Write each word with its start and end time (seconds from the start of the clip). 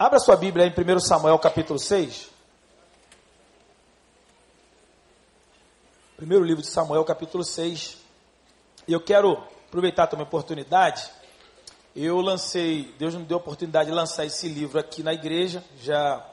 Abra 0.00 0.20
sua 0.20 0.36
Bíblia 0.36 0.64
em 0.64 0.70
1 0.70 1.00
Samuel 1.00 1.36
capítulo 1.40 1.76
6. 1.76 2.30
Primeiro 6.16 6.44
livro 6.44 6.62
de 6.62 6.68
Samuel 6.68 7.04
capítulo 7.04 7.42
6. 7.42 7.96
E 8.86 8.92
eu 8.92 9.00
quero 9.00 9.42
aproveitar 9.66 10.06
também 10.06 10.24
a 10.24 10.28
oportunidade. 10.28 11.10
Eu 11.96 12.20
lancei, 12.20 12.94
Deus 12.96 13.16
me 13.16 13.24
deu 13.24 13.38
a 13.38 13.40
oportunidade 13.40 13.90
de 13.90 13.96
lançar 13.96 14.24
esse 14.24 14.46
livro 14.46 14.78
aqui 14.78 15.02
na 15.02 15.12
igreja. 15.12 15.64
Já 15.80 16.24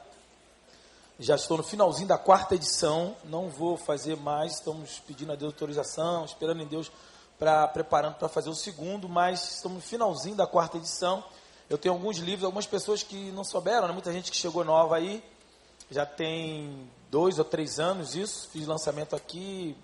já 1.18 1.34
estou 1.34 1.56
no 1.56 1.64
finalzinho 1.64 2.06
da 2.06 2.18
quarta 2.18 2.54
edição. 2.54 3.16
Não 3.24 3.48
vou 3.48 3.76
fazer 3.76 4.16
mais, 4.16 4.52
estamos 4.52 5.00
pedindo 5.00 5.32
a 5.32 5.34
Deus 5.34 5.52
autorização, 5.52 6.24
esperando 6.24 6.62
em 6.62 6.66
Deus 6.68 6.92
para 7.36 7.66
preparando 7.66 8.14
para 8.14 8.28
fazer 8.28 8.48
o 8.48 8.54
segundo, 8.54 9.08
mas 9.08 9.56
estamos 9.56 9.78
no 9.78 9.82
finalzinho 9.82 10.36
da 10.36 10.46
quarta 10.46 10.76
edição. 10.76 11.24
Eu 11.68 11.76
tenho 11.76 11.94
alguns 11.94 12.18
livros, 12.18 12.44
algumas 12.44 12.66
pessoas 12.66 13.02
que 13.02 13.32
não 13.32 13.42
souberam, 13.42 13.88
né? 13.88 13.92
muita 13.92 14.12
gente 14.12 14.30
que 14.30 14.36
chegou 14.36 14.64
nova 14.64 14.96
aí, 14.96 15.22
já 15.90 16.06
tem 16.06 16.88
dois 17.10 17.38
ou 17.38 17.44
três 17.44 17.80
anos 17.80 18.14
isso, 18.14 18.48
fiz 18.50 18.66
lançamento 18.68 19.16
aqui, 19.16 19.76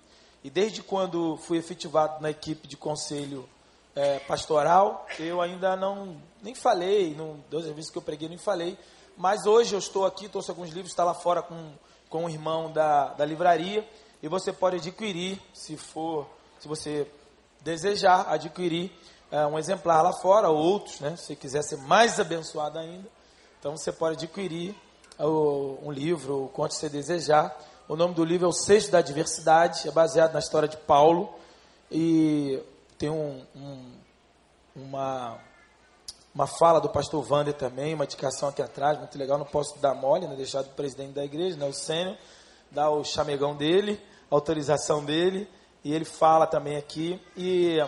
e 0.43 0.49
desde 0.49 0.81
quando 0.81 1.35
fui 1.37 1.57
efetivado 1.57 2.21
na 2.21 2.29
equipe 2.29 2.67
de 2.67 2.77
conselho 2.77 3.47
é, 3.95 4.19
pastoral, 4.19 5.05
eu 5.19 5.41
ainda 5.41 5.75
não, 5.75 6.15
nem 6.41 6.55
falei, 6.55 7.13
não, 7.15 7.43
duas 7.49 7.65
vezes 7.65 7.91
que 7.91 7.97
eu 7.97 8.01
preguei, 8.01 8.29
nem 8.29 8.37
falei, 8.37 8.77
mas 9.17 9.45
hoje 9.45 9.75
eu 9.75 9.79
estou 9.79 10.05
aqui, 10.05 10.29
trouxe 10.29 10.51
alguns 10.51 10.69
livros, 10.69 10.91
está 10.91 11.03
lá 11.03 11.13
fora 11.13 11.41
com, 11.41 11.73
com 12.09 12.25
o 12.25 12.29
irmão 12.29 12.71
da, 12.71 13.07
da 13.09 13.25
livraria, 13.25 13.85
e 14.21 14.27
você 14.29 14.53
pode 14.53 14.77
adquirir, 14.77 15.37
se 15.53 15.75
for, 15.75 16.29
se 16.59 16.67
você 16.67 17.05
desejar 17.59 18.25
adquirir, 18.29 18.89
é, 19.33 19.47
um 19.47 19.57
exemplar 19.57 20.03
lá 20.03 20.13
fora, 20.13 20.47
ou 20.47 20.55
outros, 20.55 20.99
né? 20.99 21.15
Se 21.15 21.35
quiser 21.35 21.63
ser 21.63 21.77
mais 21.77 22.19
abençoado 22.19 22.77
ainda, 22.77 23.09
então 23.59 23.75
você 23.75 23.91
pode 23.91 24.23
adquirir 24.23 24.75
o, 25.17 25.79
um 25.81 25.91
livro, 25.91 26.45
o 26.45 26.49
quanto 26.49 26.75
você 26.75 26.87
desejar. 26.87 27.51
O 27.89 27.95
nome 27.95 28.13
do 28.13 28.23
livro 28.23 28.45
é 28.45 28.49
O 28.49 28.53
Sexto 28.53 28.91
da 28.91 29.01
Diversidade, 29.01 29.87
é 29.87 29.91
baseado 29.91 30.33
na 30.33 30.39
história 30.39 30.67
de 30.67 30.77
Paulo 30.77 31.33
e 31.91 32.61
tem 32.99 33.09
um, 33.09 33.43
um, 33.55 33.91
uma, 34.75 35.39
uma 36.35 36.45
fala 36.45 36.79
do 36.79 36.89
pastor 36.89 37.25
Wander 37.27 37.55
também, 37.55 37.95
uma 37.95 38.05
indicação 38.05 38.49
aqui 38.49 38.61
atrás, 38.61 38.99
muito 38.99 39.17
legal, 39.17 39.39
não 39.39 39.47
posso 39.47 39.79
dar 39.79 39.95
mole, 39.95 40.27
né? 40.27 40.35
deixar 40.35 40.61
do 40.61 40.69
presidente 40.69 41.13
da 41.13 41.25
igreja, 41.25 41.57
né? 41.57 41.65
o 41.65 41.73
Sênio, 41.73 42.15
dar 42.69 42.91
o 42.91 43.03
chamegão 43.03 43.55
dele, 43.55 43.99
autorização 44.29 45.03
dele, 45.03 45.49
e 45.83 45.91
ele 45.91 46.05
fala 46.05 46.45
também 46.45 46.77
aqui, 46.77 47.19
e 47.35 47.79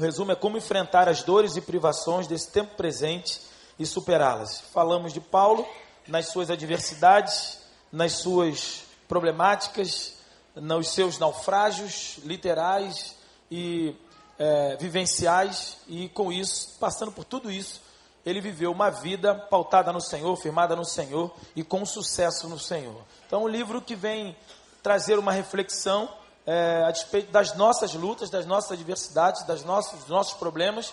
o 0.00 0.02
resumo 0.02 0.32
é 0.32 0.34
como 0.34 0.56
enfrentar 0.56 1.10
as 1.10 1.22
dores 1.22 1.56
e 1.56 1.60
privações 1.60 2.26
desse 2.26 2.50
tempo 2.50 2.74
presente 2.74 3.38
e 3.78 3.84
superá-las. 3.84 4.62
Falamos 4.72 5.12
de 5.12 5.20
Paulo 5.20 5.68
nas 6.08 6.28
suas 6.28 6.50
adversidades, 6.50 7.58
nas 7.92 8.12
suas 8.12 8.84
problemáticas, 9.06 10.14
nos 10.56 10.88
seus 10.88 11.18
naufrágios 11.18 12.16
literais 12.24 13.14
e 13.50 13.94
é, 14.38 14.74
vivenciais, 14.76 15.76
e 15.86 16.08
com 16.08 16.32
isso, 16.32 16.78
passando 16.80 17.12
por 17.12 17.26
tudo 17.26 17.50
isso, 17.50 17.82
ele 18.24 18.40
viveu 18.40 18.72
uma 18.72 18.88
vida 18.88 19.34
pautada 19.34 19.92
no 19.92 20.00
Senhor, 20.00 20.34
firmada 20.36 20.74
no 20.74 20.84
Senhor 20.86 21.30
e 21.54 21.62
com 21.62 21.84
sucesso 21.84 22.48
no 22.48 22.58
Senhor. 22.58 23.02
Então, 23.26 23.42
um 23.42 23.48
livro 23.48 23.82
que 23.82 23.94
vem 23.94 24.34
trazer 24.82 25.18
uma 25.18 25.32
reflexão 25.32 26.08
é, 26.52 26.82
a 26.82 26.90
despeito 26.90 27.30
das 27.30 27.54
nossas 27.54 27.94
lutas, 27.94 28.28
das 28.28 28.44
nossas 28.44 28.72
adversidades, 28.72 29.44
das 29.44 29.62
nossos, 29.62 30.00
dos 30.00 30.08
nossos 30.08 30.34
problemas, 30.34 30.92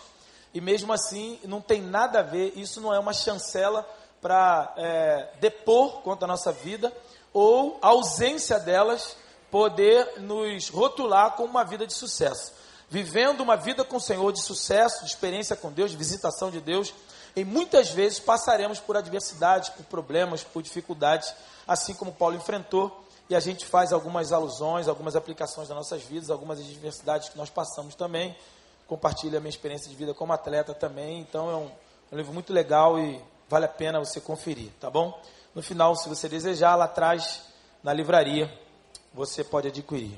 e 0.53 0.61
mesmo 0.61 0.93
assim 0.93 1.39
não 1.45 1.59
tem 1.59 1.81
nada 1.81 2.19
a 2.19 2.21
ver, 2.21 2.53
isso 2.55 2.79
não 2.79 2.93
é 2.93 2.99
uma 2.99 3.11
chancela 3.11 3.83
para 4.21 4.71
é, 4.77 5.29
depor 5.41 6.01
contra 6.01 6.25
a 6.25 6.27
nossa 6.27 6.51
vida, 6.51 6.93
ou 7.33 7.79
a 7.81 7.87
ausência 7.87 8.59
delas 8.59 9.17
poder 9.49 10.19
nos 10.19 10.69
rotular 10.69 11.31
com 11.31 11.45
uma 11.45 11.63
vida 11.63 11.87
de 11.87 11.93
sucesso. 11.93 12.51
Vivendo 12.87 13.41
uma 13.41 13.57
vida 13.57 13.83
com 13.83 13.97
o 13.97 14.01
Senhor 14.01 14.31
de 14.31 14.43
sucesso, 14.43 15.05
de 15.05 15.09
experiência 15.09 15.55
com 15.55 15.71
Deus, 15.71 15.89
de 15.89 15.97
visitação 15.97 16.51
de 16.51 16.61
Deus, 16.61 16.93
e 17.35 17.43
muitas 17.43 17.89
vezes 17.89 18.19
passaremos 18.19 18.79
por 18.79 18.95
adversidades, 18.95 19.69
por 19.69 19.85
problemas, 19.85 20.43
por 20.43 20.61
dificuldades, 20.61 21.33
assim 21.67 21.95
como 21.95 22.13
Paulo 22.13 22.35
enfrentou 22.35 23.06
e 23.29 23.35
a 23.35 23.39
gente 23.39 23.65
faz 23.65 23.91
algumas 23.91 24.31
alusões, 24.31 24.87
algumas 24.87 25.15
aplicações 25.15 25.67
das 25.67 25.75
nossas 25.75 26.01
vidas, 26.01 26.29
algumas 26.29 26.59
adversidades 26.59 27.29
que 27.29 27.37
nós 27.37 27.49
passamos 27.49 27.93
também. 27.93 28.35
Compartilho 28.87 29.37
a 29.37 29.41
minha 29.41 29.49
experiência 29.49 29.89
de 29.89 29.95
vida 29.95 30.13
como 30.13 30.31
atleta 30.31 30.73
também. 30.73 31.19
Então 31.19 31.49
é 31.49 31.55
um, 31.55 31.71
um 32.13 32.17
livro 32.17 32.33
muito 32.33 32.53
legal 32.53 32.97
e 32.97 33.21
vale 33.49 33.65
a 33.65 33.69
pena 33.69 33.99
você 33.99 34.21
conferir, 34.21 34.71
tá 34.79 34.89
bom? 34.89 35.19
No 35.53 35.61
final, 35.61 35.95
se 35.95 36.07
você 36.07 36.29
desejar, 36.29 36.75
lá 36.75 36.85
atrás, 36.85 37.41
na 37.83 37.91
livraria, 37.91 38.51
você 39.13 39.43
pode 39.43 39.67
adquirir. 39.67 40.17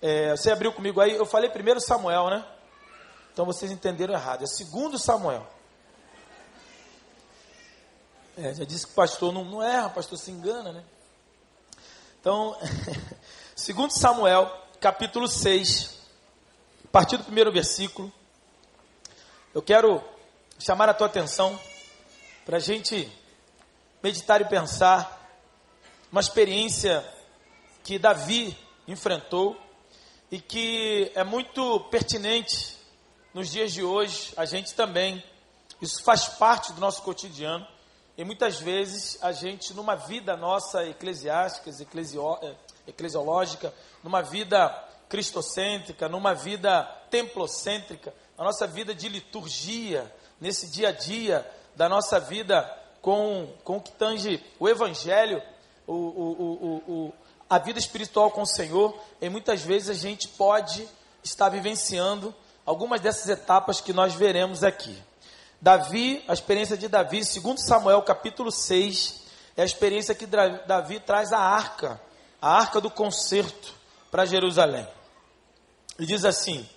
É, 0.00 0.30
você 0.30 0.50
abriu 0.50 0.72
comigo 0.72 1.00
aí, 1.00 1.14
eu 1.16 1.26
falei 1.26 1.50
primeiro 1.50 1.80
Samuel, 1.80 2.28
né? 2.28 2.44
Então 3.32 3.44
vocês 3.44 3.72
entenderam 3.72 4.14
errado. 4.14 4.44
É 4.44 4.46
segundo 4.46 4.96
Samuel. 4.96 5.44
É, 8.36 8.54
já 8.54 8.64
disse 8.64 8.86
que 8.86 8.92
o 8.92 8.96
pastor 8.96 9.32
não, 9.32 9.44
não 9.44 9.62
erra, 9.62 9.88
o 9.88 9.94
pastor 9.94 10.18
se 10.18 10.30
engana, 10.30 10.72
né? 10.72 10.84
Então, 12.24 12.56
segundo 13.54 13.90
Samuel, 13.90 14.50
capítulo 14.80 15.28
6, 15.28 15.94
a 16.86 16.88
partir 16.88 17.18
do 17.18 17.24
primeiro 17.24 17.52
versículo, 17.52 18.10
eu 19.52 19.60
quero 19.60 20.02
chamar 20.58 20.88
a 20.88 20.94
tua 20.94 21.06
atenção 21.06 21.60
para 22.46 22.56
a 22.56 22.60
gente 22.60 23.12
meditar 24.02 24.40
e 24.40 24.46
pensar 24.46 25.38
uma 26.10 26.22
experiência 26.22 27.04
que 27.82 27.98
Davi 27.98 28.56
enfrentou 28.88 29.54
e 30.30 30.40
que 30.40 31.12
é 31.14 31.24
muito 31.24 31.78
pertinente 31.90 32.74
nos 33.34 33.50
dias 33.50 33.70
de 33.70 33.84
hoje, 33.84 34.32
a 34.34 34.46
gente 34.46 34.72
também. 34.72 35.22
Isso 35.78 36.02
faz 36.02 36.26
parte 36.26 36.72
do 36.72 36.80
nosso 36.80 37.02
cotidiano. 37.02 37.68
E 38.16 38.24
muitas 38.24 38.60
vezes 38.60 39.18
a 39.20 39.32
gente, 39.32 39.74
numa 39.74 39.96
vida 39.96 40.36
nossa 40.36 40.84
eclesiástica, 40.84 41.70
eh, 41.70 42.54
eclesiológica, 42.86 43.74
numa 44.02 44.22
vida 44.22 44.68
cristocêntrica, 45.08 46.08
numa 46.08 46.34
vida 46.34 46.84
templocêntrica, 47.10 48.14
a 48.38 48.44
nossa 48.44 48.66
vida 48.66 48.94
de 48.94 49.08
liturgia, 49.08 50.12
nesse 50.40 50.68
dia 50.68 50.88
a 50.88 50.92
dia 50.92 51.48
da 51.74 51.88
nossa 51.88 52.20
vida 52.20 52.62
com, 53.00 53.48
com 53.64 53.76
o 53.78 53.80
que 53.80 53.92
tange 53.92 54.42
o 54.58 54.68
Evangelho, 54.68 55.42
o, 55.86 55.92
o, 55.92 56.82
o, 56.88 57.12
a 57.50 57.58
vida 57.58 57.78
espiritual 57.78 58.30
com 58.30 58.42
o 58.42 58.46
Senhor, 58.46 58.98
e 59.20 59.28
muitas 59.28 59.60
vezes 59.62 59.90
a 59.90 59.94
gente 59.94 60.28
pode 60.28 60.88
estar 61.22 61.48
vivenciando 61.48 62.34
algumas 62.64 63.00
dessas 63.00 63.28
etapas 63.28 63.80
que 63.80 63.92
nós 63.92 64.14
veremos 64.14 64.62
aqui. 64.62 64.96
Davi, 65.64 66.22
a 66.28 66.34
experiência 66.34 66.76
de 66.76 66.88
Davi, 66.88 67.24
segundo 67.24 67.56
Samuel 67.56 68.02
capítulo 68.02 68.52
6, 68.52 69.22
é 69.56 69.62
a 69.62 69.64
experiência 69.64 70.14
que 70.14 70.26
Davi 70.26 71.00
traz 71.00 71.32
a 71.32 71.38
arca, 71.38 71.98
a 72.38 72.54
arca 72.54 72.82
do 72.82 72.90
concerto 72.90 73.72
para 74.10 74.26
Jerusalém. 74.26 74.86
E 75.98 76.04
diz 76.04 76.22
assim: 76.26 76.68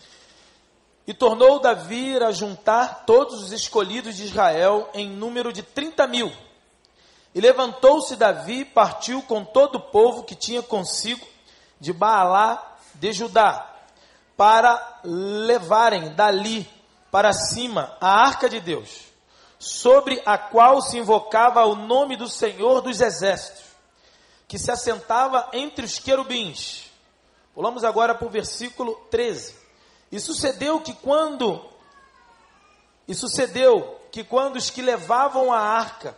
E 1.06 1.14
tornou 1.14 1.60
Davi 1.60 2.16
a 2.16 2.32
juntar 2.32 3.04
todos 3.06 3.44
os 3.44 3.52
escolhidos 3.52 4.16
de 4.16 4.24
Israel 4.24 4.90
em 4.94 5.10
número 5.10 5.52
de 5.52 5.64
30 5.64 6.08
mil. 6.08 6.32
E 7.36 7.42
levantou-se 7.42 8.16
Davi 8.16 8.62
e 8.62 8.66
partiu 8.66 9.22
com 9.24 9.44
todo 9.44 9.76
o 9.76 9.82
povo 9.92 10.24
que 10.24 10.34
tinha 10.34 10.64
consigo 10.64 11.28
de 11.78 11.92
Baalá 11.92 12.78
de 12.96 13.12
Judá, 13.12 13.70
para 14.38 15.02
levarem 15.04 16.16
dali 16.16 16.77
para 17.18 17.34
cima 17.34 17.98
a 18.00 18.28
arca 18.28 18.48
de 18.48 18.60
Deus, 18.60 19.06
sobre 19.58 20.22
a 20.24 20.38
qual 20.38 20.80
se 20.84 21.00
invocava 21.00 21.66
o 21.66 21.74
nome 21.74 22.16
do 22.16 22.30
Senhor 22.30 22.80
dos 22.80 23.02
Exércitos, 23.02 23.64
que 24.48 24.60
se 24.60 24.70
assentava 24.70 25.50
entre 25.52 25.84
os 25.84 25.98
querubins. 25.98 26.92
Pulamos 27.56 27.84
agora 27.84 28.14
para 28.14 28.28
o 28.28 28.30
versículo 28.30 28.94
13. 29.10 29.56
E 30.12 30.20
sucedeu 30.20 30.80
que 30.80 30.94
quando 30.94 31.68
e 33.08 33.16
sucedeu 33.16 34.00
que 34.12 34.24
quando 34.24 34.58
os 34.58 34.70
que 34.70 34.84
levavam 34.84 35.52
a 35.52 35.60
arca, 35.60 36.16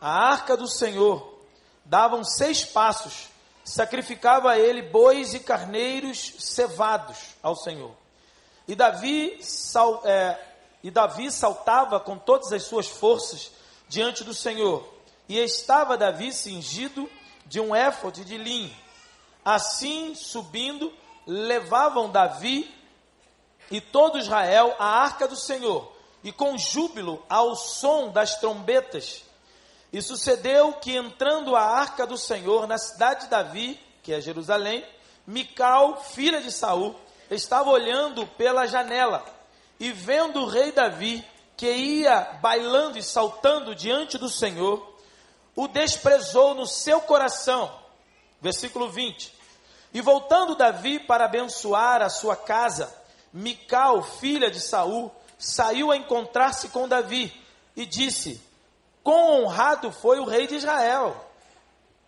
a 0.00 0.28
arca 0.28 0.56
do 0.56 0.68
Senhor, 0.68 1.40
davam 1.84 2.22
seis 2.22 2.64
passos, 2.64 3.26
sacrificava 3.64 4.56
ele 4.56 4.80
bois 4.80 5.34
e 5.34 5.40
carneiros 5.40 6.34
cevados 6.38 7.18
ao 7.42 7.56
Senhor. 7.56 7.99
E 8.70 8.76
Davi, 8.76 9.36
sal, 9.42 10.00
é, 10.04 10.38
e 10.80 10.92
Davi 10.92 11.32
saltava 11.32 11.98
com 11.98 12.16
todas 12.16 12.52
as 12.52 12.62
suas 12.62 12.86
forças 12.86 13.50
diante 13.88 14.22
do 14.22 14.32
Senhor. 14.32 14.88
E 15.28 15.40
estava 15.40 15.98
Davi 15.98 16.32
cingido 16.32 17.10
de 17.46 17.58
um 17.58 17.74
éfode 17.74 18.24
de 18.24 18.38
linho. 18.38 18.72
Assim, 19.44 20.14
subindo, 20.14 20.92
levavam 21.26 22.12
Davi 22.12 22.72
e 23.72 23.80
todo 23.80 24.18
Israel 24.20 24.76
a 24.78 24.86
arca 25.02 25.26
do 25.26 25.34
Senhor, 25.34 25.92
e 26.22 26.30
com 26.30 26.56
júbilo 26.56 27.20
ao 27.28 27.56
som 27.56 28.12
das 28.12 28.36
trombetas. 28.36 29.24
E 29.92 30.00
sucedeu 30.00 30.74
que 30.74 30.94
entrando 30.94 31.56
a 31.56 31.62
arca 31.62 32.06
do 32.06 32.16
Senhor 32.16 32.68
na 32.68 32.78
cidade 32.78 33.22
de 33.22 33.30
Davi, 33.30 33.80
que 34.00 34.12
é 34.12 34.20
Jerusalém, 34.20 34.86
Mical, 35.26 36.00
filha 36.04 36.40
de 36.40 36.52
Saul, 36.52 36.94
estava 37.30 37.70
olhando 37.70 38.26
pela 38.26 38.66
janela 38.66 39.24
e 39.78 39.92
vendo 39.92 40.42
o 40.42 40.46
rei 40.46 40.72
Davi 40.72 41.24
que 41.56 41.70
ia 41.70 42.38
bailando 42.40 42.98
e 42.98 43.02
saltando 43.02 43.74
diante 43.74 44.16
do 44.16 44.28
Senhor, 44.28 44.94
o 45.54 45.68
desprezou 45.68 46.54
no 46.54 46.66
seu 46.66 47.00
coração. 47.00 47.70
Versículo 48.40 48.88
20. 48.88 49.32
E 49.92 50.00
voltando 50.00 50.54
Davi 50.54 50.98
para 50.98 51.26
abençoar 51.26 52.00
a 52.00 52.08
sua 52.08 52.34
casa, 52.34 52.94
Mical, 53.32 54.02
filha 54.02 54.50
de 54.50 54.60
Saul, 54.60 55.12
saiu 55.38 55.90
a 55.90 55.96
encontrar-se 55.96 56.68
com 56.68 56.88
Davi 56.88 57.32
e 57.76 57.86
disse: 57.86 58.40
Quão 59.02 59.42
honrado 59.42 59.92
foi 59.92 60.18
o 60.18 60.24
rei 60.24 60.46
de 60.46 60.56
Israel, 60.56 61.28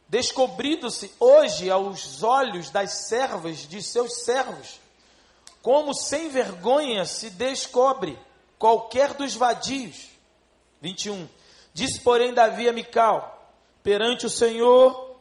descobrindo-se 0.08 1.14
hoje 1.20 1.70
aos 1.70 2.22
olhos 2.22 2.70
das 2.70 3.06
servas 3.06 3.58
de 3.58 3.82
seus 3.82 4.24
servos, 4.24 4.80
como 5.62 5.94
sem 5.94 6.28
vergonha 6.28 7.06
se 7.06 7.30
descobre 7.30 8.18
qualquer 8.58 9.14
dos 9.14 9.34
vadios. 9.34 10.08
21. 10.80 11.28
Disse, 11.72 12.00
porém, 12.00 12.34
Davi 12.34 12.68
a 12.68 12.72
Mical: 12.72 13.48
perante 13.82 14.26
o 14.26 14.30
Senhor, 14.30 15.16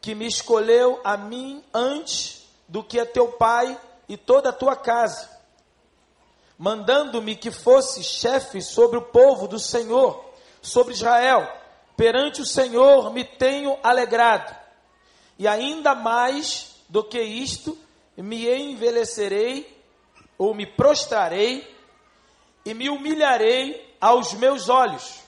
que 0.00 0.14
me 0.14 0.26
escolheu 0.26 1.00
a 1.02 1.16
mim 1.16 1.64
antes 1.72 2.46
do 2.68 2.84
que 2.84 3.00
a 3.00 3.06
teu 3.06 3.32
pai 3.32 3.78
e 4.08 4.16
toda 4.16 4.50
a 4.50 4.52
tua 4.52 4.76
casa, 4.76 5.28
mandando-me 6.58 7.34
que 7.34 7.50
fosse 7.50 8.04
chefe 8.04 8.60
sobre 8.60 8.98
o 8.98 9.02
povo 9.02 9.48
do 9.48 9.58
Senhor, 9.58 10.24
sobre 10.60 10.92
Israel. 10.94 11.50
Perante 11.96 12.42
o 12.42 12.46
Senhor 12.46 13.10
me 13.12 13.24
tenho 13.24 13.78
alegrado, 13.82 14.54
e 15.38 15.48
ainda 15.48 15.94
mais 15.94 16.76
do 16.88 17.02
que 17.02 17.20
isto, 17.20 17.76
me 18.16 18.48
envelhecerei 18.48 19.75
ou 20.38 20.54
me 20.54 20.66
prostrarei 20.66 21.76
e 22.64 22.74
me 22.74 22.88
humilharei 22.88 23.96
aos 24.00 24.34
meus 24.34 24.68
olhos. 24.68 25.20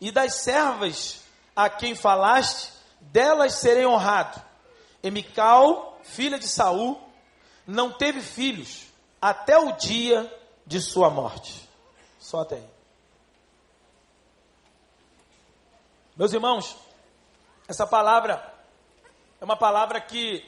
E 0.00 0.10
das 0.10 0.36
servas 0.36 1.22
a 1.54 1.68
quem 1.68 1.94
falaste, 1.94 2.72
delas 3.00 3.54
serei 3.54 3.86
honrado. 3.86 4.40
Emical, 5.02 5.98
filha 6.02 6.38
de 6.38 6.48
Saul, 6.48 7.00
não 7.66 7.92
teve 7.92 8.20
filhos 8.20 8.86
até 9.20 9.58
o 9.58 9.72
dia 9.72 10.32
de 10.66 10.80
sua 10.80 11.10
morte. 11.10 11.68
Só 12.18 12.40
até 12.40 12.56
aí. 12.56 12.68
Meus 16.16 16.32
irmãos, 16.32 16.76
essa 17.68 17.86
palavra 17.86 18.52
é 19.40 19.44
uma 19.44 19.56
palavra 19.56 20.00
que 20.00 20.44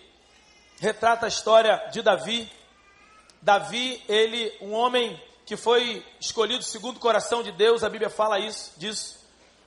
retrata 0.81 1.27
a 1.27 1.29
história 1.29 1.89
de 1.91 2.03
Davi, 2.03 2.51
Davi, 3.43 4.01
ele, 4.09 4.57
um 4.61 4.73
homem 4.73 5.21
que 5.45 5.57
foi 5.57 6.07
escolhido 6.21 6.63
segundo 6.63 6.99
o 6.99 7.01
coração 7.01 7.43
de 7.43 7.51
Deus, 7.51 7.83
a 7.83 7.89
Bíblia 7.89 8.09
fala 8.09 8.39
isso, 8.39 8.71
disso. 8.77 9.19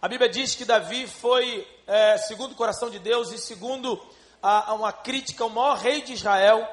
A 0.01 0.07
Bíblia 0.07 0.30
diz 0.30 0.56
que 0.56 0.63
Davi 0.63 1.06
foi 1.07 1.68
é, 1.86 2.18
segundo 2.18 2.54
o 2.54 2.56
coração 2.56 2.89
de 2.89 3.00
Deus 3.00 3.33
e 3.33 3.38
segundo 3.38 4.01
a, 4.42 4.72
a 4.72 4.74
uma 4.75 4.94
crítica, 4.94 5.44
o 5.44 5.50
maior 5.50 5.75
rei 5.75 6.01
de 6.01 6.13
Israel, 6.13 6.66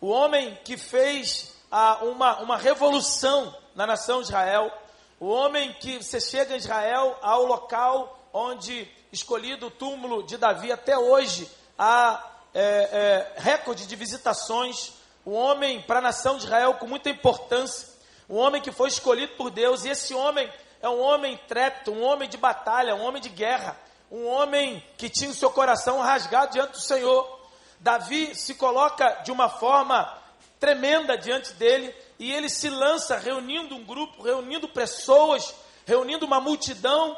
o 0.00 0.06
homem 0.06 0.56
que 0.64 0.76
fez 0.76 1.52
a, 1.68 2.04
uma, 2.04 2.38
uma 2.38 2.56
revolução 2.56 3.52
na 3.74 3.84
nação 3.84 4.20
de 4.20 4.28
Israel, 4.28 4.72
o 5.18 5.26
homem 5.26 5.72
que 5.80 5.96
você 5.96 6.20
chega 6.20 6.54
em 6.54 6.58
Israel 6.58 7.18
ao 7.22 7.44
local 7.44 8.20
onde 8.32 8.88
escolhido 9.12 9.66
o 9.66 9.70
túmulo 9.70 10.22
de 10.22 10.36
Davi 10.36 10.70
até 10.70 10.96
hoje 10.96 11.50
há 11.76 12.24
é, 12.54 12.62
é, 12.62 13.40
recorde 13.40 13.84
de 13.84 13.96
visitações 13.96 14.99
um 15.24 15.34
homem 15.34 15.82
para 15.82 15.98
a 15.98 16.02
nação 16.02 16.36
de 16.36 16.44
Israel 16.44 16.74
com 16.74 16.86
muita 16.86 17.10
importância, 17.10 17.88
um 18.28 18.36
homem 18.36 18.62
que 18.62 18.72
foi 18.72 18.88
escolhido 18.88 19.32
por 19.34 19.50
Deus, 19.50 19.84
e 19.84 19.90
esse 19.90 20.14
homem 20.14 20.50
é 20.80 20.88
um 20.88 21.00
homem 21.00 21.38
trépido, 21.48 21.92
um 21.92 22.02
homem 22.02 22.28
de 22.28 22.36
batalha, 22.36 22.94
um 22.94 23.02
homem 23.02 23.20
de 23.20 23.28
guerra, 23.28 23.76
um 24.10 24.26
homem 24.26 24.82
que 24.96 25.08
tinha 25.08 25.30
o 25.30 25.34
seu 25.34 25.50
coração 25.50 26.00
rasgado 26.00 26.52
diante 26.52 26.72
do 26.72 26.80
Senhor. 26.80 27.38
Davi 27.78 28.34
se 28.34 28.54
coloca 28.54 29.08
de 29.24 29.30
uma 29.30 29.48
forma 29.48 30.16
tremenda 30.58 31.16
diante 31.16 31.52
dele 31.54 31.94
e 32.18 32.32
ele 32.32 32.48
se 32.48 32.68
lança 32.68 33.16
reunindo 33.16 33.74
um 33.74 33.84
grupo, 33.84 34.22
reunindo 34.22 34.68
pessoas, 34.68 35.54
reunindo 35.86 36.26
uma 36.26 36.40
multidão 36.40 37.16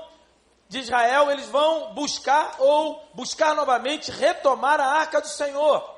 de 0.69 0.79
Israel. 0.79 1.31
Eles 1.31 1.49
vão 1.49 1.93
buscar 1.95 2.57
ou 2.59 3.05
buscar 3.15 3.55
novamente 3.55 4.11
retomar 4.11 4.81
a 4.81 4.87
arca 4.87 5.21
do 5.21 5.29
Senhor 5.29 5.92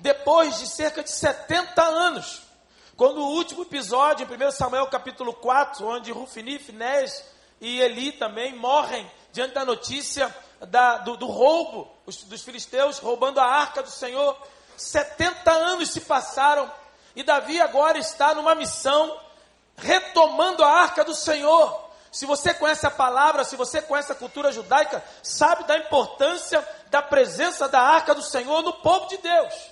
depois 0.00 0.58
de 0.58 0.66
cerca 0.66 1.02
de 1.02 1.10
70 1.10 1.82
anos. 1.82 2.42
Quando 2.96 3.22
o 3.22 3.30
último 3.30 3.62
episódio, 3.62 4.26
em 4.30 4.46
1 4.46 4.50
Samuel 4.50 4.86
capítulo 4.88 5.32
4, 5.32 5.86
onde 5.86 6.12
Rufini, 6.12 6.58
Finés 6.58 7.24
e 7.60 7.80
Eli 7.80 8.12
também 8.12 8.54
morrem 8.54 9.10
diante 9.32 9.54
da 9.54 9.64
notícia 9.64 10.34
da, 10.60 10.98
do, 10.98 11.16
do, 11.16 11.26
roubo, 11.26 11.90
os, 12.04 12.24
dos 12.24 12.42
filisteus 12.42 12.98
roubando 12.98 13.40
a 13.40 13.46
arca 13.46 13.82
do 13.82 13.90
Senhor. 13.90 14.36
70 14.76 15.50
anos 15.50 15.90
se 15.90 16.00
passaram 16.02 16.70
e 17.14 17.22
Davi 17.22 17.60
agora 17.60 17.98
está 17.98 18.34
numa 18.34 18.54
missão 18.54 19.18
retomando 19.76 20.62
a 20.62 20.68
arca 20.68 21.04
do 21.04 21.14
Senhor. 21.14 21.90
Se 22.12 22.26
você 22.26 22.52
conhece 22.52 22.86
a 22.86 22.90
palavra, 22.90 23.44
se 23.44 23.56
você 23.56 23.80
conhece 23.80 24.10
a 24.10 24.16
cultura 24.16 24.50
judaica, 24.50 25.02
sabe 25.22 25.64
da 25.64 25.78
importância 25.78 26.66
da 26.90 27.00
presença 27.00 27.68
da 27.68 27.80
arca 27.80 28.14
do 28.14 28.22
Senhor 28.22 28.62
no 28.62 28.72
povo 28.74 29.06
de 29.08 29.16
Deus. 29.18 29.69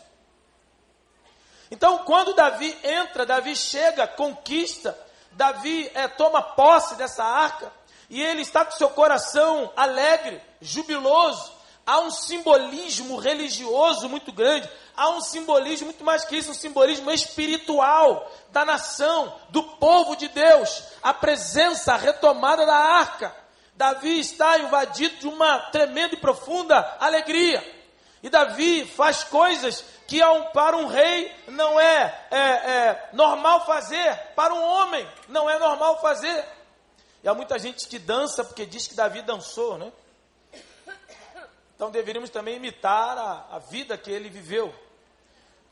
Então, 1.70 1.98
quando 1.98 2.34
Davi 2.34 2.76
entra, 2.82 3.26
Davi 3.26 3.54
chega, 3.54 4.06
conquista, 4.06 4.98
Davi 5.32 5.90
é, 5.94 6.08
toma 6.08 6.42
posse 6.42 6.94
dessa 6.94 7.22
arca, 7.22 7.70
e 8.08 8.22
ele 8.22 8.42
está 8.42 8.64
com 8.64 8.72
seu 8.72 8.88
coração 8.90 9.70
alegre, 9.76 10.40
jubiloso. 10.60 11.58
Há 11.86 12.00
um 12.00 12.10
simbolismo 12.10 13.16
religioso 13.16 14.08
muito 14.08 14.30
grande, 14.30 14.68
há 14.96 15.10
um 15.10 15.20
simbolismo 15.20 15.86
muito 15.86 16.04
mais 16.04 16.24
que 16.24 16.36
isso, 16.36 16.50
um 16.50 16.54
simbolismo 16.54 17.10
espiritual 17.10 18.30
da 18.50 18.64
nação, 18.64 19.34
do 19.50 19.62
povo 19.62 20.14
de 20.16 20.28
Deus, 20.28 20.82
a 21.02 21.14
presença, 21.14 21.94
a 21.94 21.96
retomada 21.96 22.66
da 22.66 22.74
arca. 22.74 23.34
Davi 23.74 24.18
está 24.18 24.58
invadido 24.58 25.16
de 25.16 25.28
uma 25.28 25.58
tremenda 25.70 26.14
e 26.14 26.18
profunda 26.18 26.96
alegria. 27.00 27.77
E 28.22 28.28
Davi 28.28 28.84
faz 28.86 29.24
coisas 29.24 29.84
que 30.06 30.20
para 30.52 30.76
um 30.76 30.86
rei 30.86 31.32
não 31.48 31.78
é, 31.78 32.26
é, 32.30 32.38
é, 32.38 33.08
normal 33.12 33.64
fazer, 33.66 34.16
para 34.34 34.54
um 34.54 34.62
homem 34.62 35.08
não 35.28 35.48
é 35.48 35.58
normal 35.58 36.00
fazer. 36.00 36.44
E 37.22 37.28
há 37.28 37.34
muita 37.34 37.58
gente 37.58 37.86
que 37.86 37.98
dança 37.98 38.44
porque 38.44 38.64
diz 38.64 38.86
que 38.86 38.94
Davi 38.94 39.22
dançou, 39.22 39.76
né? 39.78 39.92
Então 41.74 41.90
deveríamos 41.90 42.30
também 42.30 42.56
imitar 42.56 43.16
a, 43.16 43.46
a 43.52 43.58
vida 43.58 43.96
que 43.96 44.10
ele 44.10 44.28
viveu. 44.28 44.74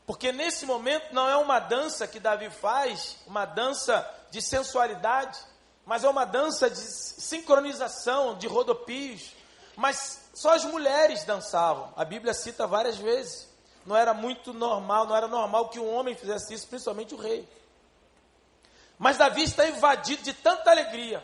Porque 0.05 0.31
nesse 0.31 0.65
momento 0.65 1.13
não 1.13 1.29
é 1.29 1.35
uma 1.35 1.59
dança 1.59 2.07
que 2.07 2.17
Davi 2.17 2.49
faz, 2.49 3.17
uma 3.27 3.43
dança 3.43 4.09
de 4.31 4.41
sensualidade, 4.41 5.37
mas 5.85 6.05
é 6.05 6.09
uma 6.09 6.23
dança 6.25 6.69
de 6.69 6.79
sincronização, 6.79 8.37
de 8.37 8.47
rodopios. 8.47 9.33
Mas 9.77 10.19
só 10.33 10.55
as 10.55 10.65
mulheres 10.65 11.23
dançavam. 11.23 11.93
A 11.95 12.03
Bíblia 12.03 12.33
cita 12.33 12.65
várias 12.65 12.97
vezes 12.97 13.47
não 13.85 13.95
era 13.95 14.13
muito 14.13 14.53
normal, 14.53 15.05
não 15.05 15.15
era 15.15 15.27
normal 15.27 15.69
que 15.69 15.79
um 15.79 15.95
homem 15.95 16.15
fizesse 16.15 16.53
isso, 16.53 16.67
principalmente 16.67 17.13
o 17.13 17.17
rei. 17.17 17.47
Mas 18.97 19.17
Davi 19.17 19.43
está 19.43 19.65
invadido 19.67 20.23
de 20.23 20.33
tanta 20.33 20.71
alegria, 20.71 21.23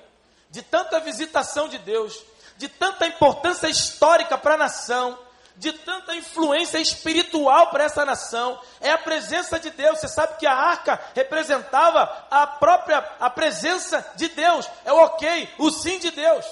de 0.50 0.62
tanta 0.62 1.00
visitação 1.00 1.68
de 1.68 1.80
Deus, 1.80 2.24
de 2.56 2.70
tanta 2.70 3.08
importância 3.08 3.68
histórica 3.68 4.38
para 4.38 4.54
a 4.54 4.58
nação, 4.58 5.18
de 5.58 5.74
tanta 5.74 6.16
influência 6.16 6.78
espiritual 6.78 7.72
para 7.72 7.84
essa 7.84 8.06
nação. 8.06 8.62
É 8.80 8.92
a 8.92 8.98
presença 9.00 9.60
de 9.60 9.72
Deus. 9.72 10.00
Você 10.00 10.08
sabe 10.08 10.38
que 10.38 10.46
a 10.46 10.56
arca 10.56 11.02
representava 11.16 12.28
a 12.30 12.46
própria 12.46 13.00
a 13.20 13.30
presença 13.32 14.06
de 14.16 14.30
Deus. 14.30 14.70
É 14.86 14.94
o 14.94 15.04
ok, 15.04 15.54
o 15.58 15.72
sim 15.72 15.98
de 15.98 16.12
Deus. 16.12 16.46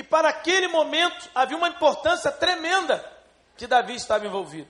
E 0.00 0.02
para 0.02 0.30
aquele 0.30 0.66
momento 0.66 1.28
havia 1.34 1.58
uma 1.58 1.68
importância 1.68 2.32
tremenda 2.32 3.04
que 3.54 3.66
Davi 3.66 3.94
estava 3.94 4.24
envolvido. 4.24 4.66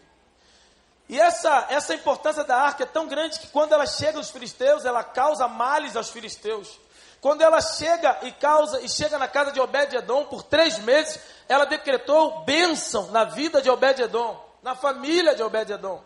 E 1.09 1.21
essa, 1.21 1.69
essa 1.71 1.95
importância 1.95 2.43
da 2.43 2.57
arca 2.57 2.83
é 2.83 2.87
tão 2.87 3.07
grande 3.07 3.39
que 3.39 3.47
quando 3.47 3.73
ela 3.73 3.87
chega 3.87 4.19
aos 4.19 4.29
filisteus, 4.29 4.85
ela 4.85 5.05
causa 5.05 5.47
males 5.47 5.95
aos 5.95 6.11
filisteus. 6.11 6.81
Quando 7.21 7.43
ela 7.43 7.61
chega 7.61 8.19
e 8.23 8.33
causa 8.33 8.81
e 8.81 8.89
chega 8.89 9.19
na 9.19 9.29
casa 9.29 9.53
de 9.53 9.61
Obed-edom 9.61 10.25
por 10.25 10.43
três 10.43 10.81
meses, 10.81 11.21
ela 11.49 11.65
decretou 11.65 12.41
bênção 12.41 13.13
na 13.13 13.23
vida 13.23 13.63
de 13.63 13.71
Obed-edom, 13.71 14.37
na 14.65 14.75
família 14.75 15.33
de 15.37 15.45
Obed-edom. 15.45 16.03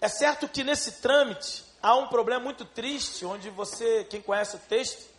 É 0.00 0.08
certo 0.08 0.48
que 0.48 0.64
nesse 0.64 1.00
trâmite 1.00 1.64
há 1.80 1.94
um 1.94 2.08
problema 2.08 2.42
muito 2.42 2.64
triste, 2.64 3.24
onde 3.24 3.50
você, 3.50 4.04
quem 4.10 4.20
conhece 4.20 4.56
o 4.56 4.58
texto, 4.58 5.09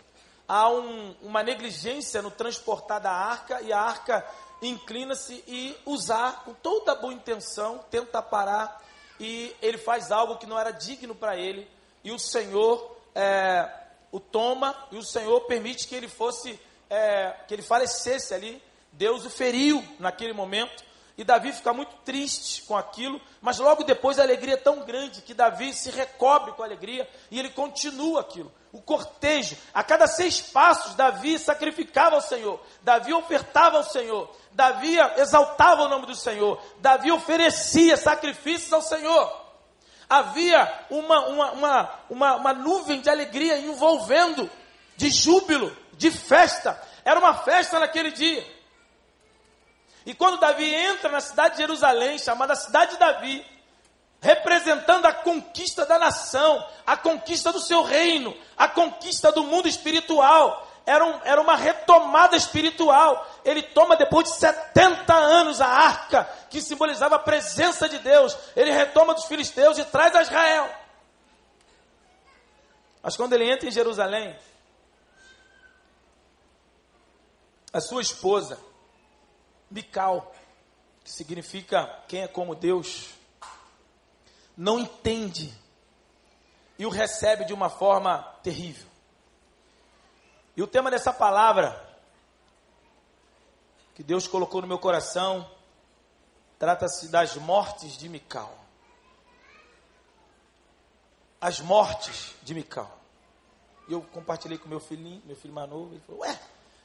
há 0.51 0.67
um, 0.69 1.15
uma 1.21 1.41
negligência 1.41 2.21
no 2.21 2.29
transportar 2.29 2.99
da 2.99 3.09
arca 3.09 3.61
e 3.61 3.71
a 3.71 3.79
arca 3.79 4.25
inclina-se 4.61 5.41
e 5.47 5.77
usar 5.85 6.43
com 6.43 6.53
toda 6.53 6.91
a 6.91 6.95
boa 6.95 7.13
intenção, 7.13 7.79
tenta 7.89 8.21
parar 8.21 8.83
e 9.17 9.55
ele 9.61 9.77
faz 9.77 10.11
algo 10.11 10.35
que 10.35 10.45
não 10.45 10.59
era 10.59 10.71
digno 10.71 11.15
para 11.15 11.37
ele 11.37 11.65
e 12.03 12.11
o 12.11 12.19
Senhor 12.19 12.97
é, 13.15 13.65
o 14.11 14.19
toma 14.19 14.75
e 14.91 14.97
o 14.97 15.03
Senhor 15.03 15.39
permite 15.45 15.87
que 15.87 15.95
ele 15.95 16.09
fosse, 16.09 16.59
é, 16.89 17.33
que 17.47 17.53
ele 17.53 17.63
falecesse 17.63 18.33
ali. 18.33 18.61
Deus 18.91 19.23
o 19.23 19.29
feriu 19.29 19.81
naquele 19.99 20.33
momento 20.33 20.83
e 21.17 21.23
Davi 21.23 21.51
fica 21.51 21.73
muito 21.73 21.93
triste 22.05 22.61
com 22.63 22.75
aquilo, 22.75 23.21
mas 23.41 23.59
logo 23.59 23.83
depois 23.83 24.17
a 24.17 24.23
alegria 24.23 24.53
é 24.53 24.57
tão 24.57 24.79
grande 24.85 25.21
que 25.21 25.33
Davi 25.33 25.73
se 25.73 25.91
recobre 25.91 26.53
com 26.53 26.63
alegria 26.63 27.07
e 27.29 27.37
ele 27.37 27.49
continua 27.49 28.21
aquilo. 28.21 28.51
O 28.71 28.81
cortejo, 28.81 29.57
a 29.73 29.83
cada 29.83 30.07
seis 30.07 30.39
passos, 30.39 30.95
Davi 30.95 31.37
sacrificava 31.37 32.15
ao 32.15 32.21
Senhor, 32.21 32.59
Davi 32.81 33.13
ofertava 33.13 33.77
ao 33.77 33.83
Senhor, 33.83 34.33
Davi 34.53 34.97
exaltava 35.17 35.83
o 35.83 35.89
nome 35.89 36.05
do 36.05 36.15
Senhor, 36.15 36.61
Davi 36.79 37.11
oferecia 37.11 37.97
sacrifícios 37.97 38.71
ao 38.71 38.81
Senhor. 38.81 39.41
Havia 40.09 40.85
uma, 40.89 41.27
uma, 41.27 41.51
uma, 41.51 41.89
uma, 42.09 42.35
uma 42.35 42.53
nuvem 42.53 42.99
de 42.99 43.09
alegria 43.09 43.57
envolvendo, 43.57 44.49
de 44.97 45.09
júbilo, 45.09 45.75
de 45.93 46.11
festa. 46.11 46.81
Era 47.05 47.19
uma 47.19 47.33
festa 47.33 47.79
naquele 47.79 48.11
dia. 48.11 48.45
E 50.05 50.13
quando 50.13 50.39
Davi 50.39 50.73
entra 50.73 51.09
na 51.09 51.21
cidade 51.21 51.55
de 51.55 51.61
Jerusalém, 51.61 52.17
chamada 52.17 52.55
Cidade 52.55 52.91
de 52.93 52.97
Davi, 52.97 53.45
representando 54.19 55.05
a 55.05 55.13
conquista 55.13 55.85
da 55.85 55.97
nação, 55.97 56.65
a 56.85 56.97
conquista 56.97 57.51
do 57.51 57.59
seu 57.59 57.83
reino, 57.83 58.35
a 58.57 58.67
conquista 58.67 59.31
do 59.31 59.43
mundo 59.43 59.67
espiritual, 59.67 60.67
era, 60.85 61.05
um, 61.05 61.19
era 61.23 61.41
uma 61.41 61.55
retomada 61.55 62.35
espiritual. 62.35 63.27
Ele 63.45 63.61
toma 63.61 63.95
depois 63.95 64.29
de 64.29 64.35
70 64.35 65.13
anos 65.13 65.61
a 65.61 65.67
arca, 65.67 66.29
que 66.49 66.61
simbolizava 66.61 67.15
a 67.15 67.19
presença 67.19 67.87
de 67.87 67.99
Deus. 67.99 68.37
Ele 68.55 68.71
retoma 68.71 69.13
dos 69.13 69.25
filisteus 69.25 69.77
e 69.77 69.85
traz 69.85 70.15
a 70.15 70.21
Israel. 70.21 70.69
Mas 73.01 73.15
quando 73.15 73.33
ele 73.33 73.51
entra 73.51 73.67
em 73.67 73.71
Jerusalém, 73.71 74.37
a 77.73 77.79
sua 77.79 78.01
esposa, 78.01 78.59
Mical, 79.71 80.33
que 81.03 81.11
significa 81.11 81.87
quem 82.07 82.21
é 82.21 82.27
como 82.27 82.53
Deus, 82.53 83.09
não 84.55 84.79
entende 84.79 85.51
e 86.77 86.85
o 86.85 86.89
recebe 86.89 87.45
de 87.45 87.53
uma 87.53 87.69
forma 87.69 88.23
terrível. 88.43 88.89
E 90.57 90.61
o 90.61 90.67
tema 90.67 90.91
dessa 90.91 91.13
palavra 91.13 91.89
que 93.95 94.03
Deus 94.03 94.27
colocou 94.27 94.61
no 94.61 94.67
meu 94.67 94.79
coração 94.79 95.49
trata-se 96.57 97.07
das 97.09 97.35
mortes 97.35 97.97
de 97.97 98.09
Mical. 98.09 98.57
As 101.39 101.59
mortes 101.59 102.35
de 102.43 102.53
Mical. 102.53 102.99
E 103.87 103.93
eu 103.93 104.01
compartilhei 104.01 104.57
com 104.57 104.67
meu 104.69 104.79
filhinho, 104.79 105.21
meu 105.25 105.35
filho 105.35 105.53
novo, 105.67 105.93
ele 105.93 106.03
falou: 106.05 106.21
"Ué, 106.21 106.39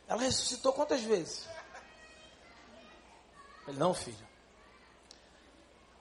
ela 0.08 0.20
ressuscitou 0.20 0.72
quantas 0.72 1.02
vezes?" 1.02 1.48
Ele, 3.66 3.78
não, 3.78 3.92
filho. 3.92 4.26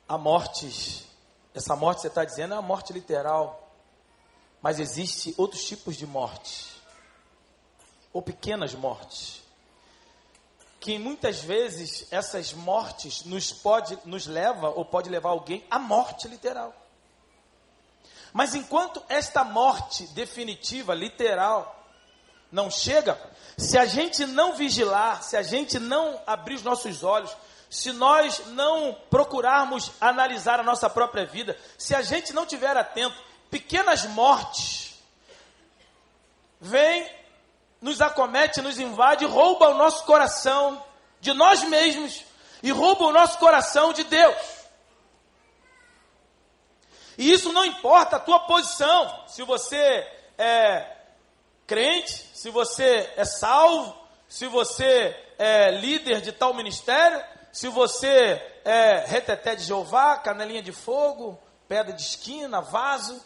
A 0.08 0.18
morte, 0.18 1.06
essa 1.54 1.76
morte 1.76 2.02
você 2.02 2.08
está 2.08 2.24
dizendo 2.24 2.54
é 2.54 2.58
a 2.58 2.62
morte 2.62 2.94
literal. 2.94 3.62
Mas 4.62 4.80
existe 4.80 5.34
outros 5.38 5.64
tipos 5.66 5.96
de 5.96 6.06
morte. 6.06 6.82
Ou 8.14 8.22
pequenas 8.22 8.74
mortes. 8.74 9.44
Que 10.80 11.00
muitas 11.00 11.40
vezes 11.40 12.08
essas 12.12 12.54
mortes 12.54 13.24
nos 13.26 13.52
pode, 13.52 13.98
nos 14.06 14.28
leva 14.28 14.70
ou 14.70 14.86
pode 14.86 15.10
levar 15.10 15.30
alguém 15.30 15.66
à 15.70 15.80
morte 15.80 16.28
literal. 16.28 16.74
Mas 18.32 18.54
enquanto 18.54 19.02
esta 19.08 19.44
morte 19.44 20.06
definitiva, 20.08 20.94
literal, 20.94 21.84
não 22.52 22.70
chega, 22.70 23.20
se 23.58 23.78
a 23.78 23.86
gente 23.86 24.26
não 24.26 24.56
vigilar, 24.56 25.24
se 25.24 25.38
a 25.38 25.42
gente 25.42 25.80
não 25.80 26.22
abrir 26.28 26.56
os 26.56 26.64
nossos 26.64 27.04
olhos, 27.04 27.36
se 27.76 27.92
nós 27.92 28.42
não 28.48 28.98
procurarmos 29.10 29.92
analisar 30.00 30.60
a 30.60 30.64
nossa 30.64 30.90
própria 30.90 31.26
vida, 31.26 31.58
se 31.78 31.94
a 31.94 32.02
gente 32.02 32.32
não 32.32 32.46
tiver 32.46 32.76
atento, 32.78 33.22
pequenas 33.50 34.06
mortes 34.06 34.96
vêm, 36.60 37.10
nos 37.82 38.02
acomete, 38.02 38.62
nos 38.62 38.80
invade, 38.80 39.26
rouba 39.26 39.70
o 39.70 39.74
nosso 39.74 40.06
coração 40.06 40.82
de 41.20 41.34
nós 41.34 41.64
mesmos 41.64 42.24
e 42.64 42.72
rouba 42.72 43.06
o 43.06 43.12
nosso 43.12 43.38
coração 43.40 43.92
de 43.92 44.06
Deus. 44.06 44.38
E 47.18 47.32
isso 47.32 47.52
não 47.52 47.66
importa 47.66 48.16
a 48.16 48.20
tua 48.20 48.40
posição, 48.40 49.26
se 49.28 49.44
você 49.44 49.76
é 50.38 50.96
crente, 51.68 52.14
se 52.34 52.50
você 52.50 53.12
é 53.18 53.26
salvo, 53.26 53.96
se 54.30 54.48
você 54.48 55.16
é 55.38 55.72
líder 55.72 56.22
de 56.22 56.32
tal 56.32 56.54
ministério, 56.54 57.24
se 57.56 57.70
você 57.70 58.42
é 58.66 59.06
reteté 59.08 59.56
de 59.56 59.64
Jeová, 59.64 60.18
canelinha 60.18 60.62
de 60.62 60.74
fogo, 60.74 61.40
pedra 61.70 61.94
de 61.94 62.02
esquina, 62.02 62.60
vaso, 62.60 63.26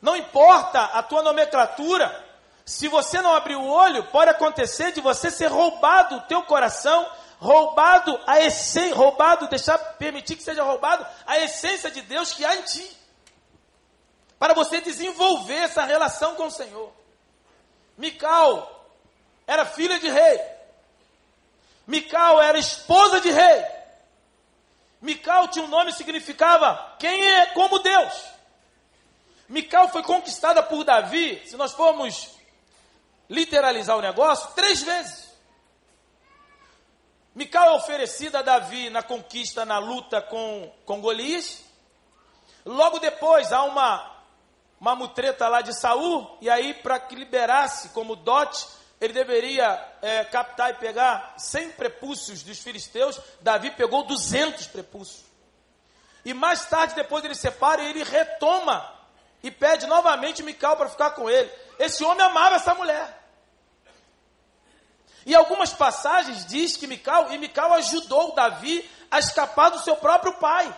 não 0.00 0.16
importa 0.16 0.80
a 0.80 1.00
tua 1.00 1.22
nomenclatura, 1.22 2.12
se 2.66 2.88
você 2.88 3.22
não 3.22 3.32
abrir 3.32 3.54
o 3.54 3.64
olho, 3.64 4.02
pode 4.06 4.32
acontecer 4.32 4.90
de 4.90 5.00
você 5.00 5.30
ser 5.30 5.46
roubado 5.46 6.16
o 6.16 6.20
teu 6.22 6.42
coração, 6.42 7.08
roubado 7.38 8.18
a 8.26 8.40
essência, 8.40 8.96
roubado, 8.96 9.46
deixar 9.46 9.78
permitir 9.78 10.34
que 10.34 10.42
seja 10.42 10.64
roubado 10.64 11.06
a 11.24 11.38
essência 11.38 11.88
de 11.88 12.02
Deus 12.02 12.32
que 12.32 12.44
há 12.44 12.56
em 12.56 12.62
ti. 12.62 12.98
Para 14.40 14.54
você 14.54 14.80
desenvolver 14.80 15.58
essa 15.58 15.84
relação 15.84 16.34
com 16.34 16.46
o 16.46 16.50
Senhor. 16.50 16.92
Mical 17.96 18.88
era 19.46 19.64
filha 19.64 20.00
de 20.00 20.10
rei. 20.10 20.51
Mical 21.86 22.40
era 22.40 22.58
esposa 22.58 23.20
de 23.20 23.30
rei. 23.30 23.64
Mical 25.00 25.48
tinha 25.48 25.64
um 25.64 25.68
nome 25.68 25.90
que 25.90 25.98
significava 25.98 26.96
quem 26.98 27.24
é 27.24 27.46
como 27.46 27.80
Deus. 27.80 28.12
Mical 29.48 29.88
foi 29.88 30.02
conquistada 30.02 30.62
por 30.62 30.84
Davi, 30.84 31.42
se 31.44 31.56
nós 31.56 31.72
formos 31.72 32.30
literalizar 33.28 33.96
o 33.96 34.00
negócio, 34.00 34.52
três 34.54 34.82
vezes. 34.82 35.32
Mical 37.34 37.68
é 37.68 37.72
oferecida 37.72 38.38
a 38.38 38.42
Davi 38.42 38.90
na 38.90 39.02
conquista, 39.02 39.64
na 39.64 39.78
luta 39.78 40.20
com, 40.20 40.70
com 40.84 41.00
Golias. 41.00 41.64
Logo 42.64 42.98
depois 42.98 43.52
há 43.52 43.62
uma, 43.64 44.94
mutreta 44.94 45.48
lá 45.48 45.62
de 45.62 45.74
Saul, 45.74 46.38
e 46.40 46.48
aí 46.48 46.74
para 46.74 47.00
que 47.00 47.14
liberasse 47.14 47.88
como 47.88 48.14
dote 48.14 48.66
ele 49.02 49.12
deveria 49.12 49.84
é, 50.00 50.24
captar 50.24 50.70
e 50.70 50.74
pegar 50.74 51.34
100 51.36 51.72
prepúcios 51.72 52.44
dos 52.44 52.60
filisteus, 52.60 53.18
Davi 53.40 53.72
pegou 53.72 54.04
200 54.04 54.68
prepúcios. 54.68 55.24
E 56.24 56.32
mais 56.32 56.66
tarde, 56.66 56.94
depois 56.94 57.24
ele 57.24 57.34
separa, 57.34 57.82
ele 57.82 58.04
retoma 58.04 58.88
e 59.42 59.50
pede 59.50 59.88
novamente 59.88 60.44
Mical 60.44 60.76
para 60.76 60.88
ficar 60.88 61.10
com 61.10 61.28
ele. 61.28 61.50
Esse 61.80 62.04
homem 62.04 62.24
amava 62.24 62.54
essa 62.54 62.76
mulher. 62.76 63.20
E 65.26 65.34
algumas 65.34 65.72
passagens 65.72 66.46
diz 66.46 66.76
que 66.76 66.86
Mical, 66.86 67.32
e 67.32 67.38
Mical 67.38 67.72
ajudou 67.72 68.36
Davi 68.36 68.88
a 69.10 69.18
escapar 69.18 69.70
do 69.70 69.80
seu 69.80 69.96
próprio 69.96 70.34
pai. 70.34 70.72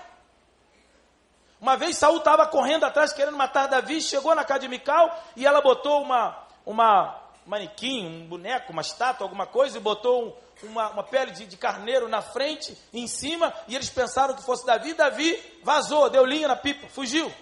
Uma 1.61 1.77
vez 1.77 1.99
Saul 1.99 2.17
estava 2.17 2.47
correndo 2.47 2.85
atrás 2.85 3.13
querendo 3.13 3.37
matar 3.37 3.69
Davi, 3.69 4.01
chegou 4.01 4.35
na 4.35 4.45
casa 4.45 4.61
de 4.61 4.69
Mical 4.69 5.15
e 5.37 5.47
ela 5.47 5.61
botou 5.61 6.01
uma, 6.03 6.39
uma 6.65 7.24
manequim, 7.47 8.07
um 8.07 8.27
boneco, 8.27 8.73
uma 8.73 8.83
estátua, 8.83 9.25
alguma 9.25 9.47
coisa, 9.47 9.77
e 9.77 9.81
botou 9.81 10.39
um, 10.63 10.69
uma, 10.69 10.91
uma, 10.91 11.03
pele 11.03 11.33
de, 11.33 11.47
de, 11.47 11.57
carneiro 11.57 12.09
na 12.09 12.23
frente, 12.23 12.77
em 12.93 13.07
cima, 13.07 13.53
e 13.69 13.75
eles 13.75 13.91
pensaram 13.91 14.35
que 14.35 14.43
fosse 14.43 14.65
Davi. 14.65 14.95
Davi 14.95 15.61
vazou, 15.63 16.09
deu 16.11 16.25
linha 16.25 16.49
na 16.49 16.57
pipa, 16.57 16.89
fugiu. 16.89 17.33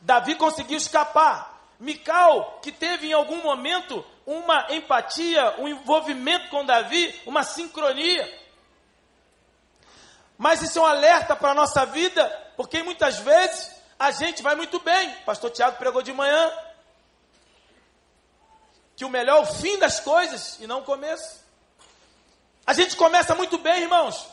Davi 0.00 0.34
conseguiu 0.34 0.76
escapar. 0.76 1.54
Mical, 1.78 2.58
que 2.62 2.72
teve 2.72 3.08
em 3.08 3.12
algum 3.12 3.42
momento 3.42 4.02
uma 4.26 4.66
empatia, 4.70 5.56
um 5.58 5.68
envolvimento 5.68 6.48
com 6.48 6.64
Davi, 6.64 7.14
uma 7.26 7.42
sincronia. 7.42 8.46
Mas 10.38 10.62
isso 10.62 10.78
é 10.78 10.82
um 10.82 10.86
alerta 10.86 11.36
para 11.36 11.50
a 11.50 11.54
nossa 11.54 11.84
vida, 11.84 12.24
porque 12.56 12.82
muitas 12.82 13.18
vezes 13.18 13.74
a 13.98 14.10
gente 14.10 14.42
vai 14.42 14.54
muito 14.54 14.80
bem. 14.80 15.10
Pastor 15.24 15.50
Tiago 15.50 15.76
pregou 15.76 16.02
de 16.02 16.12
manhã, 16.12 16.50
que 18.96 19.04
o 19.04 19.10
melhor 19.10 19.36
é 19.36 19.40
o 19.42 19.46
fim 19.46 19.78
das 19.78 20.00
coisas 20.00 20.56
e 20.58 20.66
não 20.66 20.80
o 20.80 20.84
começo. 20.84 21.44
A 22.66 22.72
gente 22.72 22.96
começa 22.96 23.34
muito 23.34 23.58
bem, 23.58 23.82
irmãos. 23.82 24.26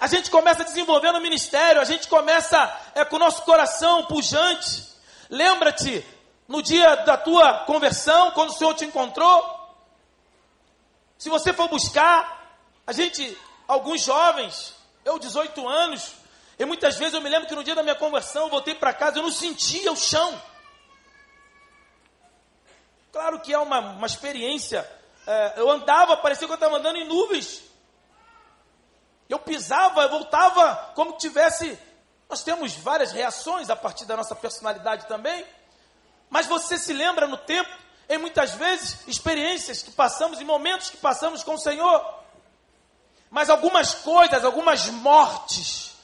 A 0.00 0.06
gente 0.06 0.30
começa 0.30 0.64
desenvolvendo 0.64 1.16
o 1.16 1.20
ministério, 1.20 1.80
a 1.80 1.84
gente 1.84 2.08
começa 2.08 2.58
é, 2.94 3.04
com 3.04 3.16
o 3.16 3.18
nosso 3.18 3.42
coração 3.42 4.06
pujante. 4.06 4.88
Lembra-te, 5.28 6.04
no 6.48 6.62
dia 6.62 6.96
da 6.96 7.18
tua 7.18 7.64
conversão, 7.64 8.30
quando 8.30 8.48
o 8.48 8.54
Senhor 8.54 8.74
te 8.74 8.86
encontrou. 8.86 9.60
Se 11.18 11.28
você 11.28 11.52
for 11.52 11.68
buscar, 11.68 12.58
a 12.86 12.92
gente, 12.92 13.38
alguns 13.68 14.02
jovens, 14.02 14.74
eu 15.04 15.18
18 15.18 15.68
anos, 15.68 16.12
e 16.58 16.64
muitas 16.64 16.96
vezes 16.96 17.12
eu 17.12 17.20
me 17.20 17.28
lembro 17.28 17.46
que 17.46 17.54
no 17.54 17.62
dia 17.62 17.74
da 17.74 17.82
minha 17.82 17.94
conversão 17.94 18.44
eu 18.44 18.50
voltei 18.50 18.74
para 18.74 18.94
casa, 18.94 19.18
eu 19.18 19.22
não 19.22 19.30
sentia 19.30 19.92
o 19.92 19.96
chão. 19.96 20.42
Claro 23.12 23.40
que 23.40 23.52
é 23.52 23.58
uma, 23.58 23.80
uma 23.80 24.06
experiência. 24.06 24.88
É, 25.26 25.60
eu 25.60 25.70
andava, 25.70 26.16
parecia 26.16 26.46
que 26.46 26.52
eu 26.52 26.54
estava 26.54 26.76
andando 26.76 26.96
em 26.96 27.06
nuvens. 27.06 27.62
Eu 29.28 29.38
pisava, 29.38 30.02
eu 30.02 30.10
voltava 30.10 30.92
como 30.94 31.16
tivesse. 31.16 31.78
Nós 32.28 32.42
temos 32.42 32.74
várias 32.74 33.12
reações 33.12 33.70
a 33.70 33.76
partir 33.76 34.04
da 34.04 34.16
nossa 34.16 34.34
personalidade 34.34 35.06
também. 35.06 35.44
Mas 36.28 36.46
você 36.46 36.78
se 36.78 36.92
lembra 36.92 37.26
no 37.26 37.36
tempo, 37.36 37.70
em 38.08 38.18
muitas 38.18 38.52
vezes, 38.52 39.06
experiências 39.08 39.82
que 39.82 39.90
passamos, 39.90 40.40
em 40.40 40.44
momentos 40.44 40.90
que 40.90 40.96
passamos 40.96 41.42
com 41.42 41.54
o 41.54 41.58
Senhor. 41.58 42.20
Mas 43.30 43.50
algumas 43.50 43.94
coisas, 43.94 44.44
algumas 44.44 44.86
mortes, 44.86 45.96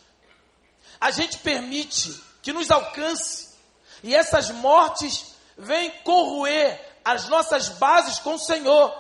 a 1.01 1.11
gente 1.11 1.39
permite 1.39 2.13
que 2.43 2.53
nos 2.53 2.71
alcance. 2.71 3.57
E 4.03 4.15
essas 4.15 4.51
mortes 4.51 5.35
vêm 5.57 5.91
corroer 6.03 6.86
as 7.07 7.29
nossas 7.29 7.69
bases 7.69 8.19
com 8.19 8.35
o 8.35 8.39
Senhor, 8.39 8.93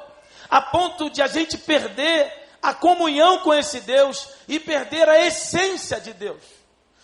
a 0.48 0.62
ponto 0.62 1.10
de 1.10 1.20
a 1.20 1.26
gente 1.26 1.58
perder 1.58 2.32
a 2.62 2.72
comunhão 2.72 3.40
com 3.40 3.52
esse 3.52 3.80
Deus 3.80 4.28
e 4.46 4.60
perder 4.60 5.08
a 5.08 5.20
essência 5.26 6.00
de 6.00 6.12
Deus. 6.12 6.40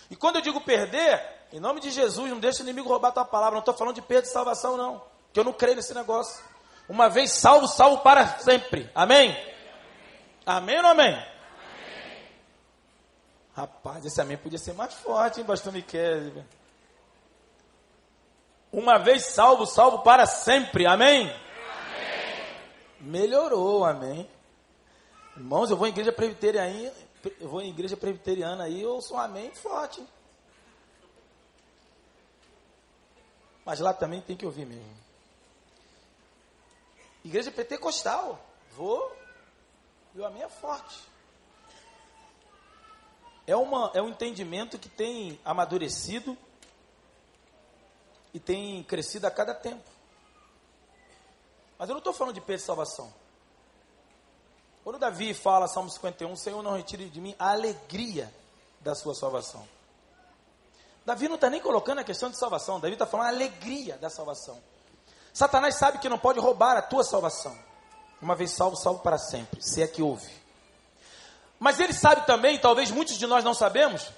E 0.09 0.15
quando 0.15 0.37
eu 0.37 0.43
digo 0.43 0.61
perder, 0.61 1.21
em 1.53 1.59
nome 1.59 1.81
de 1.81 1.91
Jesus, 1.91 2.31
não 2.31 2.39
deixa 2.39 2.61
o 2.61 2.63
inimigo 2.63 2.89
roubar 2.89 3.09
a 3.09 3.13
tua 3.13 3.25
palavra. 3.25 3.55
Não 3.55 3.59
estou 3.59 3.75
falando 3.75 3.97
de 3.97 4.03
perda 4.03 4.23
de 4.23 4.33
salvação, 4.33 4.77
não. 4.77 5.03
Que 5.33 5.41
eu 5.41 5.45
não 5.45 5.53
creio 5.53 5.75
nesse 5.75 5.93
negócio. 5.93 6.41
Uma 6.89 7.09
vez 7.09 7.33
salvo, 7.33 7.67
salvo 7.67 7.99
para 7.99 8.39
sempre. 8.39 8.89
Amém? 8.95 9.37
Amém 10.47 10.79
ou 10.79 10.87
amém? 10.87 11.15
amém? 11.15 11.27
Rapaz, 13.57 14.07
esse 14.07 14.21
amém 14.21 14.37
podia 14.37 14.59
ser 14.59 14.73
mais 14.73 14.95
forte, 14.95 15.41
hein, 15.41 15.47
pastor 15.47 15.73
Miquel? 15.73 16.45
Uma 18.73 18.97
vez 18.99 19.27
salvo, 19.27 19.67
salvo 19.67 19.99
para 19.99 20.25
sempre. 20.25 20.87
Amém? 20.87 21.29
amém? 21.29 21.37
Melhorou, 23.01 23.85
amém. 23.85 24.27
Irmãos, 25.37 25.71
eu 25.71 25.77
vou 25.77 25.87
em 25.87 25.91
igreja 25.91 26.11
presbiteriana, 26.11 26.91
eu 27.39 27.49
vou 27.51 27.61
em 27.61 27.69
igreja 27.69 27.99
presbiteriana 27.99 28.65
aí, 28.65 28.81
eu 28.81 29.03
sou 29.03 29.19
um 29.19 29.21
amém 29.21 29.53
forte. 29.53 30.03
Mas 33.63 33.79
lá 33.79 33.93
também 33.93 34.23
tem 34.23 34.37
que 34.37 34.47
ouvir 34.47 34.65
mesmo. 34.65 34.97
Igreja 37.23 37.51
pentecostal, 37.51 38.43
vou 38.75 39.15
e 40.15 40.21
o 40.21 40.25
amém 40.25 40.43
é 40.43 40.49
forte. 40.49 40.99
É, 43.47 43.55
uma, 43.55 43.91
é 43.93 44.01
um 44.01 44.09
entendimento 44.09 44.79
que 44.79 44.89
tem 44.89 45.39
amadurecido 45.45 46.37
e 48.33 48.41
tem 48.41 48.83
crescido 48.85 49.27
a 49.27 49.31
cada 49.31 49.55
tempo. 49.55 49.89
Mas 51.79 51.89
eu 51.89 51.95
não 51.95 51.99
estou 51.99 52.13
falando 52.13 52.35
de 52.35 52.41
perda 52.41 52.61
de 52.61 52.67
salvação. 52.67 53.13
Quando 54.85 54.99
Davi 54.99 55.33
fala, 55.33 55.69
Salmo 55.69 55.91
51, 55.91 56.35
Senhor, 56.37 56.63
não 56.63 56.77
retire 56.77 57.09
de 57.09 57.21
mim 57.21 57.35
a 57.39 57.51
alegria 57.51 58.33
da 58.81 58.95
sua 58.95 59.15
salvação. 59.15 59.67
Davi 61.05 61.29
não 61.29 61.35
está 61.37 61.51
nem 61.51 61.61
colocando 61.61 61.99
a 61.99 62.05
questão 62.05 62.31
de 62.31 62.39
salvação, 62.39 62.79
Davi 62.81 62.95
está 62.95 63.07
falando 63.07 63.27
a 63.27 63.31
alegria 63.31 63.97
da 63.99 64.09
salvação. 64.09 64.61
Satanás 65.33 65.77
sabe 65.77 65.99
que 65.99 66.09
não 66.09 66.19
pode 66.19 66.39
roubar 66.39 66.77
a 66.77 66.83
tua 66.83 67.03
salvação. 67.03 67.57
Uma 68.21 68.37
vez 68.37 68.53
salvo, 68.53 68.77
salvo 68.77 69.01
para 69.01 69.19
sempre, 69.19 69.61
se 69.63 69.83
é 69.83 69.89
que 69.89 70.03
houve. 70.03 70.31
Mas 71.59 71.81
ele 71.81 71.93
sabe 71.93 72.27
também, 72.27 72.59
talvez 72.59 72.91
muitos 72.91 73.17
de 73.19 73.27
nós 73.27 73.43
não 73.43 73.55
sabemos, 73.55 74.11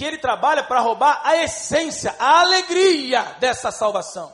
que 0.00 0.04
ele 0.06 0.16
trabalha 0.16 0.62
para 0.62 0.80
roubar 0.80 1.20
a 1.22 1.36
essência, 1.36 2.16
a 2.18 2.40
alegria 2.40 3.36
dessa 3.38 3.70
salvação. 3.70 4.32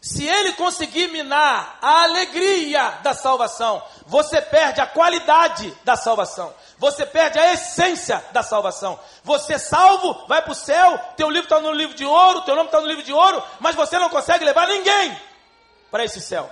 Se 0.00 0.26
ele 0.26 0.54
conseguir 0.54 1.06
minar 1.12 1.78
a 1.80 2.02
alegria 2.02 2.98
da 3.04 3.14
salvação, 3.14 3.80
você 4.04 4.42
perde 4.42 4.80
a 4.80 4.86
qualidade 4.86 5.72
da 5.84 5.94
salvação. 5.94 6.52
Você 6.76 7.06
perde 7.06 7.38
a 7.38 7.52
essência 7.52 8.20
da 8.32 8.42
salvação. 8.42 8.98
Você 9.22 9.54
é 9.54 9.58
salvo, 9.58 10.26
vai 10.26 10.42
para 10.42 10.50
o 10.50 10.56
céu, 10.56 10.98
teu 11.16 11.30
livro 11.30 11.44
está 11.44 11.60
no 11.60 11.70
livro 11.70 11.94
de 11.94 12.04
ouro, 12.04 12.42
teu 12.42 12.56
nome 12.56 12.66
está 12.66 12.80
no 12.80 12.88
livro 12.88 13.04
de 13.04 13.12
ouro, 13.12 13.40
mas 13.60 13.76
você 13.76 13.96
não 13.96 14.10
consegue 14.10 14.44
levar 14.44 14.66
ninguém 14.66 15.16
para 15.88 16.04
esse 16.04 16.20
céu. 16.20 16.50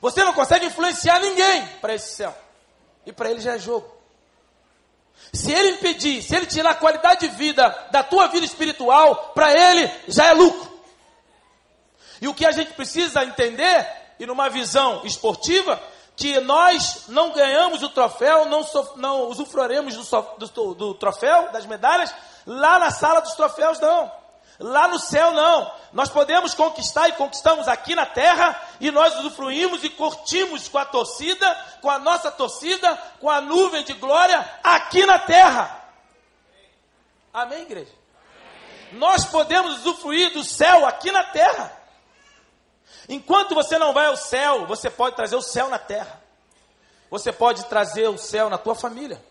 Você 0.00 0.24
não 0.24 0.34
consegue 0.34 0.66
influenciar 0.66 1.20
ninguém 1.20 1.68
para 1.80 1.94
esse 1.94 2.16
céu. 2.16 2.36
E 3.06 3.12
para 3.12 3.30
ele 3.30 3.38
já 3.38 3.54
é 3.54 3.60
jogo. 3.60 4.01
Se 5.32 5.52
ele 5.52 5.70
impedir, 5.70 6.22
se 6.22 6.34
ele 6.34 6.46
tirar 6.46 6.70
a 6.70 6.74
qualidade 6.74 7.28
de 7.28 7.34
vida 7.36 7.68
da 7.90 8.02
tua 8.02 8.28
vida 8.28 8.44
espiritual, 8.44 9.32
para 9.34 9.52
ele 9.52 9.90
já 10.08 10.26
é 10.26 10.32
lucro. 10.32 10.70
E 12.20 12.28
o 12.28 12.34
que 12.34 12.46
a 12.46 12.52
gente 12.52 12.72
precisa 12.74 13.24
entender, 13.24 13.86
e 14.18 14.26
numa 14.26 14.48
visão 14.48 15.02
esportiva, 15.04 15.80
que 16.14 16.38
nós 16.40 17.04
não 17.08 17.32
ganhamos 17.32 17.82
o 17.82 17.88
troféu, 17.88 18.44
não, 18.46 18.62
so, 18.62 18.92
não 18.96 19.28
usufruiremos 19.28 19.96
do, 19.96 20.48
do, 20.48 20.74
do 20.74 20.94
troféu, 20.94 21.50
das 21.50 21.66
medalhas, 21.66 22.14
lá 22.46 22.78
na 22.78 22.90
sala 22.90 23.20
dos 23.20 23.34
troféus, 23.34 23.80
não. 23.80 24.21
Lá 24.58 24.88
no 24.88 24.98
céu, 24.98 25.32
não. 25.32 25.72
Nós 25.92 26.08
podemos 26.08 26.54
conquistar 26.54 27.08
e 27.08 27.12
conquistamos 27.12 27.68
aqui 27.68 27.94
na 27.94 28.06
terra, 28.06 28.60
e 28.80 28.90
nós 28.90 29.18
usufruímos 29.18 29.82
e 29.84 29.90
curtimos 29.90 30.68
com 30.68 30.78
a 30.78 30.84
torcida, 30.84 31.54
com 31.80 31.90
a 31.90 31.98
nossa 31.98 32.30
torcida, 32.30 32.96
com 33.20 33.28
a 33.28 33.40
nuvem 33.40 33.84
de 33.84 33.92
glória 33.94 34.38
aqui 34.62 35.04
na 35.06 35.18
terra. 35.18 35.82
Amém, 37.32 37.62
igreja? 37.62 37.90
Amém. 37.90 38.98
Nós 38.98 39.24
podemos 39.24 39.78
usufruir 39.78 40.32
do 40.32 40.44
céu 40.44 40.86
aqui 40.86 41.10
na 41.10 41.24
terra. 41.24 41.72
Enquanto 43.08 43.54
você 43.54 43.78
não 43.78 43.92
vai 43.92 44.06
ao 44.06 44.16
céu, 44.16 44.66
você 44.66 44.90
pode 44.90 45.16
trazer 45.16 45.36
o 45.36 45.42
céu 45.42 45.68
na 45.68 45.78
terra. 45.78 46.20
Você 47.10 47.32
pode 47.32 47.64
trazer 47.64 48.08
o 48.08 48.18
céu 48.18 48.48
na 48.48 48.58
tua 48.58 48.74
família. 48.74 49.22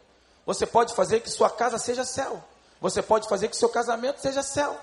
Você 0.45 0.65
pode 0.65 0.93
fazer 0.93 1.19
que 1.21 1.29
sua 1.29 1.49
casa 1.49 1.77
seja 1.77 2.03
céu. 2.03 2.43
Você 2.79 3.01
pode 3.01 3.27
fazer 3.29 3.47
que 3.47 3.55
seu 3.55 3.69
casamento 3.69 4.19
seja 4.19 4.41
céu. 4.41 4.79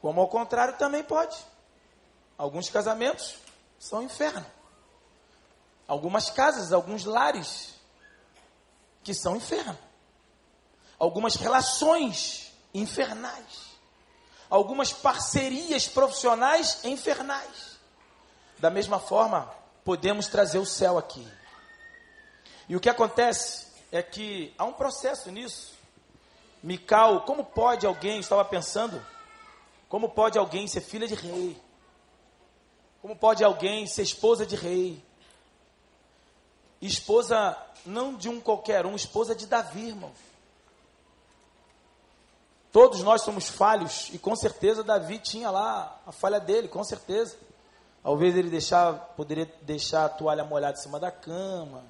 Como 0.00 0.20
ao 0.20 0.28
contrário 0.28 0.76
também 0.76 1.02
pode. 1.02 1.36
Alguns 2.36 2.68
casamentos 2.68 3.36
são 3.78 4.02
inferno. 4.02 4.44
Algumas 5.88 6.30
casas, 6.30 6.72
alguns 6.72 7.04
lares 7.04 7.74
que 9.02 9.14
são 9.14 9.36
inferno. 9.36 9.78
Algumas 10.98 11.36
relações 11.36 12.52
infernais 12.74 13.66
algumas 14.50 14.92
parcerias 14.92 15.86
profissionais 15.88 16.84
infernais. 16.84 17.76
Da 18.58 18.70
mesma 18.70 18.98
forma, 18.98 19.50
podemos 19.84 20.28
trazer 20.28 20.58
o 20.58 20.66
céu 20.66 20.96
aqui. 20.96 21.26
E 22.68 22.74
o 22.74 22.80
que 22.80 22.88
acontece 22.88 23.66
é 23.92 24.02
que 24.02 24.54
há 24.56 24.64
um 24.64 24.72
processo 24.72 25.30
nisso. 25.30 25.74
Mical, 26.62 27.22
como 27.22 27.44
pode 27.44 27.86
alguém, 27.86 28.18
estava 28.18 28.44
pensando, 28.44 29.04
como 29.88 30.08
pode 30.08 30.38
alguém 30.38 30.66
ser 30.66 30.80
filha 30.80 31.06
de 31.06 31.14
rei? 31.14 31.60
Como 33.00 33.14
pode 33.14 33.44
alguém 33.44 33.86
ser 33.86 34.02
esposa 34.02 34.44
de 34.44 34.56
rei? 34.56 35.02
Esposa 36.80 37.56
não 37.84 38.14
de 38.14 38.28
um 38.28 38.40
qualquer 38.40 38.84
um, 38.84 38.96
esposa 38.96 39.34
de 39.34 39.46
Davi, 39.46 39.88
irmão. 39.88 40.12
Todos 42.72 43.02
nós 43.02 43.22
somos 43.22 43.48
falhos 43.48 44.10
e 44.12 44.18
com 44.18 44.34
certeza 44.36 44.84
Davi 44.84 45.18
tinha 45.18 45.50
lá 45.50 45.98
a 46.04 46.12
falha 46.12 46.40
dele, 46.40 46.68
com 46.68 46.84
certeza. 46.84 47.36
Talvez 48.02 48.36
ele 48.36 48.50
deixar, 48.50 48.92
poderia 49.16 49.46
deixar 49.62 50.04
a 50.04 50.08
toalha 50.08 50.44
molhada 50.44 50.78
em 50.78 50.82
cima 50.82 51.00
da 51.00 51.10
cama. 51.10 51.84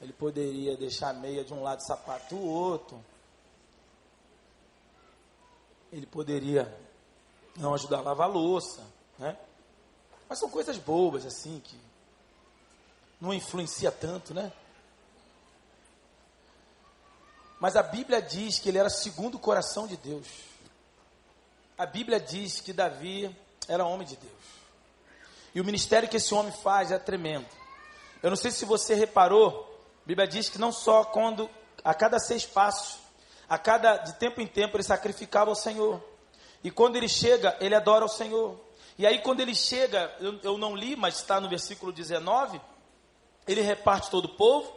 Ele 0.00 0.12
poderia 0.12 0.76
deixar 0.76 1.10
a 1.10 1.12
meia 1.12 1.44
de 1.44 1.52
um 1.52 1.62
lado, 1.62 1.84
sapato 1.84 2.34
do 2.34 2.42
outro. 2.42 3.02
Ele 5.92 6.06
poderia 6.06 6.72
não 7.56 7.74
ajudar 7.74 7.98
a 7.98 8.02
lavar 8.02 8.28
a 8.28 8.32
louça, 8.32 8.82
né? 9.18 9.36
Mas 10.28 10.38
são 10.38 10.48
coisas 10.48 10.76
bobas 10.78 11.26
assim 11.26 11.60
que 11.64 11.76
não 13.20 13.34
influencia 13.34 13.90
tanto, 13.90 14.32
né? 14.32 14.52
Mas 17.58 17.76
a 17.76 17.82
Bíblia 17.82 18.22
diz 18.22 18.58
que 18.58 18.68
ele 18.68 18.78
era 18.78 18.88
segundo 18.88 19.34
o 19.34 19.38
coração 19.38 19.86
de 19.86 19.96
Deus. 19.96 20.26
A 21.76 21.84
Bíblia 21.84 22.18
diz 22.18 22.60
que 22.60 22.72
Davi 22.72 23.34
era 23.68 23.84
homem 23.84 24.06
de 24.06 24.16
Deus. 24.16 24.32
E 25.54 25.60
o 25.60 25.64
ministério 25.64 26.08
que 26.08 26.16
esse 26.16 26.32
homem 26.34 26.52
faz 26.52 26.90
é 26.90 26.98
tremendo. 26.98 27.46
Eu 28.22 28.30
não 28.30 28.36
sei 28.36 28.50
se 28.50 28.64
você 28.64 28.94
reparou, 28.94 29.78
a 30.04 30.06
Bíblia 30.06 30.26
diz 30.26 30.48
que 30.48 30.58
não 30.58 30.72
só 30.72 31.04
quando, 31.04 31.50
a 31.84 31.92
cada 31.92 32.18
seis 32.18 32.46
passos, 32.46 32.98
a 33.48 33.58
cada, 33.58 33.96
de 33.98 34.14
tempo 34.14 34.40
em 34.40 34.46
tempo, 34.46 34.76
ele 34.76 34.82
sacrificava 34.82 35.50
ao 35.50 35.56
Senhor. 35.56 36.02
E 36.62 36.70
quando 36.70 36.96
ele 36.96 37.08
chega, 37.08 37.56
ele 37.60 37.74
adora 37.74 38.04
o 38.04 38.08
Senhor. 38.08 38.58
E 38.98 39.06
aí, 39.06 39.18
quando 39.20 39.40
ele 39.40 39.54
chega, 39.54 40.14
eu, 40.20 40.38
eu 40.42 40.58
não 40.58 40.76
li, 40.76 40.94
mas 40.94 41.16
está 41.16 41.40
no 41.40 41.48
versículo 41.48 41.90
19, 41.90 42.60
ele 43.48 43.62
reparte 43.62 44.10
todo 44.10 44.26
o 44.26 44.36
povo, 44.36 44.70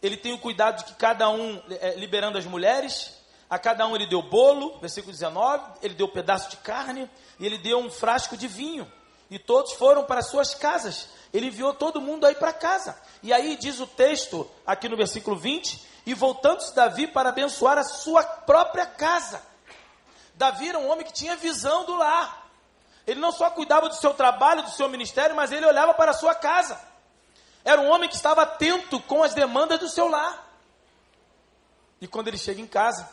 ele 0.00 0.16
tem 0.16 0.32
o 0.32 0.38
cuidado 0.38 0.78
de 0.78 0.84
que 0.84 0.94
cada 0.94 1.28
um, 1.28 1.60
é, 1.80 1.94
liberando 1.96 2.38
as 2.38 2.46
mulheres, 2.46 3.18
a 3.50 3.58
cada 3.58 3.86
um 3.86 3.96
ele 3.96 4.06
deu 4.06 4.22
bolo, 4.22 4.78
versículo 4.78 5.12
19, 5.12 5.78
ele 5.82 5.94
deu 5.94 6.06
um 6.06 6.10
pedaço 6.10 6.50
de 6.50 6.58
carne, 6.58 7.10
e 7.40 7.46
ele 7.46 7.58
deu 7.58 7.78
um 7.78 7.90
frasco 7.90 8.36
de 8.36 8.46
vinho. 8.46 8.90
E 9.30 9.38
todos 9.38 9.72
foram 9.72 10.04
para 10.04 10.22
suas 10.22 10.54
casas. 10.54 11.08
Ele 11.32 11.46
enviou 11.46 11.74
todo 11.74 12.00
mundo 12.00 12.26
aí 12.26 12.34
para 12.34 12.52
casa. 12.52 12.98
E 13.22 13.32
aí 13.32 13.56
diz 13.56 13.80
o 13.80 13.86
texto, 13.86 14.48
aqui 14.66 14.88
no 14.88 14.96
versículo 14.96 15.36
20, 15.36 15.82
e 16.06 16.14
voltando-se 16.14 16.74
Davi 16.74 17.06
para 17.06 17.28
abençoar 17.28 17.76
a 17.76 17.84
sua 17.84 18.22
própria 18.22 18.86
casa. 18.86 19.42
Davi 20.38 20.68
era 20.68 20.78
um 20.78 20.88
homem 20.88 21.04
que 21.04 21.12
tinha 21.12 21.34
visão 21.34 21.84
do 21.84 21.96
lar. 21.96 22.48
Ele 23.04 23.18
não 23.18 23.32
só 23.32 23.50
cuidava 23.50 23.88
do 23.88 23.96
seu 23.96 24.14
trabalho, 24.14 24.62
do 24.62 24.70
seu 24.70 24.88
ministério, 24.88 25.34
mas 25.34 25.50
ele 25.50 25.66
olhava 25.66 25.92
para 25.94 26.12
a 26.12 26.14
sua 26.14 26.32
casa. 26.32 26.80
Era 27.64 27.80
um 27.80 27.90
homem 27.90 28.08
que 28.08 28.14
estava 28.14 28.42
atento 28.42 29.00
com 29.00 29.24
as 29.24 29.34
demandas 29.34 29.80
do 29.80 29.88
seu 29.88 30.06
lar. 30.06 30.48
E 32.00 32.06
quando 32.06 32.28
ele 32.28 32.38
chega 32.38 32.60
em 32.60 32.68
casa, 32.68 33.10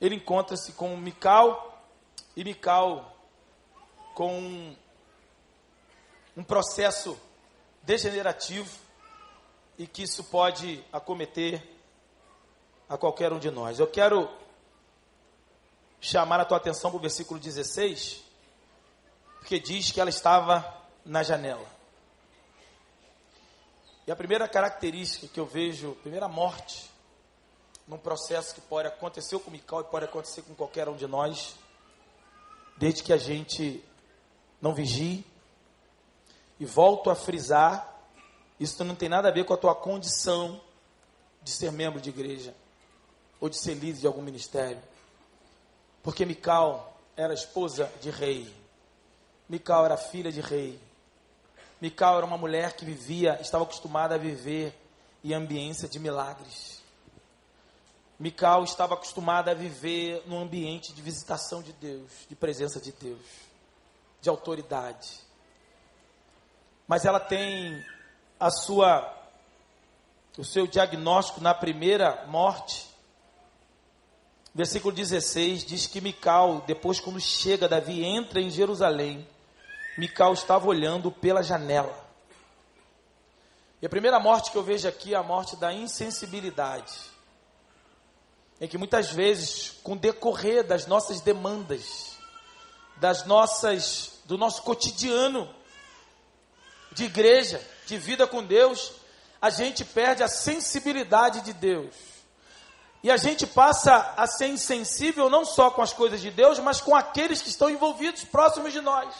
ele 0.00 0.16
encontra-se 0.16 0.72
com 0.72 0.96
Mical 0.96 1.80
e 2.34 2.42
Mical 2.42 3.16
com 4.12 4.36
um, 4.36 4.76
um 6.36 6.42
processo 6.42 7.16
degenerativo 7.80 8.76
e 9.78 9.86
que 9.86 10.02
isso 10.02 10.24
pode 10.24 10.84
acometer 10.92 11.62
a 12.88 12.98
qualquer 12.98 13.32
um 13.32 13.38
de 13.38 13.52
nós. 13.52 13.78
Eu 13.78 13.86
quero 13.86 14.28
chamar 16.04 16.38
a 16.38 16.44
tua 16.44 16.58
atenção 16.58 16.90
para 16.90 16.98
o 16.98 17.00
versículo 17.00 17.40
16, 17.40 18.22
porque 19.38 19.58
diz 19.58 19.90
que 19.90 19.98
ela 19.98 20.10
estava 20.10 20.82
na 21.02 21.22
janela. 21.22 21.66
E 24.06 24.12
a 24.12 24.16
primeira 24.16 24.46
característica 24.46 25.26
que 25.26 25.40
eu 25.40 25.46
vejo, 25.46 25.92
a 25.92 26.02
primeira 26.02 26.28
morte, 26.28 26.90
num 27.88 27.96
processo 27.96 28.54
que 28.54 28.60
pode 28.60 28.86
acontecer 28.86 29.38
com 29.38 29.48
o 29.48 29.52
Mical 29.52 29.80
e 29.80 29.84
pode 29.84 30.04
acontecer 30.04 30.42
com 30.42 30.54
qualquer 30.54 30.90
um 30.90 30.96
de 30.96 31.06
nós, 31.06 31.56
desde 32.76 33.02
que 33.02 33.12
a 33.12 33.16
gente 33.16 33.82
não 34.60 34.74
vigie. 34.74 35.24
E 36.60 36.66
volto 36.66 37.08
a 37.08 37.14
frisar, 37.14 37.98
isso 38.60 38.84
não 38.84 38.94
tem 38.94 39.08
nada 39.08 39.28
a 39.28 39.32
ver 39.32 39.46
com 39.46 39.54
a 39.54 39.56
tua 39.56 39.74
condição 39.74 40.60
de 41.42 41.50
ser 41.50 41.72
membro 41.72 41.98
de 41.98 42.10
igreja 42.10 42.54
ou 43.40 43.48
de 43.48 43.56
ser 43.56 43.72
líder 43.72 44.00
de 44.00 44.06
algum 44.06 44.20
ministério. 44.20 44.82
Porque 46.04 46.26
Mical 46.26 46.94
era 47.16 47.32
esposa 47.32 47.90
de 48.02 48.10
rei. 48.10 48.54
Mical 49.48 49.86
era 49.86 49.96
filha 49.96 50.30
de 50.30 50.42
rei. 50.42 50.78
Mical 51.80 52.18
era 52.18 52.26
uma 52.26 52.36
mulher 52.36 52.74
que 52.74 52.84
vivia, 52.84 53.40
estava 53.40 53.64
acostumada 53.64 54.14
a 54.14 54.18
viver 54.18 54.78
em 55.24 55.32
ambiência 55.32 55.88
de 55.88 55.98
milagres. 55.98 56.82
Mical 58.18 58.64
estava 58.64 58.94
acostumada 58.94 59.50
a 59.50 59.54
viver 59.54 60.22
num 60.26 60.40
ambiente 60.40 60.92
de 60.92 61.00
visitação 61.00 61.62
de 61.62 61.72
Deus, 61.72 62.12
de 62.28 62.36
presença 62.36 62.78
de 62.78 62.92
Deus, 62.92 63.24
de 64.20 64.28
autoridade. 64.28 65.20
Mas 66.86 67.06
ela 67.06 67.18
tem 67.18 67.82
a 68.38 68.50
sua 68.50 69.10
o 70.36 70.44
seu 70.44 70.66
diagnóstico 70.66 71.40
na 71.40 71.54
primeira 71.54 72.26
morte 72.26 72.93
Versículo 74.54 74.94
16 74.94 75.64
diz 75.64 75.86
que 75.88 76.00
Mical, 76.00 76.62
depois 76.64 77.00
quando 77.00 77.18
chega, 77.18 77.68
Davi 77.68 78.04
entra 78.04 78.40
em 78.40 78.48
Jerusalém, 78.48 79.26
Mical 79.98 80.32
estava 80.32 80.68
olhando 80.68 81.10
pela 81.10 81.42
janela. 81.42 82.04
E 83.82 83.86
a 83.86 83.88
primeira 83.88 84.20
morte 84.20 84.52
que 84.52 84.56
eu 84.56 84.62
vejo 84.62 84.86
aqui 84.86 85.12
é 85.12 85.16
a 85.16 85.22
morte 85.24 85.56
da 85.56 85.72
insensibilidade. 85.72 86.94
Em 88.60 88.68
que 88.68 88.78
muitas 88.78 89.10
vezes, 89.10 89.72
com 89.82 89.94
o 89.94 89.98
decorrer 89.98 90.64
das 90.64 90.86
nossas 90.86 91.20
demandas, 91.20 92.16
das 92.96 93.26
nossas, 93.26 94.20
do 94.24 94.38
nosso 94.38 94.62
cotidiano 94.62 95.52
de 96.92 97.04
igreja, 97.04 97.60
de 97.86 97.98
vida 97.98 98.24
com 98.24 98.44
Deus, 98.44 98.92
a 99.42 99.50
gente 99.50 99.84
perde 99.84 100.22
a 100.22 100.28
sensibilidade 100.28 101.40
de 101.40 101.52
Deus. 101.52 102.13
E 103.04 103.10
a 103.10 103.18
gente 103.18 103.46
passa 103.46 104.14
a 104.16 104.26
ser 104.26 104.46
insensível 104.46 105.28
não 105.28 105.44
só 105.44 105.70
com 105.70 105.82
as 105.82 105.92
coisas 105.92 106.22
de 106.22 106.30
Deus, 106.30 106.58
mas 106.58 106.80
com 106.80 106.96
aqueles 106.96 107.42
que 107.42 107.50
estão 107.50 107.68
envolvidos, 107.68 108.24
próximos 108.24 108.72
de 108.72 108.80
nós. 108.80 109.14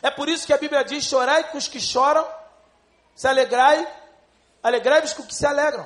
É 0.00 0.12
por 0.12 0.28
isso 0.28 0.46
que 0.46 0.52
a 0.52 0.58
Bíblia 0.58 0.84
diz: 0.84 1.04
chorai 1.04 1.50
com 1.50 1.58
os 1.58 1.66
que 1.66 1.80
choram, 1.80 2.24
se 3.16 3.26
alegrai, 3.26 3.84
alegrai-vos 4.62 5.12
com 5.12 5.22
os 5.22 5.28
que 5.28 5.34
se 5.34 5.44
alegram. 5.44 5.84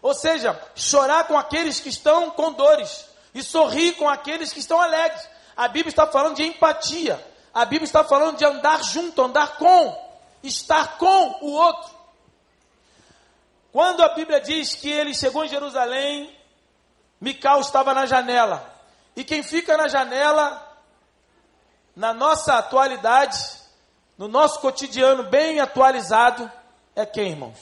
Ou 0.00 0.14
seja, 0.14 0.56
chorar 0.76 1.24
com 1.24 1.36
aqueles 1.36 1.80
que 1.80 1.88
estão 1.88 2.30
com 2.30 2.52
dores 2.52 3.06
e 3.34 3.42
sorrir 3.42 3.94
com 3.94 4.08
aqueles 4.08 4.52
que 4.52 4.60
estão 4.60 4.80
alegres. 4.80 5.28
A 5.56 5.66
Bíblia 5.66 5.90
está 5.90 6.06
falando 6.06 6.36
de 6.36 6.44
empatia. 6.44 7.20
A 7.52 7.64
Bíblia 7.64 7.84
está 7.84 8.04
falando 8.04 8.36
de 8.36 8.44
andar 8.44 8.80
junto, 8.84 9.22
andar 9.22 9.56
com, 9.56 10.16
estar 10.40 10.98
com 10.98 11.38
o 11.40 11.50
outro. 11.50 11.95
Quando 13.76 14.02
a 14.02 14.08
Bíblia 14.08 14.40
diz 14.40 14.74
que 14.74 14.90
ele 14.90 15.12
chegou 15.12 15.44
em 15.44 15.50
Jerusalém, 15.50 16.34
Mical 17.20 17.60
estava 17.60 17.92
na 17.92 18.06
janela. 18.06 18.74
E 19.14 19.22
quem 19.22 19.42
fica 19.42 19.76
na 19.76 19.86
janela, 19.86 20.66
na 21.94 22.14
nossa 22.14 22.54
atualidade, 22.54 23.36
no 24.16 24.28
nosso 24.28 24.62
cotidiano 24.62 25.24
bem 25.24 25.60
atualizado, 25.60 26.50
é 26.94 27.04
quem, 27.04 27.32
irmãos? 27.32 27.58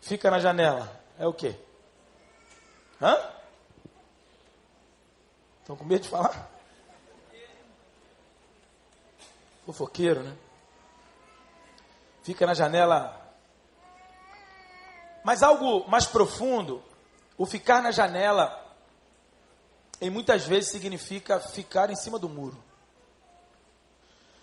Fica 0.00 0.28
na 0.28 0.40
janela. 0.40 0.90
É 1.20 1.24
o 1.24 1.32
quê? 1.32 1.54
Hã? 3.00 3.16
Estão 5.60 5.76
com 5.76 5.84
medo 5.84 6.02
de 6.02 6.08
falar? 6.08 6.50
Fofoqueiro, 9.64 10.24
né? 10.24 10.36
Fica 12.24 12.44
na 12.44 12.54
janela 12.54 13.23
mas 15.24 15.42
algo 15.42 15.88
mais 15.88 16.06
profundo, 16.06 16.84
o 17.38 17.46
ficar 17.46 17.82
na 17.82 17.90
janela, 17.90 18.62
em 19.98 20.10
muitas 20.10 20.46
vezes 20.46 20.70
significa 20.70 21.40
ficar 21.40 21.90
em 21.90 21.96
cima 21.96 22.18
do 22.18 22.28
muro. 22.28 22.62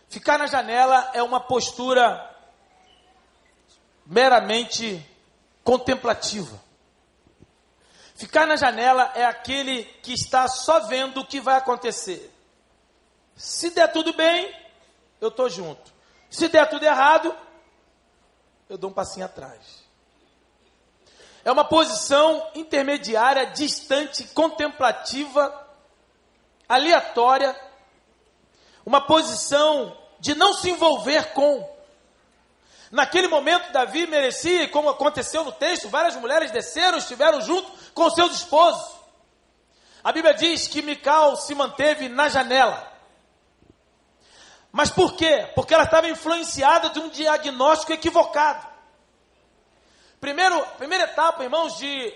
Ficar 0.09 0.39
na 0.39 0.47
janela 0.47 1.11
é 1.13 1.21
uma 1.21 1.39
postura 1.39 2.29
meramente 4.05 5.05
contemplativa. 5.63 6.59
Ficar 8.15 8.47
na 8.47 8.55
janela 8.55 9.11
é 9.15 9.23
aquele 9.23 9.83
que 10.01 10.13
está 10.13 10.47
só 10.47 10.81
vendo 10.81 11.21
o 11.21 11.25
que 11.25 11.39
vai 11.39 11.57
acontecer. 11.57 12.33
Se 13.35 13.69
der 13.69 13.91
tudo 13.91 14.13
bem, 14.13 14.53
eu 15.21 15.29
estou 15.29 15.47
junto. 15.47 15.93
Se 16.29 16.47
der 16.47 16.67
tudo 16.69 16.83
errado, 16.83 17.35
eu 18.67 18.77
dou 18.77 18.89
um 18.89 18.93
passinho 18.93 19.25
atrás. 19.25 19.80
É 21.43 21.51
uma 21.51 21.63
posição 21.63 22.47
intermediária, 22.53 23.47
distante, 23.47 24.25
contemplativa, 24.25 25.67
aleatória, 26.69 27.55
uma 28.85 29.01
posição 29.01 29.97
de 30.19 30.35
não 30.35 30.53
se 30.53 30.69
envolver 30.69 31.33
com. 31.33 31.69
Naquele 32.91 33.27
momento, 33.27 33.71
Davi 33.71 34.05
merecia, 34.05 34.67
como 34.69 34.89
aconteceu 34.89 35.43
no 35.43 35.51
texto, 35.51 35.89
várias 35.89 36.15
mulheres 36.15 36.51
desceram, 36.51 36.97
estiveram 36.97 37.41
junto 37.41 37.71
com 37.93 38.09
seus 38.09 38.35
esposos. 38.35 39.01
A 40.03 40.11
Bíblia 40.11 40.33
diz 40.33 40.67
que 40.67 40.81
Mical 40.81 41.35
se 41.37 41.55
manteve 41.55 42.09
na 42.09 42.27
janela. 42.27 42.91
Mas 44.71 44.89
por 44.89 45.15
quê? 45.15 45.49
Porque 45.53 45.73
ela 45.73 45.83
estava 45.83 46.09
influenciada 46.09 46.89
de 46.89 46.99
um 46.99 47.09
diagnóstico 47.09 47.93
equivocado. 47.93 48.70
Primeiro, 50.21 50.63
primeira 50.77 51.05
etapa, 51.05 51.43
irmãos, 51.43 51.79
de 51.79 52.13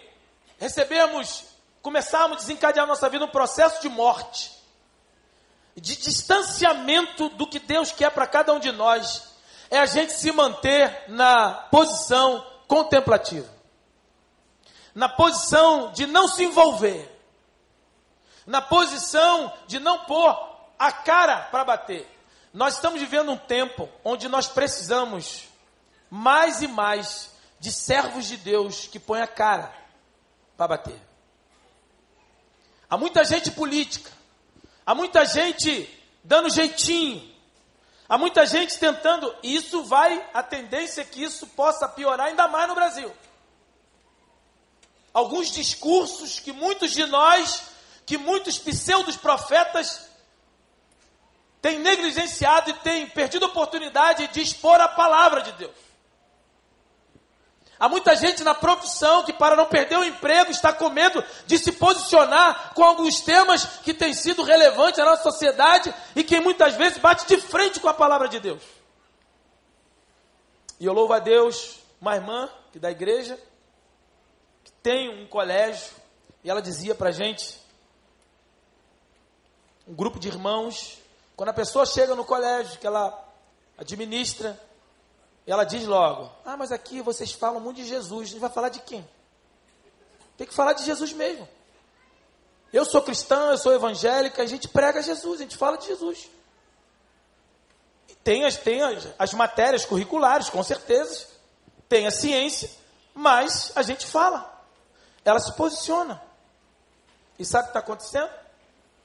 recebermos, 0.59 1.43
começarmos 1.81 2.37
a 2.37 2.41
desencadear 2.41 2.85
nossa 2.85 3.09
vida 3.09 3.25
um 3.25 3.29
processo 3.29 3.81
de 3.81 3.89
morte, 3.89 4.51
de 5.75 5.95
distanciamento 5.95 7.29
do 7.29 7.47
que 7.47 7.57
Deus 7.57 7.91
quer 7.91 8.11
para 8.11 8.27
cada 8.27 8.53
um 8.53 8.59
de 8.59 8.71
nós, 8.71 9.33
é 9.71 9.79
a 9.79 9.87
gente 9.87 10.13
se 10.13 10.31
manter 10.31 11.05
na 11.07 11.51
posição 11.71 12.45
contemplativa, 12.67 13.49
na 14.93 15.09
posição 15.09 15.91
de 15.91 16.05
não 16.05 16.27
se 16.27 16.43
envolver, 16.43 17.11
na 18.45 18.61
posição 18.61 19.51
de 19.65 19.79
não 19.79 20.05
pôr 20.05 20.29
a 20.77 20.91
cara 20.91 21.39
para 21.49 21.65
bater. 21.65 22.07
Nós 22.53 22.75
estamos 22.75 22.99
vivendo 22.99 23.31
um 23.31 23.37
tempo 23.37 23.89
onde 24.03 24.29
nós 24.29 24.47
precisamos 24.47 25.45
mais 26.07 26.61
e 26.61 26.67
mais 26.67 27.33
de 27.59 27.71
servos 27.71 28.25
de 28.25 28.37
Deus 28.37 28.87
que 28.87 28.99
põe 28.99 29.21
a 29.21 29.27
cara 29.27 29.73
para 30.55 30.67
bater. 30.67 30.99
Há 32.89 32.97
muita 32.97 33.23
gente 33.23 33.51
política, 33.51 34.11
Há 34.85 34.93
muita 34.93 35.25
gente 35.25 35.89
dando 36.23 36.49
jeitinho. 36.49 37.33
Há 38.07 38.19
muita 38.19 38.45
gente 38.45 38.77
tentando, 38.77 39.35
e 39.41 39.55
isso 39.55 39.83
vai, 39.83 40.23
a 40.31 40.43
tendência 40.43 41.01
é 41.01 41.05
que 41.05 41.23
isso 41.23 41.47
possa 41.47 41.87
piorar 41.89 42.27
ainda 42.27 42.47
mais 42.47 42.67
no 42.67 42.75
Brasil. 42.75 43.11
Alguns 45.11 45.49
discursos 45.49 46.39
que 46.39 46.51
muitos 46.51 46.91
de 46.91 47.03
nós, 47.07 47.63
que 48.05 48.15
muitos 48.15 48.59
pseudos 48.59 49.17
profetas 49.17 50.07
têm 51.59 51.79
negligenciado 51.79 52.69
e 52.69 52.73
têm 52.73 53.07
perdido 53.07 53.45
a 53.45 53.49
oportunidade 53.49 54.27
de 54.27 54.39
expor 54.39 54.79
a 54.79 54.87
palavra 54.87 55.41
de 55.41 55.53
Deus. 55.53 55.75
Há 57.79 57.89
muita 57.89 58.15
gente 58.15 58.43
na 58.43 58.55
profissão 58.55 59.23
que, 59.23 59.33
para 59.33 59.55
não 59.55 59.65
perder 59.65 59.97
o 59.97 60.03
emprego, 60.03 60.49
está 60.49 60.71
com 60.71 60.89
medo 60.89 61.23
de 61.45 61.57
se 61.57 61.73
posicionar 61.73 62.73
com 62.73 62.83
alguns 62.83 63.19
temas 63.19 63.65
que 63.83 63.93
têm 63.93 64.13
sido 64.13 64.43
relevantes 64.43 64.99
na 64.99 65.05
nossa 65.05 65.23
sociedade 65.23 65.93
e 66.15 66.23
que 66.23 66.39
muitas 66.39 66.75
vezes 66.75 66.97
bate 66.97 67.27
de 67.27 67.41
frente 67.41 67.79
com 67.79 67.89
a 67.89 67.93
palavra 67.93 68.29
de 68.29 68.39
Deus. 68.39 68.63
E 70.79 70.85
eu 70.85 70.93
louvo 70.93 71.13
a 71.13 71.19
Deus, 71.19 71.79
uma 71.99 72.15
irmã 72.15 72.49
que 72.71 72.79
da 72.79 72.91
igreja, 72.91 73.37
que 74.63 74.71
tem 74.83 75.09
um 75.09 75.27
colégio, 75.27 75.91
e 76.43 76.49
ela 76.49 76.61
dizia 76.61 76.95
para 76.95 77.09
a 77.09 77.13
gente, 77.13 77.59
um 79.87 79.93
grupo 79.93 80.17
de 80.17 80.29
irmãos, 80.29 80.97
quando 81.35 81.49
a 81.49 81.53
pessoa 81.53 81.85
chega 81.85 82.15
no 82.15 82.23
colégio, 82.23 82.79
que 82.79 82.87
ela 82.87 83.13
administra, 83.77 84.59
ela 85.51 85.63
diz 85.63 85.85
logo: 85.85 86.31
Ah, 86.43 86.57
mas 86.57 86.71
aqui 86.71 87.01
vocês 87.01 87.31
falam 87.31 87.59
muito 87.59 87.77
de 87.77 87.85
Jesus. 87.85 88.29
A 88.29 88.31
gente 88.31 88.39
vai 88.39 88.49
falar 88.49 88.69
de 88.69 88.79
quem? 88.79 89.07
Tem 90.37 90.47
que 90.47 90.53
falar 90.53 90.73
de 90.73 90.83
Jesus 90.83 91.13
mesmo. 91.13 91.47
Eu 92.73 92.83
sou 92.83 93.01
cristã, 93.01 93.51
eu 93.51 93.57
sou 93.57 93.73
evangélica, 93.73 94.41
a 94.41 94.47
gente 94.47 94.67
prega 94.67 95.01
Jesus, 95.01 95.39
a 95.39 95.43
gente 95.43 95.55
fala 95.55 95.77
de 95.77 95.85
Jesus. 95.85 96.29
E 98.09 98.15
tem 98.15 98.43
as, 98.43 98.57
tem 98.57 98.81
as, 98.81 99.07
as 99.17 99.33
matérias 99.33 99.85
curriculares, 99.85 100.49
com 100.49 100.61
certeza. 100.63 101.27
Tem 101.87 102.07
a 102.07 102.11
ciência, 102.11 102.69
mas 103.13 103.71
a 103.75 103.83
gente 103.83 104.05
fala. 104.05 104.51
Ela 105.23 105.39
se 105.39 105.53
posiciona. 105.53 106.21
E 107.37 107.45
sabe 107.45 107.63
o 107.63 107.65
que 107.67 107.69
está 107.69 107.79
acontecendo? 107.79 108.31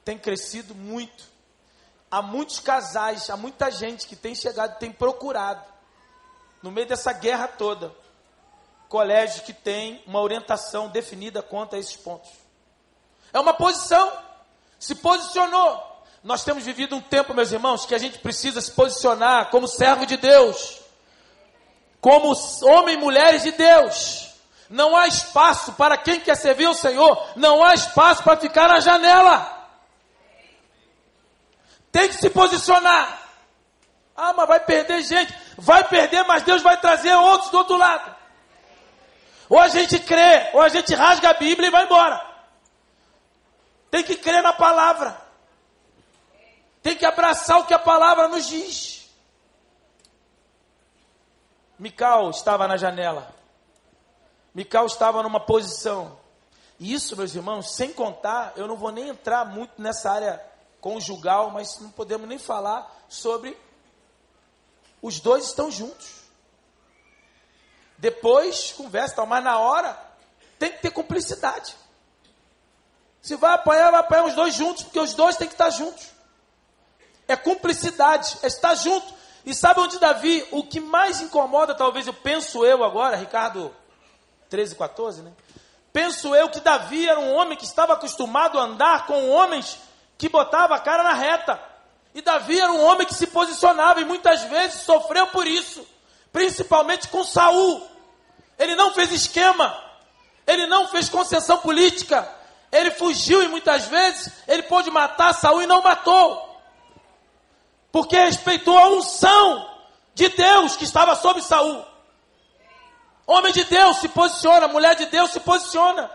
Tem 0.04 0.18
crescido 0.18 0.74
muito. 0.74 1.24
Há 2.10 2.22
muitos 2.22 2.58
casais, 2.58 3.28
há 3.30 3.36
muita 3.36 3.70
gente 3.70 4.06
que 4.06 4.16
tem 4.16 4.34
chegado, 4.34 4.78
tem 4.78 4.90
procurado 4.90 5.69
no 6.62 6.70
meio 6.70 6.86
dessa 6.86 7.12
guerra 7.12 7.48
toda, 7.48 7.92
colégios 8.88 9.40
que 9.40 9.52
têm 9.52 10.02
uma 10.06 10.20
orientação 10.20 10.88
definida 10.88 11.42
quanto 11.42 11.76
a 11.76 11.78
esses 11.78 11.96
pontos. 11.96 12.30
É 13.32 13.38
uma 13.38 13.54
posição, 13.54 14.12
se 14.78 14.94
posicionou. 14.96 15.88
Nós 16.22 16.44
temos 16.44 16.64
vivido 16.64 16.96
um 16.96 17.00
tempo, 17.00 17.32
meus 17.32 17.52
irmãos, 17.52 17.86
que 17.86 17.94
a 17.94 17.98
gente 17.98 18.18
precisa 18.18 18.60
se 18.60 18.72
posicionar 18.72 19.48
como 19.50 19.66
servo 19.66 20.04
de 20.04 20.16
Deus, 20.16 20.80
como 22.00 22.34
homem 22.64 22.96
e 22.96 22.98
mulheres 22.98 23.42
de 23.42 23.52
Deus. 23.52 24.28
Não 24.68 24.96
há 24.96 25.06
espaço 25.06 25.72
para 25.72 25.96
quem 25.96 26.20
quer 26.20 26.36
servir 26.36 26.68
o 26.68 26.74
Senhor, 26.74 27.32
não 27.36 27.64
há 27.64 27.74
espaço 27.74 28.22
para 28.22 28.36
ficar 28.36 28.68
na 28.68 28.80
janela. 28.80 29.68
Tem 31.90 32.08
que 32.08 32.14
se 32.14 32.30
posicionar. 32.30 33.19
Ah, 34.22 34.34
mas 34.34 34.46
vai 34.46 34.60
perder 34.60 35.02
gente. 35.02 35.34
Vai 35.56 35.82
perder, 35.84 36.24
mas 36.24 36.42
Deus 36.42 36.60
vai 36.60 36.78
trazer 36.78 37.14
outros 37.14 37.50
do 37.50 37.56
outro 37.56 37.76
lado. 37.78 38.14
Ou 39.48 39.58
a 39.58 39.68
gente 39.68 39.98
crê, 39.98 40.50
ou 40.52 40.60
a 40.60 40.68
gente 40.68 40.94
rasga 40.94 41.30
a 41.30 41.34
Bíblia 41.34 41.68
e 41.68 41.70
vai 41.70 41.84
embora. 41.84 42.22
Tem 43.90 44.04
que 44.04 44.16
crer 44.16 44.42
na 44.42 44.52
palavra. 44.52 45.18
Tem 46.82 46.94
que 46.94 47.06
abraçar 47.06 47.58
o 47.60 47.64
que 47.64 47.72
a 47.72 47.78
palavra 47.78 48.28
nos 48.28 48.46
diz. 48.46 49.10
Mical 51.78 52.28
estava 52.28 52.68
na 52.68 52.76
janela. 52.76 53.34
Mical 54.54 54.84
estava 54.84 55.22
numa 55.22 55.40
posição. 55.40 56.18
E 56.78 56.92
isso, 56.92 57.16
meus 57.16 57.34
irmãos, 57.34 57.74
sem 57.74 57.90
contar, 57.90 58.52
eu 58.54 58.68
não 58.68 58.76
vou 58.76 58.90
nem 58.90 59.08
entrar 59.08 59.46
muito 59.46 59.80
nessa 59.80 60.10
área 60.10 60.44
conjugal, 60.78 61.50
mas 61.50 61.80
não 61.80 61.90
podemos 61.90 62.28
nem 62.28 62.38
falar 62.38 62.90
sobre 63.08 63.56
os 65.02 65.20
dois 65.20 65.44
estão 65.44 65.70
juntos. 65.70 66.20
Depois 67.98 68.72
conversa, 68.72 69.16
tal, 69.16 69.26
mas 69.26 69.44
na 69.44 69.58
hora 69.58 69.98
tem 70.58 70.72
que 70.72 70.78
ter 70.78 70.90
cumplicidade. 70.90 71.74
Se 73.20 73.36
vai 73.36 73.52
apanhar, 73.52 73.90
vai 73.90 74.00
apanhar 74.00 74.24
os 74.24 74.34
dois 74.34 74.54
juntos, 74.54 74.84
porque 74.84 74.98
os 74.98 75.14
dois 75.14 75.36
têm 75.36 75.46
que 75.46 75.54
estar 75.54 75.70
juntos. 75.70 76.06
É 77.28 77.36
cumplicidade, 77.36 78.38
é 78.42 78.46
estar 78.46 78.74
junto. 78.74 79.14
E 79.44 79.54
sabe 79.54 79.80
onde 79.80 79.98
Davi, 79.98 80.46
o 80.50 80.64
que 80.64 80.80
mais 80.80 81.20
incomoda, 81.20 81.74
talvez 81.74 82.06
eu 82.06 82.14
penso 82.14 82.64
eu 82.64 82.82
agora, 82.82 83.16
Ricardo 83.16 83.74
13, 84.48 84.74
14, 84.74 85.22
né? 85.22 85.32
Penso 85.92 86.34
eu 86.34 86.48
que 86.48 86.60
Davi 86.60 87.08
era 87.08 87.18
um 87.18 87.34
homem 87.34 87.56
que 87.56 87.64
estava 87.64 87.94
acostumado 87.94 88.58
a 88.58 88.62
andar 88.62 89.06
com 89.06 89.28
homens 89.28 89.78
que 90.16 90.28
botava 90.28 90.74
a 90.74 90.80
cara 90.80 91.02
na 91.02 91.14
reta. 91.14 91.69
E 92.14 92.20
Davi 92.20 92.60
era 92.60 92.72
um 92.72 92.84
homem 92.84 93.06
que 93.06 93.14
se 93.14 93.26
posicionava 93.28 94.00
e 94.00 94.04
muitas 94.04 94.42
vezes 94.44 94.82
sofreu 94.82 95.26
por 95.28 95.46
isso, 95.46 95.86
principalmente 96.32 97.08
com 97.08 97.22
Saul. 97.22 97.86
Ele 98.58 98.74
não 98.74 98.92
fez 98.92 99.12
esquema, 99.12 99.76
ele 100.46 100.66
não 100.66 100.88
fez 100.88 101.08
concessão 101.08 101.58
política, 101.58 102.28
ele 102.72 102.90
fugiu 102.90 103.42
e 103.42 103.48
muitas 103.48 103.86
vezes 103.86 104.32
ele 104.48 104.64
pôde 104.64 104.90
matar 104.90 105.32
Saul 105.34 105.62
e 105.62 105.66
não 105.66 105.82
matou. 105.82 106.48
Porque 107.92 108.16
respeitou 108.16 108.76
a 108.76 108.88
unção 108.88 109.68
de 110.14 110.28
Deus 110.28 110.76
que 110.76 110.84
estava 110.84 111.14
sobre 111.16 111.42
Saul. 111.42 111.84
Homem 113.26 113.52
de 113.52 113.62
Deus 113.64 113.98
se 113.98 114.08
posiciona, 114.08 114.66
mulher 114.66 114.96
de 114.96 115.06
Deus 115.06 115.30
se 115.30 115.40
posiciona. 115.40 116.10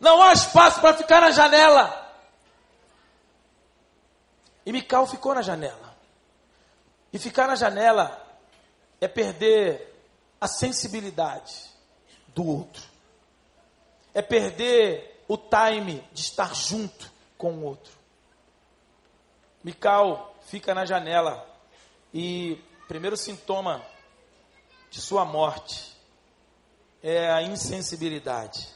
Não 0.00 0.22
há 0.22 0.32
espaço 0.32 0.80
para 0.80 0.94
ficar 0.94 1.20
na 1.20 1.32
janela. 1.32 2.07
E 4.68 4.72
Mical 4.72 5.06
ficou 5.06 5.34
na 5.34 5.40
janela. 5.40 5.96
E 7.10 7.18
ficar 7.18 7.46
na 7.46 7.54
janela 7.54 8.22
é 9.00 9.08
perder 9.08 9.98
a 10.38 10.46
sensibilidade 10.46 11.70
do 12.34 12.46
outro. 12.46 12.82
É 14.12 14.20
perder 14.20 15.24
o 15.26 15.38
time 15.38 16.06
de 16.12 16.20
estar 16.20 16.54
junto 16.54 17.10
com 17.38 17.54
o 17.54 17.64
outro. 17.64 17.90
Mical 19.64 20.36
fica 20.42 20.74
na 20.74 20.84
janela 20.84 21.48
e 22.12 22.62
primeiro 22.86 23.16
sintoma 23.16 23.82
de 24.90 25.00
sua 25.00 25.24
morte 25.24 25.96
é 27.02 27.30
a 27.30 27.40
insensibilidade. 27.40 28.68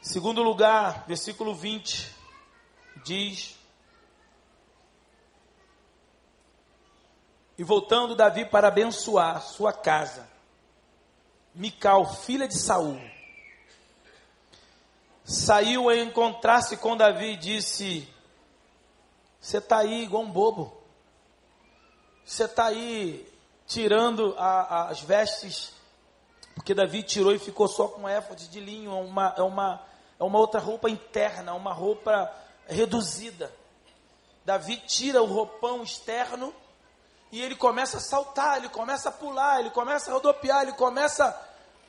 Segundo 0.00 0.42
lugar, 0.42 1.04
versículo 1.06 1.54
20 1.54 2.10
diz 3.04 3.60
E 7.58 7.64
voltando 7.64 8.14
Davi 8.14 8.44
para 8.44 8.68
abençoar 8.68 9.42
sua 9.42 9.72
casa, 9.72 10.28
Mical, 11.54 12.14
filha 12.14 12.48
de 12.48 12.56
Saul, 12.56 12.98
saiu 15.22 15.90
a 15.90 15.96
encontrar-se 15.96 16.78
com 16.78 16.96
Davi 16.96 17.32
e 17.32 17.36
disse: 17.36 18.08
Você 19.38 19.58
está 19.58 19.78
aí 19.78 20.04
igual 20.04 20.22
um 20.22 20.30
bobo. 20.30 20.82
Você 22.24 22.44
está 22.44 22.66
aí 22.66 23.30
tirando 23.66 24.34
a, 24.38 24.60
a, 24.60 24.88
as 24.88 25.00
vestes, 25.00 25.74
porque 26.54 26.72
Davi 26.72 27.02
tirou 27.02 27.34
e 27.34 27.38
ficou 27.38 27.68
só 27.68 27.88
com 27.88 28.08
éfode 28.08 28.48
de 28.48 28.60
linho, 28.60 28.90
é 28.90 28.94
uma, 28.94 29.34
é, 29.36 29.42
uma, 29.42 29.82
é 30.18 30.24
uma 30.24 30.38
outra 30.38 30.58
roupa 30.58 30.88
interna, 30.88 31.52
uma 31.52 31.72
roupa 31.72 32.34
reduzida. 32.66 33.52
Davi 34.42 34.78
tira 34.78 35.22
o 35.22 35.26
roupão 35.26 35.82
externo 35.82 36.54
e 37.32 37.40
ele 37.40 37.56
começa 37.56 37.96
a 37.96 38.00
saltar, 38.00 38.58
ele 38.58 38.68
começa 38.68 39.08
a 39.08 39.12
pular, 39.12 39.58
ele 39.58 39.70
começa 39.70 40.10
a 40.10 40.14
rodopiar, 40.14 40.62
ele 40.62 40.74
começa 40.74 41.34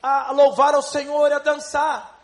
a 0.02 0.32
louvar 0.32 0.74
ao 0.74 0.80
Senhor 0.80 1.30
e 1.30 1.34
a 1.34 1.38
dançar. 1.38 2.18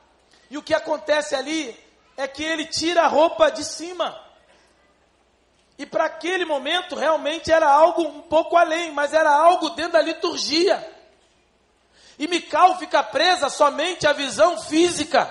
E 0.51 0.57
o 0.57 0.63
que 0.63 0.73
acontece 0.73 1.35
ali 1.35 1.79
é 2.17 2.27
que 2.27 2.43
ele 2.43 2.65
tira 2.65 3.03
a 3.03 3.07
roupa 3.07 3.51
de 3.51 3.63
cima. 3.63 4.19
E 5.77 5.85
para 5.85 6.07
aquele 6.07 6.47
momento 6.47 6.95
realmente 6.95 7.53
era 7.53 7.71
algo 7.71 8.03
um 8.03 8.23
pouco 8.23 8.57
além, 8.57 8.91
mas 8.91 9.13
era 9.13 9.31
algo 9.31 9.69
dentro 9.71 9.93
da 9.93 10.01
liturgia. 10.01 10.97
E 12.19 12.27
Mical 12.27 12.79
fica 12.79 13.03
presa 13.03 13.51
somente 13.51 14.07
à 14.07 14.15
visão 14.15 14.59
física. 14.59 15.31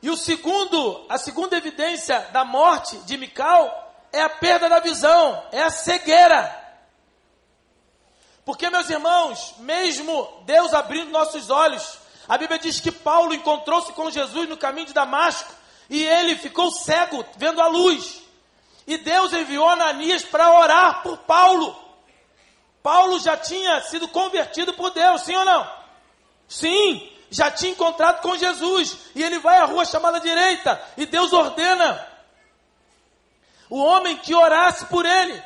E 0.00 0.08
o 0.08 0.16
segundo, 0.16 1.06
a 1.08 1.18
segunda 1.18 1.56
evidência 1.56 2.20
da 2.32 2.44
morte 2.44 2.96
de 2.98 3.16
Mical 3.16 3.85
é 4.16 4.22
a 4.22 4.28
perda 4.28 4.68
da 4.68 4.80
visão, 4.80 5.42
é 5.52 5.62
a 5.62 5.70
cegueira. 5.70 6.64
Porque, 8.44 8.70
meus 8.70 8.88
irmãos, 8.88 9.54
mesmo 9.58 10.42
Deus 10.46 10.72
abrindo 10.72 11.10
nossos 11.10 11.50
olhos, 11.50 11.98
a 12.28 12.38
Bíblia 12.38 12.58
diz 12.58 12.80
que 12.80 12.90
Paulo 12.90 13.34
encontrou-se 13.34 13.92
com 13.92 14.10
Jesus 14.10 14.48
no 14.48 14.56
caminho 14.56 14.86
de 14.86 14.92
Damasco, 14.92 15.54
E 15.88 16.04
ele 16.04 16.34
ficou 16.34 16.68
cego, 16.72 17.24
vendo 17.36 17.60
a 17.60 17.68
luz. 17.68 18.20
E 18.88 18.98
Deus 18.98 19.32
enviou 19.32 19.68
Ananias 19.68 20.24
para 20.24 20.58
orar 20.58 21.02
por 21.02 21.18
Paulo. 21.18 21.76
Paulo 22.82 23.20
já 23.20 23.36
tinha 23.36 23.80
sido 23.82 24.08
convertido 24.08 24.72
por 24.74 24.90
Deus, 24.90 25.22
sim 25.22 25.36
ou 25.36 25.44
não? 25.44 25.70
Sim, 26.48 27.08
já 27.30 27.52
tinha 27.52 27.70
encontrado 27.70 28.20
com 28.20 28.36
Jesus. 28.36 28.96
E 29.14 29.22
ele 29.22 29.38
vai 29.38 29.58
à 29.58 29.64
rua 29.64 29.84
chamada 29.84 30.18
direita. 30.18 30.80
E 30.96 31.06
Deus 31.06 31.32
ordena 31.32 32.15
o 33.68 33.78
homem 33.78 34.16
que 34.18 34.34
orasse 34.34 34.86
por 34.86 35.04
ele. 35.04 35.42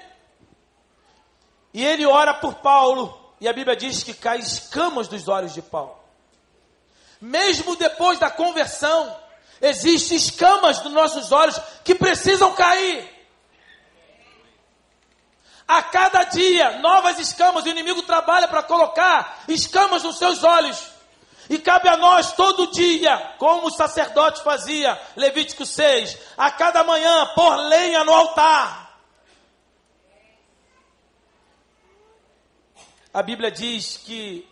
E 1.72 1.84
ele 1.84 2.04
ora 2.06 2.34
por 2.34 2.54
Paulo. 2.56 3.18
E 3.40 3.48
a 3.48 3.52
Bíblia 3.52 3.76
diz 3.76 4.02
que 4.02 4.12
cai 4.12 4.38
escamas 4.38 5.08
dos 5.08 5.28
olhos 5.28 5.54
de 5.54 5.62
Paulo. 5.62 5.98
Mesmo 7.20 7.76
depois 7.76 8.18
da 8.18 8.30
conversão, 8.30 9.16
existem 9.60 10.16
escamas 10.16 10.80
dos 10.80 10.92
nossos 10.92 11.32
olhos 11.32 11.60
que 11.84 11.94
precisam 11.94 12.54
cair. 12.54 13.08
A 15.66 15.82
cada 15.82 16.24
dia, 16.24 16.78
novas 16.78 17.18
escamas. 17.18 17.64
O 17.64 17.68
inimigo 17.68 18.02
trabalha 18.02 18.48
para 18.48 18.62
colocar 18.62 19.44
escamas 19.46 20.02
nos 20.02 20.18
seus 20.18 20.42
olhos. 20.42 20.89
E 21.50 21.58
cabe 21.58 21.88
a 21.88 21.96
nós 21.98 22.32
todo 22.32 22.70
dia, 22.70 23.34
como 23.36 23.66
o 23.66 23.70
sacerdote 23.70 24.42
fazia, 24.42 24.98
Levítico 25.16 25.66
6, 25.66 26.16
a 26.38 26.50
cada 26.50 26.82
manhã 26.82 27.26
pôr 27.34 27.56
lenha 27.56 28.02
no 28.04 28.12
altar. 28.14 28.98
A 33.12 33.22
Bíblia 33.22 33.50
diz 33.50 33.98
que 33.98 34.48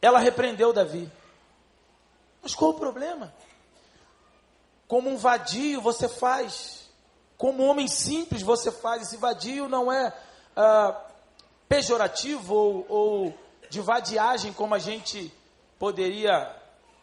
ela 0.00 0.18
repreendeu 0.18 0.72
Davi. 0.72 1.10
Mas 2.40 2.54
qual 2.54 2.70
o 2.70 2.78
problema? 2.78 3.34
Como 4.86 5.10
um 5.10 5.16
vadio 5.16 5.82
você 5.82 6.08
faz 6.08 6.86
como 7.36 7.64
homem 7.64 7.88
simples 7.88 8.42
você 8.42 8.70
faz. 8.72 9.02
Esse 9.02 9.16
vadio 9.16 9.68
não 9.68 9.92
é 9.92 10.12
ah, 10.56 10.98
pejorativo 11.68 12.54
ou, 12.54 12.86
ou 12.88 13.45
de 13.68 13.80
vadiagem 13.80 14.52
como 14.52 14.74
a 14.74 14.78
gente 14.78 15.32
poderia 15.78 16.54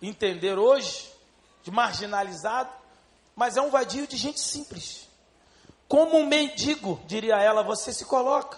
entender 0.02 0.58
hoje, 0.58 1.12
de 1.64 1.72
marginalizado, 1.72 2.72
mas 3.36 3.58
é 3.58 3.62
um 3.62 3.70
vadio 3.70 4.08
de 4.08 4.18
gente 4.18 4.40
simples. 4.40 5.08
Como 5.88 6.18
um 6.18 6.26
mendigo, 6.26 7.00
diria 7.06 7.36
ela, 7.42 7.64
você 7.64 7.94
se 7.94 8.06
coloca. 8.06 8.58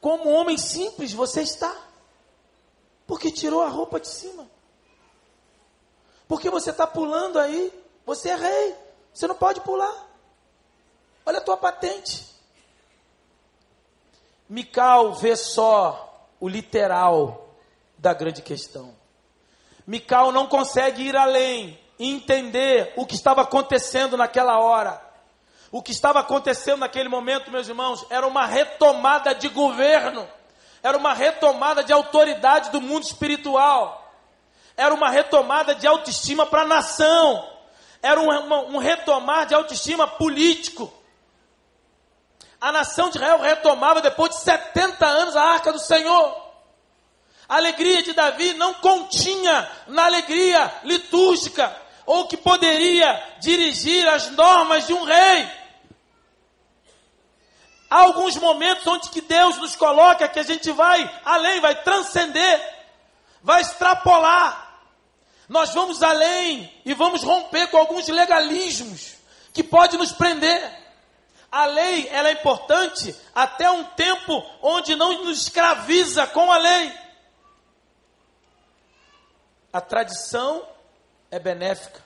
Como 0.00 0.30
um 0.30 0.34
homem 0.34 0.58
simples 0.58 1.12
você 1.12 1.42
está. 1.42 1.74
Porque 3.06 3.30
tirou 3.30 3.62
a 3.62 3.68
roupa 3.68 4.00
de 4.00 4.08
cima. 4.08 4.48
Porque 6.26 6.48
você 6.50 6.70
está 6.70 6.86
pulando 6.86 7.38
aí. 7.38 7.72
Você 8.06 8.30
é 8.30 8.36
rei. 8.36 8.74
Você 9.12 9.26
não 9.26 9.34
pode 9.34 9.60
pular. 9.60 10.08
Olha 11.26 11.38
a 11.38 11.42
tua 11.42 11.56
patente. 11.56 12.26
Mical 14.48 15.14
vê 15.14 15.36
só 15.36 16.13
o 16.40 16.48
literal 16.48 17.48
da 17.98 18.12
grande 18.12 18.42
questão. 18.42 18.94
Mical 19.86 20.32
não 20.32 20.46
consegue 20.46 21.02
ir 21.02 21.16
além 21.16 21.78
e 21.98 22.10
entender 22.10 22.92
o 22.96 23.06
que 23.06 23.14
estava 23.14 23.42
acontecendo 23.42 24.16
naquela 24.16 24.58
hora. 24.58 25.00
O 25.70 25.82
que 25.82 25.92
estava 25.92 26.20
acontecendo 26.20 26.78
naquele 26.78 27.08
momento, 27.08 27.50
meus 27.50 27.68
irmãos, 27.68 28.06
era 28.08 28.26
uma 28.26 28.46
retomada 28.46 29.34
de 29.34 29.48
governo, 29.48 30.26
era 30.82 30.96
uma 30.96 31.12
retomada 31.12 31.82
de 31.82 31.92
autoridade 31.92 32.70
do 32.70 32.80
mundo 32.80 33.04
espiritual, 33.04 34.12
era 34.76 34.94
uma 34.94 35.10
retomada 35.10 35.74
de 35.74 35.86
autoestima 35.86 36.46
para 36.46 36.62
a 36.62 36.66
nação, 36.66 37.48
era 38.02 38.20
um, 38.20 38.74
um 38.74 38.78
retomar 38.78 39.46
de 39.46 39.54
autoestima 39.54 40.06
político 40.06 40.92
a 42.64 42.72
nação 42.72 43.10
de 43.10 43.18
Israel 43.18 43.40
retomava 43.42 44.00
depois 44.00 44.30
de 44.30 44.40
70 44.40 45.04
anos 45.04 45.36
a 45.36 45.42
arca 45.42 45.70
do 45.70 45.78
Senhor. 45.78 46.34
A 47.46 47.56
alegria 47.56 48.02
de 48.02 48.14
Davi 48.14 48.54
não 48.54 48.72
continha 48.72 49.70
na 49.86 50.06
alegria 50.06 50.72
litúrgica 50.82 51.76
ou 52.06 52.26
que 52.26 52.38
poderia 52.38 53.22
dirigir 53.38 54.08
as 54.08 54.30
normas 54.30 54.86
de 54.86 54.94
um 54.94 55.04
rei. 55.04 55.46
Há 57.90 57.98
alguns 57.98 58.34
momentos 58.36 58.86
onde 58.86 59.10
que 59.10 59.20
Deus 59.20 59.58
nos 59.58 59.76
coloca 59.76 60.26
que 60.26 60.38
a 60.38 60.42
gente 60.42 60.72
vai 60.72 61.20
além, 61.22 61.60
vai 61.60 61.74
transcender, 61.82 62.86
vai 63.42 63.60
extrapolar. 63.60 64.80
Nós 65.50 65.74
vamos 65.74 66.02
além 66.02 66.72
e 66.82 66.94
vamos 66.94 67.22
romper 67.22 67.66
com 67.66 67.76
alguns 67.76 68.08
legalismos 68.08 69.16
que 69.52 69.62
pode 69.62 69.98
nos 69.98 70.12
prender. 70.12 70.83
A 71.54 71.66
lei 71.66 72.08
ela 72.08 72.30
é 72.30 72.32
importante 72.32 73.14
até 73.32 73.70
um 73.70 73.84
tempo 73.84 74.44
onde 74.60 74.96
não 74.96 75.22
nos 75.22 75.42
escraviza 75.42 76.26
com 76.26 76.50
a 76.50 76.58
lei. 76.58 76.92
A 79.72 79.80
tradição 79.80 80.68
é 81.30 81.38
benéfica, 81.38 82.02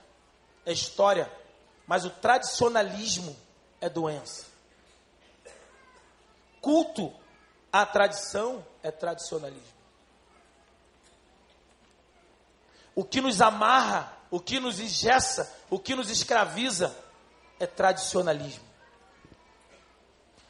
é 0.67 0.73
história, 0.73 1.33
mas 1.87 2.05
o 2.05 2.11
tradicionalismo 2.11 3.35
é 3.81 3.89
doença. 3.89 4.45
Culto 6.61 7.11
à 7.73 7.87
tradição 7.87 8.63
é 8.83 8.91
tradicionalismo. 8.91 9.79
O 12.95 13.03
que 13.03 13.23
nos 13.23 13.41
amarra, 13.41 14.13
o 14.31 14.41
que 14.41 14.61
nos 14.61 14.79
engessa, 14.79 15.51
o 15.71 15.79
que 15.79 15.95
nos 15.95 16.11
escraviza 16.11 16.95
é 17.59 17.67
tradicionalismo. 17.67 18.68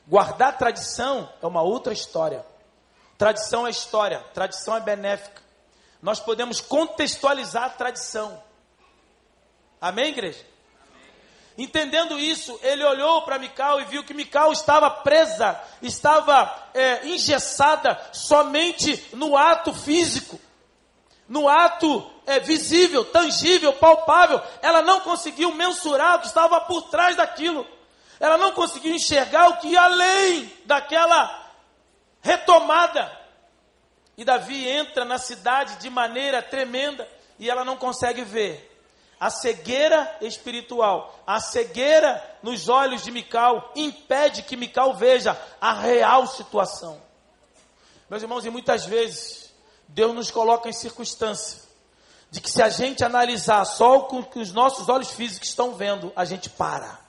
Guardar 0.09 0.57
tradição 0.57 1.31
é 1.42 1.47
uma 1.47 1.61
outra 1.61 1.92
história. 1.92 2.44
Tradição 3.18 3.66
é 3.66 3.71
história, 3.71 4.25
tradição 4.33 4.75
é 4.75 4.81
benéfica. 4.81 5.42
Nós 6.01 6.18
podemos 6.18 6.62
contextualizar 6.62 7.64
a 7.64 7.71
tradição. 7.71 8.42
Amém, 9.79 10.09
igreja? 10.09 10.42
Entendendo 11.59 12.18
isso, 12.18 12.59
ele 12.62 12.85
olhou 12.85 13.23
para 13.23 13.38
Mical 13.38 13.81
e 13.81 13.85
viu 13.85 14.03
que 14.03 14.14
Mical 14.14 14.51
estava 14.51 14.88
presa, 14.88 15.61
estava 15.83 16.57
é, 16.73 17.07
engessada 17.09 18.01
somente 18.12 19.05
no 19.12 19.37
ato 19.37 19.75
físico, 19.75 20.40
no 21.29 21.49
ato 21.49 22.11
é, 22.27 22.40
visível, 22.40 23.05
tangível, 23.05 23.75
palpável. 23.75 24.40
Ela 24.62 24.81
não 24.81 25.01
conseguiu 25.01 25.53
mensurar 25.53 26.16
o 26.16 26.21
que 26.21 26.29
estava 26.29 26.61
por 26.62 26.83
trás 26.83 27.16
daquilo. 27.16 27.66
Ela 28.20 28.37
não 28.37 28.52
conseguiu 28.52 28.94
enxergar 28.94 29.48
o 29.48 29.57
que 29.59 29.68
ia 29.68 29.83
além 29.83 30.52
daquela 30.64 31.52
retomada. 32.20 33.16
E 34.16 34.24
Davi 34.24 34.68
entra 34.68 35.04
na 35.04 35.18
cidade 35.18 35.76
de 35.76 35.88
maneira 35.88 36.42
tremenda 36.42 37.09
e 37.38 37.48
ela 37.48 37.64
não 37.64 37.76
consegue 37.76 38.22
ver. 38.22 38.64
A 39.20 39.31
cegueira 39.31 40.16
espiritual, 40.20 41.22
a 41.26 41.40
cegueira 41.40 42.22
nos 42.42 42.68
olhos 42.68 43.02
de 43.02 43.11
Mical 43.11 43.72
impede 43.74 44.42
que 44.42 44.57
Mical 44.57 44.94
veja 44.94 45.37
a 45.61 45.72
real 45.72 46.26
situação. 46.26 47.00
Meus 48.09 48.22
irmãos, 48.22 48.44
e 48.44 48.50
muitas 48.50 48.87
vezes 48.87 49.52
Deus 49.88 50.14
nos 50.14 50.31
coloca 50.31 50.68
em 50.68 50.72
circunstância 50.72 51.68
de 52.31 52.40
que 52.40 52.50
se 52.50 52.62
a 52.62 52.68
gente 52.68 53.02
analisar 53.02 53.64
só 53.64 53.98
o 53.98 54.24
que 54.24 54.38
os 54.38 54.52
nossos 54.52 54.88
olhos 54.88 55.11
físicos 55.11 55.48
estão 55.48 55.74
vendo, 55.74 56.12
a 56.14 56.24
gente 56.24 56.50
para. 56.50 57.08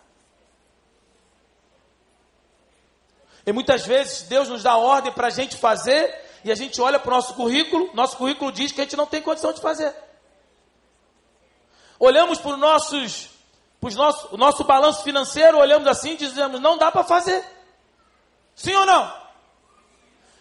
E 3.49 3.51
muitas 3.51 3.83
vezes 3.83 4.21
Deus 4.27 4.47
nos 4.47 4.61
dá 4.61 4.77
ordem 4.77 5.11
para 5.11 5.25
a 5.25 5.31
gente 5.31 5.57
fazer 5.57 6.23
e 6.43 6.51
a 6.51 6.55
gente 6.55 6.79
olha 6.79 6.99
para 6.99 7.11
o 7.11 7.15
nosso 7.15 7.33
currículo, 7.33 7.89
nosso 7.95 8.15
currículo 8.15 8.51
diz 8.51 8.71
que 8.71 8.79
a 8.79 8.83
gente 8.83 8.95
não 8.95 9.07
tem 9.07 9.23
condição 9.23 9.51
de 9.51 9.59
fazer. 9.59 9.91
Olhamos 11.97 12.37
para 12.37 12.51
os 12.51 12.59
nossos, 12.59 13.29
para 13.81 13.89
nosso, 13.95 14.35
o 14.35 14.37
nosso 14.37 14.63
balanço 14.65 15.01
financeiro, 15.01 15.57
olhamos 15.57 15.87
assim 15.87 16.11
e 16.11 16.17
dizemos, 16.17 16.61
não 16.61 16.77
dá 16.77 16.91
para 16.91 17.03
fazer. 17.03 17.43
Sim 18.53 18.75
ou 18.75 18.85
não? 18.85 19.11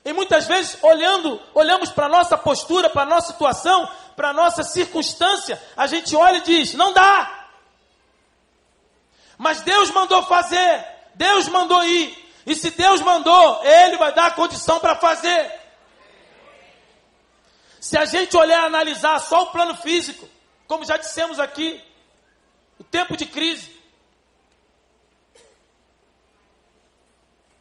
E 0.05 0.13
muitas 0.13 0.47
vezes, 0.47 0.77
olhando, 0.83 1.41
olhamos 1.55 1.91
para 1.91 2.05
a 2.05 2.11
nossa 2.11 2.37
postura, 2.37 2.91
para 2.91 3.05
a 3.05 3.07
nossa 3.07 3.33
situação, 3.33 3.89
para 4.17 4.29
a 4.29 4.35
nossa 4.35 4.63
circunstância, 4.63 5.59
a 5.75 5.87
gente 5.87 6.15
olha 6.15 6.37
e 6.37 6.43
diz, 6.43 6.75
não 6.75 6.93
dá. 6.93 7.49
Mas 9.39 9.63
Deus 9.63 9.91
mandou 9.93 10.23
fazer, 10.25 10.85
Deus 11.15 11.49
mandou 11.49 11.83
ir, 11.87 12.28
e 12.49 12.55
se 12.55 12.71
Deus 12.71 13.03
mandou, 13.03 13.63
Ele 13.63 13.99
vai 13.99 14.11
dar 14.15 14.29
a 14.29 14.31
condição 14.31 14.81
para 14.81 14.97
fazer. 14.97 15.53
Se 17.79 17.99
a 17.99 18.07
gente 18.07 18.35
olhar 18.39 18.65
analisar 18.65 19.19
só 19.21 19.43
o 19.43 19.53
plano 19.53 19.77
físico, 19.77 20.27
como 20.67 20.83
já 20.83 20.97
dissemos 20.97 21.39
aqui, 21.39 21.79
o 22.79 22.85
tempo 22.85 23.19
de 23.19 23.27
crise. 23.27 23.79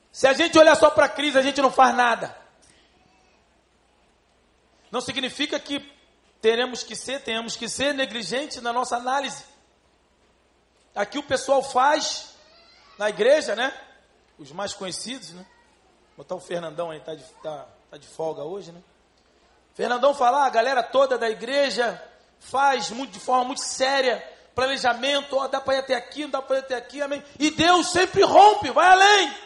Se 0.09 0.25
a 0.25 0.31
gente 0.31 0.57
olhar 0.57 0.75
só 0.77 0.89
para 0.89 1.05
a 1.05 1.09
crise, 1.09 1.37
a 1.37 1.41
gente 1.41 1.61
não 1.61 1.69
faz 1.69 1.93
nada. 1.93 2.33
Não 4.89 5.01
significa 5.01 5.59
que 5.59 5.79
teremos 6.41 6.81
que 6.81 6.95
ser, 6.95 7.21
tenhamos 7.23 7.57
que 7.57 7.67
ser 7.67 7.93
negligentes 7.93 8.61
na 8.61 8.71
nossa 8.71 8.95
análise. 8.95 9.43
aqui 10.95 11.17
o 11.17 11.23
pessoal 11.23 11.61
faz 11.61 12.33
na 12.97 13.09
igreja, 13.09 13.53
né? 13.53 13.86
Os 14.37 14.51
mais 14.51 14.73
conhecidos, 14.73 15.31
né? 15.31 15.45
Botar 16.15 16.35
o 16.35 16.39
Fernandão 16.39 16.91
aí, 16.91 16.99
tá 16.99 17.15
de, 17.15 17.23
tá, 17.43 17.67
tá 17.89 17.97
de 17.97 18.07
folga 18.07 18.43
hoje, 18.43 18.71
né? 18.71 18.81
Fernandão 19.73 20.13
fala, 20.13 20.43
ah, 20.43 20.45
a 20.47 20.49
galera 20.49 20.81
toda 20.81 21.17
da 21.17 21.29
igreja 21.29 22.03
faz 22.39 22.89
muito, 22.89 23.11
de 23.11 23.19
forma 23.19 23.43
muito 23.43 23.61
séria, 23.61 24.17
planejamento, 24.55 25.37
ó, 25.37 25.47
dá 25.47 25.61
para 25.61 25.75
ir 25.75 25.79
até 25.79 25.95
aqui, 25.95 26.23
não 26.23 26.31
dá 26.31 26.41
para 26.41 26.57
ir 26.57 26.59
até 26.59 26.75
aqui, 26.75 27.01
amém. 27.01 27.23
E 27.37 27.51
Deus 27.51 27.91
sempre 27.91 28.23
rompe, 28.23 28.71
vai 28.71 28.87
além. 28.87 29.37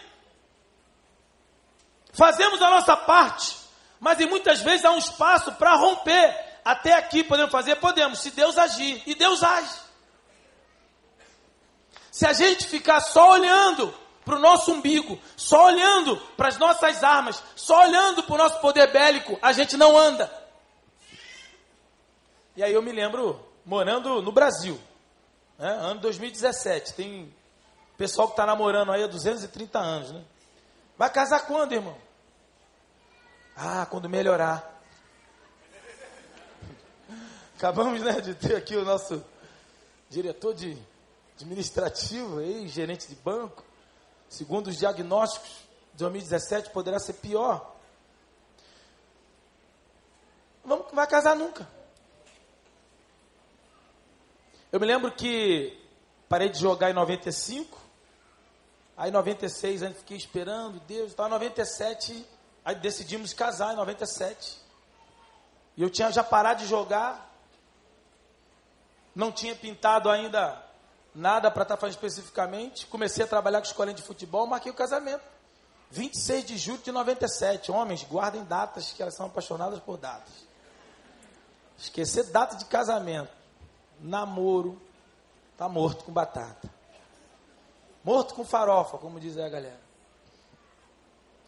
Fazemos 2.13 2.61
a 2.61 2.69
nossa 2.69 2.95
parte, 2.95 3.57
mas 3.99 4.19
em 4.19 4.25
muitas 4.25 4.61
vezes 4.61 4.85
há 4.85 4.91
um 4.91 4.97
espaço 4.97 5.51
para 5.53 5.75
romper. 5.75 6.51
Até 6.63 6.93
aqui 6.93 7.23
podemos 7.23 7.51
fazer? 7.51 7.75
Podemos, 7.77 8.19
se 8.19 8.31
Deus 8.31 8.57
agir. 8.57 9.01
E 9.05 9.15
Deus 9.15 9.43
age. 9.43 9.79
Se 12.11 12.25
a 12.25 12.33
gente 12.33 12.67
ficar 12.67 12.99
só 13.01 13.31
olhando 13.31 13.93
para 14.31 14.37
o 14.37 14.39
nosso 14.39 14.71
umbigo, 14.71 15.19
só 15.35 15.65
olhando 15.65 16.15
para 16.37 16.47
as 16.47 16.57
nossas 16.57 17.03
armas, 17.03 17.43
só 17.53 17.81
olhando 17.81 18.23
para 18.23 18.35
o 18.35 18.37
nosso 18.37 18.61
poder 18.61 18.89
bélico, 18.89 19.37
a 19.41 19.51
gente 19.51 19.75
não 19.75 19.97
anda. 19.97 20.31
E 22.55 22.63
aí 22.63 22.71
eu 22.71 22.81
me 22.81 22.93
lembro, 22.93 23.45
morando 23.65 24.21
no 24.21 24.31
Brasil, 24.31 24.79
né, 25.59 25.69
ano 25.69 25.99
2017, 25.99 26.93
tem 26.93 27.35
pessoal 27.97 28.29
que 28.29 28.33
está 28.33 28.45
namorando 28.45 28.93
aí 28.93 29.03
há 29.03 29.07
230 29.07 29.77
anos, 29.77 30.11
né? 30.13 30.23
Vai 30.97 31.09
casar 31.09 31.45
quando, 31.45 31.73
irmão? 31.73 31.97
Ah, 33.57 33.85
quando 33.85 34.07
melhorar. 34.07 34.81
Acabamos 37.57 38.01
né, 38.01 38.21
de 38.21 38.33
ter 38.33 38.55
aqui 38.55 38.77
o 38.77 38.85
nosso 38.85 39.21
diretor 40.09 40.53
de 40.53 40.77
administrativo, 41.35 42.39
aí, 42.39 42.65
gerente 42.69 43.09
de 43.09 43.15
banco. 43.15 43.70
Segundo 44.31 44.67
os 44.67 44.77
diagnósticos, 44.77 45.51
2017 45.95 46.69
poderá 46.69 46.97
ser 46.99 47.15
pior. 47.15 47.75
Não 50.63 50.85
vai 50.93 51.05
casar 51.05 51.35
nunca. 51.35 51.67
Eu 54.71 54.79
me 54.79 54.85
lembro 54.85 55.11
que 55.11 55.77
parei 56.29 56.47
de 56.47 56.57
jogar 56.57 56.89
em 56.89 56.93
95. 56.93 57.77
Aí 58.95 59.09
em 59.09 59.13
96 59.13 59.83
ainda 59.83 59.95
fiquei 59.95 60.15
esperando 60.15 60.79
Deus. 60.87 61.11
Em 61.11 61.29
97 61.29 62.25
aí 62.63 62.75
decidimos 62.75 63.33
casar 63.33 63.73
em 63.73 63.75
97. 63.75 64.61
E 65.75 65.83
eu 65.83 65.89
tinha 65.89 66.09
já 66.09 66.23
parado 66.23 66.61
de 66.61 66.69
jogar. 66.69 67.29
Não 69.13 69.29
tinha 69.29 69.53
pintado 69.53 70.09
ainda 70.09 70.70
nada 71.13 71.51
para 71.51 71.63
estar 71.63 71.75
tá 71.75 71.81
fazendo 71.81 71.95
especificamente. 71.95 72.85
Comecei 72.87 73.23
a 73.23 73.27
trabalhar 73.27 73.59
com 73.59 73.67
escolinha 73.67 73.95
de 73.95 74.01
futebol, 74.01 74.47
marquei 74.47 74.71
o 74.71 74.75
casamento. 74.75 75.23
26 75.91 76.45
de 76.45 76.57
julho 76.57 76.81
de 76.81 76.91
97. 76.91 77.71
Homens, 77.71 78.03
guardem 78.03 78.43
datas 78.43 78.91
que 78.91 79.01
elas 79.01 79.13
são 79.13 79.25
apaixonadas 79.25 79.79
por 79.79 79.97
datas. 79.97 80.33
Esquecer 81.77 82.23
data 82.25 82.55
de 82.55 82.65
casamento, 82.65 83.31
namoro, 83.99 84.81
tá 85.57 85.67
morto 85.67 86.03
com 86.05 86.11
batata. 86.11 86.69
Morto 88.03 88.33
com 88.33 88.45
farofa, 88.45 88.97
como 88.97 89.19
diz 89.19 89.37
a 89.37 89.49
galera. 89.49 89.79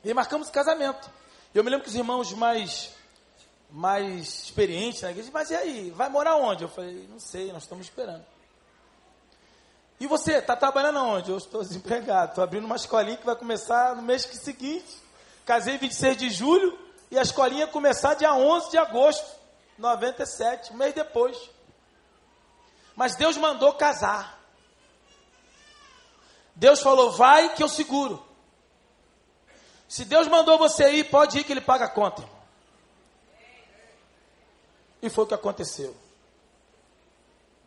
E 0.04 0.14
marcamos 0.14 0.50
o 0.50 0.52
casamento. 0.52 1.10
Eu 1.54 1.64
me 1.64 1.70
lembro 1.70 1.84
que 1.84 1.90
os 1.90 1.96
irmãos 1.96 2.34
mais 2.34 2.92
mais 3.70 4.44
experientes 4.44 5.02
na 5.02 5.10
igreja, 5.10 5.32
mas 5.34 5.50
e 5.50 5.56
aí, 5.56 5.90
vai 5.90 6.08
morar 6.08 6.36
onde? 6.36 6.64
Eu 6.64 6.70
falei, 6.70 7.08
não 7.10 7.20
sei, 7.20 7.52
nós 7.52 7.64
estamos 7.64 7.88
esperando. 7.88 8.24
E 10.04 10.06
você, 10.06 10.34
está 10.34 10.54
trabalhando 10.54 11.00
aonde? 11.00 11.32
Eu 11.32 11.38
estou 11.38 11.62
desempregado, 11.62 12.32
estou 12.32 12.44
abrindo 12.44 12.66
uma 12.66 12.76
escolinha 12.76 13.16
que 13.16 13.26
vai 13.26 13.38
começar 13.38 13.96
no 13.96 14.02
mês 14.02 14.24
seguinte. 14.24 15.02
Casei 15.46 15.78
26 15.78 16.18
de 16.18 16.30
julho 16.30 16.78
e 17.10 17.18
a 17.18 17.22
escolinha 17.22 17.68
começar 17.68 18.14
dia 18.14 18.34
11 18.36 18.70
de 18.70 18.78
agosto, 18.78 19.26
97, 19.78 20.74
um 20.74 20.76
mês 20.76 20.94
depois. 20.94 21.38
Mas 22.98 23.16
Deus 23.16 23.38
mandou 23.38 23.76
casar. 23.76 24.38
Deus 26.54 26.82
falou, 26.82 27.14
vai 27.14 27.56
que 27.56 27.64
eu 27.64 27.70
seguro. 27.70 28.22
Se 29.88 30.04
Deus 30.04 30.28
mandou 30.28 30.58
você 30.58 30.92
ir, 30.96 31.06
pode 31.06 31.40
ir 31.40 31.46
que 31.46 31.54
Ele 31.54 31.62
paga 31.62 31.86
a 31.86 31.90
conta. 31.90 32.28
E 35.02 35.10
foi 35.10 35.24
o 35.24 35.28
que 35.28 35.34
aconteceu. 35.34 36.03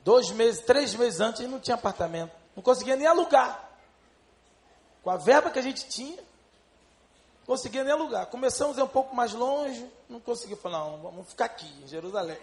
Dois 0.06 0.30
meses, 0.30 0.60
três 0.60 0.94
meses 0.94 1.18
antes, 1.18 1.40
ele 1.40 1.50
não 1.50 1.58
tinha 1.58 1.74
apartamento. 1.74 2.30
Não 2.54 2.62
conseguia 2.62 2.94
nem 2.94 3.08
alugar. 3.08 3.68
Com 5.02 5.10
a 5.10 5.16
verba 5.16 5.50
que 5.50 5.58
a 5.58 5.62
gente 5.62 5.88
tinha, 5.88 6.14
não 6.18 7.46
conseguia 7.46 7.82
nem 7.82 7.92
alugar. 7.92 8.26
Começamos 8.26 8.78
a 8.78 8.82
ir 8.82 8.84
um 8.84 8.88
pouco 8.88 9.16
mais 9.16 9.32
longe, 9.32 9.84
não 10.08 10.20
conseguia 10.20 10.56
falar, 10.56 10.78
não, 10.84 10.98
vamos 10.98 11.28
ficar 11.28 11.46
aqui, 11.46 11.66
em 11.82 11.88
Jerusalém. 11.88 12.38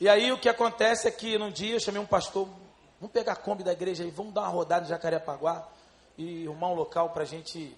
E 0.00 0.08
aí 0.08 0.32
o 0.32 0.38
que 0.38 0.48
acontece 0.48 1.06
é 1.06 1.10
que 1.10 1.36
num 1.36 1.50
dia 1.50 1.74
eu 1.74 1.80
chamei 1.80 2.00
um 2.00 2.06
pastor, 2.06 2.48
vamos 2.98 3.12
pegar 3.12 3.32
a 3.32 3.36
Kombi 3.36 3.62
da 3.62 3.72
igreja 3.72 4.04
aí, 4.04 4.10
vamos 4.10 4.32
dar 4.32 4.40
uma 4.40 4.48
rodada 4.48 4.86
em 4.86 4.88
Jacarepaguá 4.88 5.68
e 6.16 6.46
arrumar 6.46 6.68
um 6.68 6.74
local 6.74 7.10
para 7.10 7.24
a 7.24 7.26
gente 7.26 7.76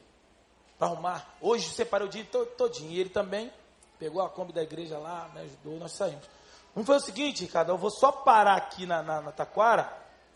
pra 0.79 0.87
arrumar. 0.87 1.35
Hoje 1.41 1.69
separei 1.71 2.07
o 2.07 2.11
dia 2.11 2.25
todinho. 2.57 2.93
E 2.93 3.01
ele 3.01 3.11
também 3.11 3.53
pegou 3.99 4.23
a 4.23 4.31
Kombi 4.31 4.53
da 4.53 4.63
igreja 4.63 4.99
lá, 4.99 5.29
me 5.35 5.41
ajudou, 5.41 5.81
nós 5.81 5.91
saímos. 5.91 6.44
Vamos 6.75 6.89
fazer 6.89 7.05
o 7.05 7.07
seguinte, 7.07 7.45
Ricardo, 7.45 7.71
eu 7.71 7.79
vou 7.79 7.91
só 7.91 8.11
parar 8.11 8.57
aqui 8.57 8.85
na, 8.85 9.01
na, 9.01 9.21
na 9.21 9.33
Taquara, 9.33 9.93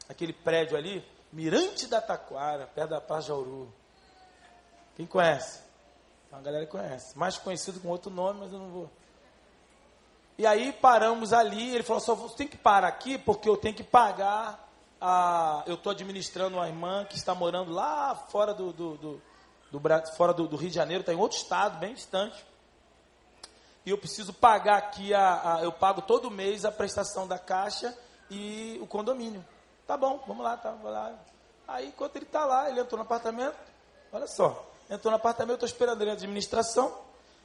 aquele 0.08 0.32
prédio 0.32 0.76
ali, 0.76 1.04
Mirante 1.32 1.88
da 1.88 2.00
Taquara, 2.00 2.66
perto 2.66 2.90
da 2.90 3.00
Praça 3.00 3.28
Jauru. 3.28 3.72
Quem 4.94 5.04
conhece? 5.04 5.60
A 6.30 6.40
galera 6.40 6.64
conhece. 6.66 7.18
Mais 7.18 7.36
conhecido 7.36 7.80
com 7.80 7.88
outro 7.88 8.10
nome, 8.10 8.40
mas 8.40 8.52
eu 8.52 8.58
não 8.60 8.68
vou. 8.68 8.90
E 10.38 10.46
aí 10.46 10.72
paramos 10.72 11.32
ali, 11.32 11.74
ele 11.74 11.82
falou, 11.82 12.00
só 12.00 12.14
tem 12.28 12.46
que 12.46 12.56
parar 12.56 12.86
aqui 12.86 13.18
porque 13.18 13.48
eu 13.48 13.56
tenho 13.56 13.74
que 13.74 13.82
pagar 13.82 14.68
a, 15.00 15.64
eu 15.66 15.74
estou 15.74 15.90
administrando 15.90 16.56
uma 16.56 16.68
irmã 16.68 17.04
que 17.04 17.16
está 17.16 17.34
morando 17.34 17.72
lá 17.72 18.14
fora 18.14 18.54
do, 18.54 18.72
do, 18.72 18.96
do, 18.96 19.22
do 19.72 19.82
fora 20.16 20.32
do, 20.32 20.46
do, 20.46 20.56
Rio 20.56 20.68
de 20.68 20.76
Janeiro, 20.76 21.00
está 21.00 21.12
em 21.12 21.16
outro 21.16 21.36
estado, 21.36 21.78
bem 21.80 21.94
distante 21.94 22.46
e 23.88 23.90
eu 23.90 23.96
preciso 23.96 24.34
pagar 24.34 24.76
aqui, 24.76 25.14
a, 25.14 25.54
a, 25.54 25.62
eu 25.62 25.72
pago 25.72 26.02
todo 26.02 26.30
mês 26.30 26.66
a 26.66 26.70
prestação 26.70 27.26
da 27.26 27.38
caixa 27.38 27.96
e 28.28 28.78
o 28.82 28.86
condomínio. 28.86 29.42
Tá 29.86 29.96
bom, 29.96 30.22
vamos 30.26 30.44
lá, 30.44 30.58
tá, 30.58 30.72
vamos 30.72 30.92
lá. 30.92 31.14
Aí, 31.66 31.88
enquanto 31.88 32.16
ele 32.16 32.26
está 32.26 32.44
lá, 32.44 32.68
ele 32.68 32.80
entrou 32.80 32.98
no 32.98 33.04
apartamento, 33.06 33.56
olha 34.12 34.26
só, 34.26 34.70
entrou 34.90 35.10
no 35.10 35.16
apartamento, 35.16 35.54
estou 35.54 35.66
esperando 35.66 36.02
ele 36.02 36.10
na 36.10 36.16
administração, 36.18 36.98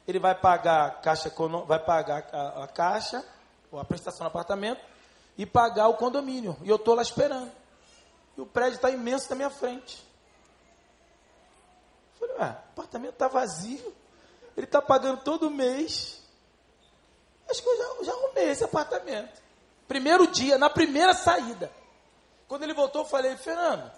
ele 0.06 0.18
vai 0.18 0.34
pagar 0.34 0.86
a 0.86 0.90
caixa, 0.90 1.32
vai 1.66 1.78
pagar 1.78 2.28
a, 2.30 2.64
a 2.64 2.68
caixa, 2.68 3.24
ou 3.72 3.80
a 3.80 3.84
prestação 3.86 4.26
do 4.26 4.28
apartamento, 4.28 4.82
e 5.38 5.46
pagar 5.46 5.88
o 5.88 5.94
condomínio. 5.94 6.58
E 6.62 6.68
eu 6.68 6.76
estou 6.76 6.94
lá 6.94 7.00
esperando. 7.00 7.50
E 8.36 8.40
o 8.42 8.44
prédio 8.44 8.76
está 8.76 8.90
imenso 8.90 9.30
na 9.30 9.36
minha 9.36 9.50
frente. 9.50 10.06
Falei, 12.20 12.36
ué, 12.36 12.48
o 12.50 12.70
apartamento 12.72 13.14
está 13.14 13.28
vazio, 13.28 13.94
ele 14.54 14.66
está 14.66 14.82
pagando 14.82 15.22
todo 15.22 15.50
mês, 15.50 16.22
Acho 17.48 17.62
que 17.62 17.68
eu 17.68 17.76
já, 17.76 18.04
já 18.04 18.12
arrumei 18.12 18.50
esse 18.50 18.64
apartamento. 18.64 19.42
Primeiro 19.86 20.26
dia, 20.26 20.56
na 20.56 20.70
primeira 20.70 21.14
saída. 21.14 21.70
Quando 22.48 22.62
ele 22.62 22.74
voltou, 22.74 23.02
eu 23.02 23.08
falei, 23.08 23.36
Fernando, 23.36 23.90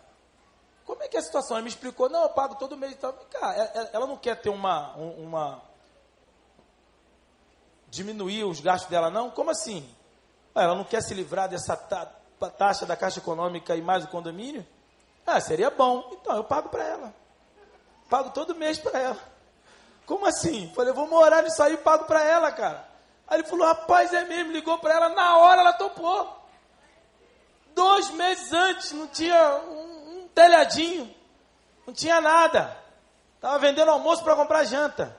como 0.85 1.03
é 1.03 1.09
que 1.09 1.17
é 1.17 1.21
a 1.21 1.23
situação? 1.23 1.57
Ele 1.57 1.65
me 1.65 1.69
explicou, 1.69 2.09
não, 2.09 2.23
eu 2.23 2.29
pago 2.31 2.55
todo 2.55 2.77
mês 2.77 2.93
e 2.93 2.97
tal. 2.97 3.13
Cara, 3.13 3.57
é, 3.57 3.79
é, 3.81 3.91
ela 3.93 4.07
não 4.07 4.17
quer 4.17 4.41
ter 4.41 4.51
uma, 4.51 4.95
uma. 4.95 5.61
diminuir 7.89 8.45
os 8.45 8.61
gastos 8.61 8.89
dela, 8.89 9.11
não? 9.11 9.31
Como 9.31 9.51
assim? 9.51 9.89
Ah, 10.55 10.63
ela 10.63 10.75
não 10.75 10.85
quer 10.85 11.03
se 11.03 11.13
livrar 11.13 11.49
dessa 11.49 11.77
taxa 11.77 12.87
da 12.87 12.97
Caixa 12.97 13.19
Econômica 13.19 13.75
e 13.75 13.83
mais 13.83 14.05
o 14.05 14.09
condomínio? 14.09 14.67
Ah, 15.27 15.41
seria 15.41 15.71
bom. 15.71 16.09
Então, 16.13 16.37
eu 16.37 16.45
pago 16.45 16.69
para 16.69 16.85
ela. 16.85 17.15
Pago 18.09 18.31
todo 18.31 18.55
mês 18.55 18.79
para 18.79 18.99
ela. 18.99 19.19
Como 20.07 20.25
assim? 20.25 20.73
Falei, 20.73 20.93
eu 20.93 20.95
vou 20.95 21.09
morar 21.09 21.43
nisso 21.43 21.61
aí 21.63 21.75
e 21.75 21.79
pago 21.79 22.05
para 22.05 22.23
ela, 22.23 22.53
cara. 22.53 22.89
Aí 23.29 23.41
ele 23.41 23.49
falou, 23.49 23.67
rapaz, 23.67 24.13
é 24.13 24.25
mesmo, 24.25 24.53
ligou 24.53 24.79
para 24.79 24.95
ela, 24.95 25.09
na 25.09 25.39
hora 25.39 25.61
ela 25.61 25.73
topou. 25.73 26.45
Dois 27.75 28.11
meses 28.11 28.53
antes, 28.53 28.93
não 28.93 29.07
tinha 29.07 29.57
um, 29.69 30.23
um 30.23 30.29
telhadinho, 30.29 31.13
não 31.87 31.93
tinha 31.93 32.21
nada. 32.21 32.77
Estava 33.35 33.59
vendendo 33.59 33.91
almoço 33.91 34.23
para 34.23 34.37
comprar 34.37 34.65
janta. 34.65 35.17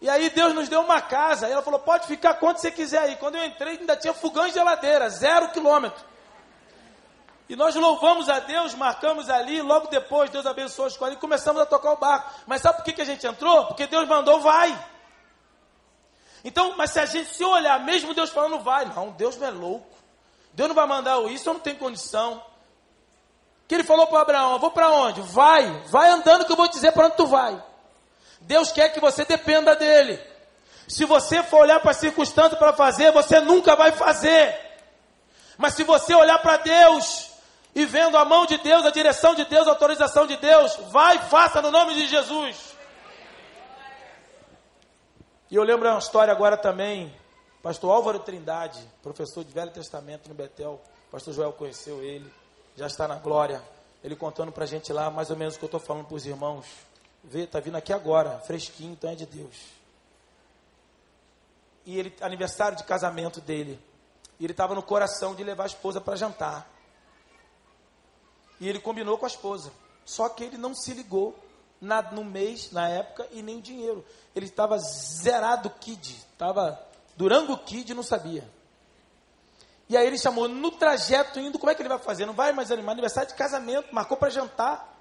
E 0.00 0.10
aí 0.10 0.30
Deus 0.30 0.52
nos 0.52 0.68
deu 0.68 0.80
uma 0.80 1.00
casa. 1.00 1.48
E 1.48 1.52
ela 1.52 1.62
falou, 1.62 1.78
pode 1.78 2.06
ficar 2.06 2.34
quanto 2.34 2.60
você 2.60 2.70
quiser 2.70 2.98
aí. 2.98 3.16
Quando 3.16 3.36
eu 3.36 3.44
entrei, 3.44 3.78
ainda 3.78 3.96
tinha 3.96 4.12
fogão 4.12 4.46
e 4.46 4.50
geladeira, 4.50 5.08
zero 5.08 5.50
quilômetro. 5.50 6.04
E 7.48 7.54
nós 7.54 7.74
louvamos 7.74 8.28
a 8.28 8.40
Deus, 8.40 8.74
marcamos 8.74 9.28
ali, 9.28 9.60
logo 9.60 9.88
depois 9.88 10.30
Deus 10.30 10.46
abençoou 10.46 10.86
a 10.86 10.88
escola 10.88 11.12
e 11.12 11.16
começamos 11.16 11.60
a 11.60 11.66
tocar 11.66 11.92
o 11.92 11.96
barco. 11.96 12.30
Mas 12.46 12.62
sabe 12.62 12.78
por 12.78 12.84
que, 12.84 12.94
que 12.94 13.02
a 13.02 13.04
gente 13.04 13.26
entrou? 13.26 13.66
Porque 13.66 13.86
Deus 13.86 14.08
mandou, 14.08 14.40
vai. 14.40 14.76
Então, 16.44 16.74
mas 16.76 16.90
se 16.90 17.00
a 17.00 17.06
gente 17.06 17.30
se 17.30 17.44
olhar, 17.44 17.78
mesmo 17.80 18.14
Deus 18.14 18.30
falando, 18.30 18.58
vai, 18.60 18.84
não, 18.86 19.10
Deus 19.10 19.36
não 19.36 19.46
é 19.46 19.50
louco. 19.50 19.86
Deus 20.52 20.68
não 20.68 20.74
vai 20.74 20.86
mandar 20.86 21.20
isso, 21.30 21.48
eu 21.48 21.54
não 21.54 21.60
tenho 21.60 21.76
condição. 21.76 22.42
Que 23.68 23.76
ele 23.76 23.84
falou 23.84 24.06
para 24.06 24.20
Abraão: 24.20 24.58
Vou 24.58 24.70
para 24.70 24.90
onde? 24.90 25.20
Vai, 25.22 25.66
vai 25.86 26.10
andando 26.10 26.44
que 26.44 26.52
eu 26.52 26.56
vou 26.56 26.68
dizer 26.68 26.92
para 26.92 27.06
onde 27.06 27.16
tu 27.16 27.26
vai. 27.26 27.62
Deus 28.40 28.72
quer 28.72 28.90
que 28.90 29.00
você 29.00 29.24
dependa 29.24 29.74
dele. 29.76 30.20
Se 30.88 31.04
você 31.04 31.42
for 31.42 31.60
olhar 31.60 31.80
para 31.80 31.92
a 31.92 31.94
circunstância 31.94 32.56
para 32.56 32.72
fazer, 32.72 33.12
você 33.12 33.40
nunca 33.40 33.76
vai 33.76 33.92
fazer. 33.92 34.58
Mas 35.56 35.74
se 35.74 35.84
você 35.84 36.14
olhar 36.14 36.38
para 36.38 36.56
Deus 36.58 37.30
e 37.74 37.86
vendo 37.86 38.18
a 38.18 38.24
mão 38.24 38.44
de 38.44 38.58
Deus, 38.58 38.84
a 38.84 38.90
direção 38.90 39.34
de 39.34 39.44
Deus, 39.44 39.66
a 39.66 39.70
autorização 39.70 40.26
de 40.26 40.36
Deus, 40.36 40.76
vai, 40.90 41.18
faça 41.18 41.62
no 41.62 41.70
nome 41.70 41.94
de 41.94 42.06
Jesus. 42.08 42.71
E 45.52 45.54
eu 45.54 45.62
lembro 45.62 45.86
uma 45.86 45.98
história 45.98 46.32
agora 46.32 46.56
também, 46.56 47.14
pastor 47.62 47.90
Álvaro 47.90 48.18
Trindade, 48.20 48.82
professor 49.02 49.44
de 49.44 49.52
Velho 49.52 49.70
Testamento 49.70 50.26
no 50.26 50.34
Betel, 50.34 50.80
pastor 51.10 51.34
Joel 51.34 51.52
conheceu 51.52 52.02
ele, 52.02 52.32
já 52.74 52.86
está 52.86 53.06
na 53.06 53.16
glória, 53.16 53.62
ele 54.02 54.16
contando 54.16 54.50
para 54.50 54.64
a 54.64 54.66
gente 54.66 54.90
lá 54.94 55.10
mais 55.10 55.28
ou 55.28 55.36
menos 55.36 55.54
o 55.54 55.58
que 55.58 55.64
eu 55.64 55.66
estou 55.66 55.78
falando 55.78 56.06
para 56.06 56.14
os 56.14 56.24
irmãos. 56.24 56.64
Está 57.34 57.60
vindo 57.60 57.76
aqui 57.76 57.92
agora, 57.92 58.38
fresquinho, 58.46 58.92
então 58.92 59.10
é 59.10 59.14
de 59.14 59.26
Deus. 59.26 59.54
E 61.84 61.98
ele, 61.98 62.16
aniversário 62.22 62.78
de 62.78 62.84
casamento 62.84 63.38
dele, 63.38 63.78
e 64.40 64.46
ele 64.46 64.54
estava 64.54 64.74
no 64.74 64.82
coração 64.82 65.34
de 65.34 65.44
levar 65.44 65.64
a 65.64 65.66
esposa 65.66 66.00
para 66.00 66.16
jantar. 66.16 66.66
E 68.58 68.66
ele 68.66 68.80
combinou 68.80 69.18
com 69.18 69.26
a 69.26 69.28
esposa, 69.28 69.70
só 70.06 70.30
que 70.30 70.44
ele 70.44 70.56
não 70.56 70.74
se 70.74 70.94
ligou 70.94 71.38
na, 71.82 72.00
no 72.00 72.24
mês, 72.24 72.70
na 72.70 72.88
época, 72.88 73.28
e 73.32 73.42
nem 73.42 73.60
dinheiro. 73.60 74.02
Ele 74.34 74.46
estava 74.46 74.78
zerado 74.78 75.68
kid, 75.68 76.16
estava 76.32 76.80
Durango 77.16 77.58
Kid 77.58 77.92
não 77.92 78.02
sabia. 78.02 78.48
E 79.88 79.96
aí 79.96 80.06
ele 80.06 80.16
chamou 80.16 80.48
no 80.48 80.70
trajeto 80.70 81.38
indo, 81.38 81.58
como 81.58 81.70
é 81.70 81.74
que 81.74 81.82
ele 81.82 81.88
vai 81.88 81.98
fazer? 81.98 82.24
Não 82.24 82.32
vai 82.32 82.52
mais 82.52 82.70
animar, 82.70 82.92
aniversário 82.92 83.28
de 83.28 83.34
casamento, 83.34 83.94
marcou 83.94 84.16
para 84.16 84.30
jantar. 84.30 84.96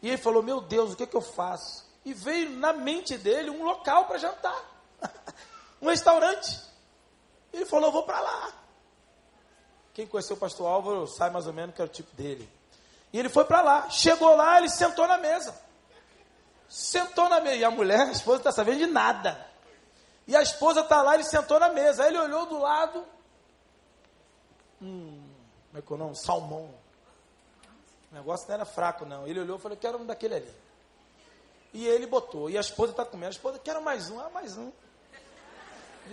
E 0.00 0.08
ele 0.08 0.16
falou: 0.16 0.42
Meu 0.42 0.60
Deus, 0.60 0.92
o 0.92 0.96
que, 0.96 1.02
é 1.02 1.06
que 1.06 1.16
eu 1.16 1.20
faço? 1.20 1.84
E 2.04 2.14
veio 2.14 2.50
na 2.50 2.72
mente 2.72 3.18
dele 3.18 3.50
um 3.50 3.62
local 3.62 4.06
para 4.06 4.16
jantar, 4.16 4.64
um 5.82 5.88
restaurante. 5.88 6.58
Ele 7.52 7.66
falou: 7.66 7.92
vou 7.92 8.04
para 8.04 8.20
lá. 8.20 8.52
Quem 9.92 10.06
conheceu 10.06 10.36
o 10.36 10.38
pastor 10.38 10.66
Álvaro 10.66 11.06
sabe 11.06 11.34
mais 11.34 11.46
ou 11.46 11.52
menos 11.52 11.74
que 11.74 11.82
era 11.82 11.90
o 11.90 11.92
tipo 11.92 12.14
dele. 12.16 12.50
E 13.12 13.18
ele 13.18 13.28
foi 13.28 13.44
para 13.44 13.60
lá. 13.60 13.90
Chegou 13.90 14.34
lá, 14.34 14.56
ele 14.56 14.70
sentou 14.70 15.06
na 15.06 15.18
mesa. 15.18 15.54
Sentou 16.70 17.28
na 17.28 17.40
mesa. 17.40 17.56
E 17.56 17.64
a 17.64 17.70
mulher, 17.70 18.02
a 18.02 18.12
esposa, 18.12 18.38
está 18.38 18.52
sabendo 18.52 18.78
de 18.78 18.86
nada. 18.86 19.44
E 20.26 20.36
a 20.36 20.40
esposa 20.40 20.82
está 20.82 21.02
lá, 21.02 21.14
ele 21.14 21.24
sentou 21.24 21.58
na 21.58 21.68
mesa. 21.68 22.04
Aí 22.04 22.10
ele 22.10 22.18
olhou 22.18 22.46
do 22.46 22.58
lado. 22.58 23.04
Hum, 24.80 25.20
como 25.68 25.78
é 25.78 25.82
que 25.82 25.92
é 25.92 25.96
o 25.96 25.98
nome? 25.98 26.16
Salmão. 26.16 26.72
O 28.12 28.14
negócio 28.14 28.46
não 28.46 28.54
era 28.54 28.64
fraco, 28.64 29.04
não. 29.04 29.26
Ele 29.26 29.40
olhou 29.40 29.58
e 29.58 29.60
falou: 29.60 29.76
Quero 29.76 29.98
um 29.98 30.06
daquele 30.06 30.36
ali. 30.36 30.54
E 31.74 31.86
ele 31.88 32.06
botou. 32.06 32.48
E 32.48 32.56
a 32.56 32.60
esposa 32.60 32.92
está 32.92 33.04
comendo. 33.04 33.26
A 33.26 33.30
esposa, 33.30 33.58
quero 33.58 33.82
mais 33.82 34.08
um. 34.08 34.20
Ah, 34.20 34.30
mais 34.30 34.56
um. 34.56 34.70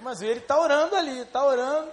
Mas 0.02 0.22
ele 0.22 0.40
está 0.40 0.60
orando 0.60 0.96
ali, 0.96 1.20
está 1.20 1.46
orando. 1.46 1.92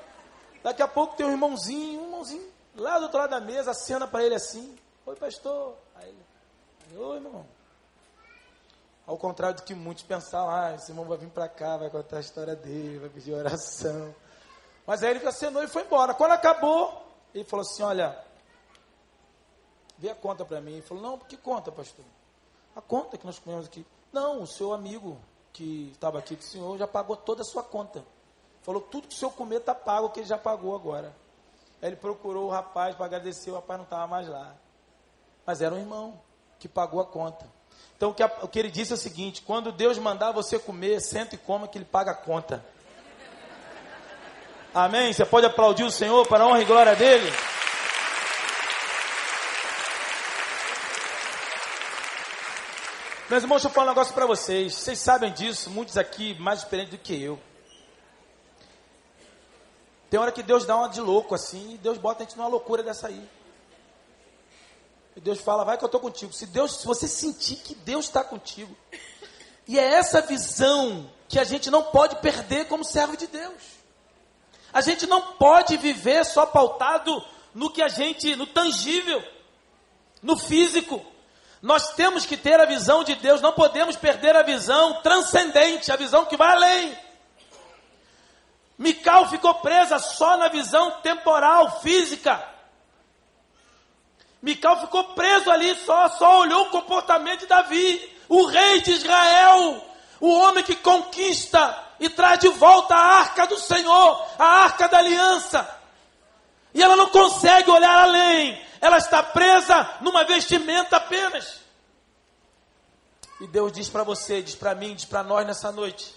Daqui 0.62 0.82
a 0.82 0.88
pouco 0.88 1.16
tem 1.16 1.26
um 1.26 1.30
irmãozinho, 1.30 2.00
um 2.00 2.04
irmãozinho, 2.04 2.50
lá 2.74 2.98
do 2.98 3.04
outro 3.04 3.18
lado 3.18 3.30
da 3.30 3.40
mesa, 3.40 3.72
acena 3.72 4.06
para 4.06 4.24
ele 4.24 4.34
assim. 4.34 4.78
Oi, 5.04 5.16
pastor. 5.16 5.76
Aí 5.94 6.08
ele, 6.08 6.98
oi, 6.98 7.16
irmão. 7.16 7.46
Ao 9.06 9.18
contrário 9.18 9.56
do 9.56 9.62
que 9.62 9.74
muitos 9.74 10.02
pensavam, 10.02 10.50
ah, 10.50 10.74
esse 10.74 10.90
irmão 10.90 11.04
vai 11.04 11.18
vir 11.18 11.28
para 11.28 11.48
cá, 11.48 11.76
vai 11.76 11.90
contar 11.90 12.16
a 12.16 12.20
história 12.20 12.56
dele, 12.56 12.98
vai 12.98 13.10
pedir 13.10 13.34
oração. 13.34 14.14
Mas 14.86 15.02
aí 15.02 15.10
ele 15.10 15.26
acenou 15.26 15.62
e 15.62 15.68
foi 15.68 15.82
embora. 15.82 16.14
Quando 16.14 16.32
acabou, 16.32 17.02
ele 17.34 17.44
falou 17.44 17.62
assim: 17.62 17.82
Olha, 17.82 18.18
vê 19.98 20.10
a 20.10 20.14
conta 20.14 20.44
para 20.44 20.60
mim. 20.60 20.72
Ele 20.72 20.82
falou: 20.82 21.02
Não, 21.02 21.18
que 21.18 21.36
conta, 21.36 21.70
pastor? 21.70 22.04
A 22.74 22.80
conta 22.80 23.18
que 23.18 23.26
nós 23.26 23.38
comemos 23.38 23.66
aqui. 23.66 23.86
Não, 24.12 24.42
o 24.42 24.46
seu 24.46 24.72
amigo 24.72 25.18
que 25.52 25.90
estava 25.92 26.18
aqui 26.18 26.36
com 26.36 26.42
o 26.42 26.46
senhor 26.46 26.78
já 26.78 26.86
pagou 26.86 27.16
toda 27.16 27.42
a 27.42 27.44
sua 27.44 27.62
conta. 27.62 28.02
Falou: 28.62 28.80
Tudo 28.80 29.08
que 29.08 29.14
o 29.14 29.18
senhor 29.18 29.32
comer 29.32 29.56
está 29.56 29.74
pago, 29.74 30.10
que 30.10 30.20
ele 30.20 30.26
já 30.26 30.38
pagou 30.38 30.74
agora. 30.74 31.14
Aí 31.82 31.90
ele 31.90 31.96
procurou 31.96 32.46
o 32.46 32.50
rapaz 32.50 32.96
para 32.96 33.04
agradecer, 33.04 33.50
o 33.50 33.54
rapaz 33.54 33.78
não 33.78 33.84
estava 33.84 34.06
mais 34.06 34.28
lá. 34.28 34.54
Mas 35.44 35.60
era 35.60 35.74
um 35.74 35.78
irmão 35.78 36.18
que 36.58 36.68
pagou 36.68 37.00
a 37.00 37.04
conta. 37.04 37.46
Então 37.96 38.10
o 38.10 38.14
que, 38.14 38.22
a, 38.22 38.30
o 38.42 38.48
que 38.48 38.58
ele 38.58 38.70
disse 38.70 38.92
é 38.92 38.94
o 38.94 38.98
seguinte: 38.98 39.42
quando 39.42 39.72
Deus 39.72 39.98
mandar 39.98 40.32
você 40.32 40.58
comer, 40.58 41.00
senta 41.00 41.34
e 41.34 41.38
coma 41.38 41.68
que 41.68 41.78
ele 41.78 41.84
paga 41.84 42.10
a 42.10 42.14
conta. 42.14 42.64
Amém? 44.74 45.12
Você 45.12 45.24
pode 45.24 45.46
aplaudir 45.46 45.84
o 45.84 45.90
Senhor 45.90 46.26
para 46.26 46.44
a 46.44 46.46
honra 46.48 46.60
e 46.60 46.64
glória 46.64 46.96
dele? 46.96 47.32
Meus 53.30 53.42
irmãos, 53.42 53.62
deixa 53.62 53.68
eu 53.68 53.72
falar 53.72 53.86
um 53.86 53.94
negócio 53.94 54.12
para 54.12 54.26
vocês. 54.26 54.74
Vocês 54.74 54.98
sabem 54.98 55.32
disso, 55.32 55.70
muitos 55.70 55.96
aqui 55.96 56.38
mais 56.40 56.58
experientes 56.58 56.90
do 56.90 56.98
que 56.98 57.20
eu. 57.22 57.38
Tem 60.10 60.20
hora 60.20 60.30
que 60.30 60.42
Deus 60.42 60.64
dá 60.64 60.76
uma 60.76 60.88
de 60.88 61.00
louco 61.00 61.34
assim, 61.34 61.74
e 61.74 61.78
Deus 61.78 61.96
bota 61.96 62.22
a 62.22 62.26
gente 62.26 62.36
numa 62.36 62.48
loucura 62.48 62.82
dessa 62.82 63.08
aí. 63.08 63.28
E 65.16 65.20
Deus 65.20 65.40
fala, 65.40 65.64
vai 65.64 65.78
que 65.78 65.84
eu 65.84 65.86
estou 65.86 66.00
contigo. 66.00 66.32
Se 66.32 66.46
Deus, 66.46 66.76
se 66.78 66.86
você 66.86 67.06
sentir 67.06 67.56
que 67.56 67.74
Deus 67.74 68.06
está 68.06 68.24
contigo, 68.24 68.76
e 69.66 69.78
é 69.78 69.94
essa 69.94 70.20
visão 70.20 71.10
que 71.28 71.38
a 71.38 71.44
gente 71.44 71.70
não 71.70 71.84
pode 71.84 72.16
perder 72.16 72.66
como 72.66 72.84
servo 72.84 73.16
de 73.16 73.26
Deus. 73.26 73.62
A 74.72 74.80
gente 74.80 75.06
não 75.06 75.22
pode 75.34 75.76
viver 75.76 76.24
só 76.24 76.44
pautado 76.44 77.24
no 77.54 77.70
que 77.70 77.82
a 77.82 77.88
gente, 77.88 78.34
no 78.34 78.46
tangível, 78.46 79.22
no 80.20 80.36
físico. 80.36 81.04
Nós 81.62 81.94
temos 81.94 82.26
que 82.26 82.36
ter 82.36 82.60
a 82.60 82.66
visão 82.66 83.04
de 83.04 83.14
Deus, 83.14 83.40
não 83.40 83.52
podemos 83.52 83.96
perder 83.96 84.36
a 84.36 84.42
visão 84.42 85.00
transcendente, 85.00 85.92
a 85.92 85.96
visão 85.96 86.26
que 86.26 86.36
vai 86.36 86.50
além. 86.50 86.98
Mical 88.76 89.30
ficou 89.30 89.54
presa 89.54 89.98
só 89.98 90.36
na 90.36 90.48
visão 90.48 91.00
temporal, 91.00 91.80
física. 91.80 92.53
Mical 94.44 94.78
ficou 94.78 95.02
preso 95.14 95.50
ali 95.50 95.74
só, 95.74 96.06
só 96.10 96.40
olhou 96.40 96.66
o 96.66 96.70
comportamento 96.70 97.40
de 97.40 97.46
Davi, 97.46 98.14
o 98.28 98.44
rei 98.44 98.82
de 98.82 98.90
Israel, 98.90 99.82
o 100.20 100.28
homem 100.34 100.62
que 100.62 100.76
conquista 100.76 101.82
e 101.98 102.10
traz 102.10 102.40
de 102.40 102.48
volta 102.48 102.94
a 102.94 103.20
arca 103.20 103.46
do 103.46 103.56
Senhor, 103.56 104.26
a 104.38 104.44
arca 104.64 104.86
da 104.86 104.98
aliança. 104.98 105.66
E 106.74 106.82
ela 106.82 106.94
não 106.94 107.08
consegue 107.08 107.70
olhar 107.70 108.02
além, 108.02 108.62
ela 108.82 108.98
está 108.98 109.22
presa 109.22 109.96
numa 110.02 110.24
vestimenta 110.24 110.98
apenas. 110.98 111.60
E 113.40 113.46
Deus 113.46 113.72
diz 113.72 113.88
para 113.88 114.02
você, 114.02 114.42
diz 114.42 114.54
para 114.54 114.74
mim, 114.74 114.94
diz 114.94 115.06
para 115.06 115.22
nós 115.22 115.46
nessa 115.46 115.72
noite: 115.72 116.14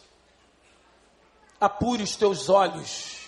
apure 1.62 2.04
os 2.04 2.18
teus 2.18 2.50
olhos, 2.50 3.20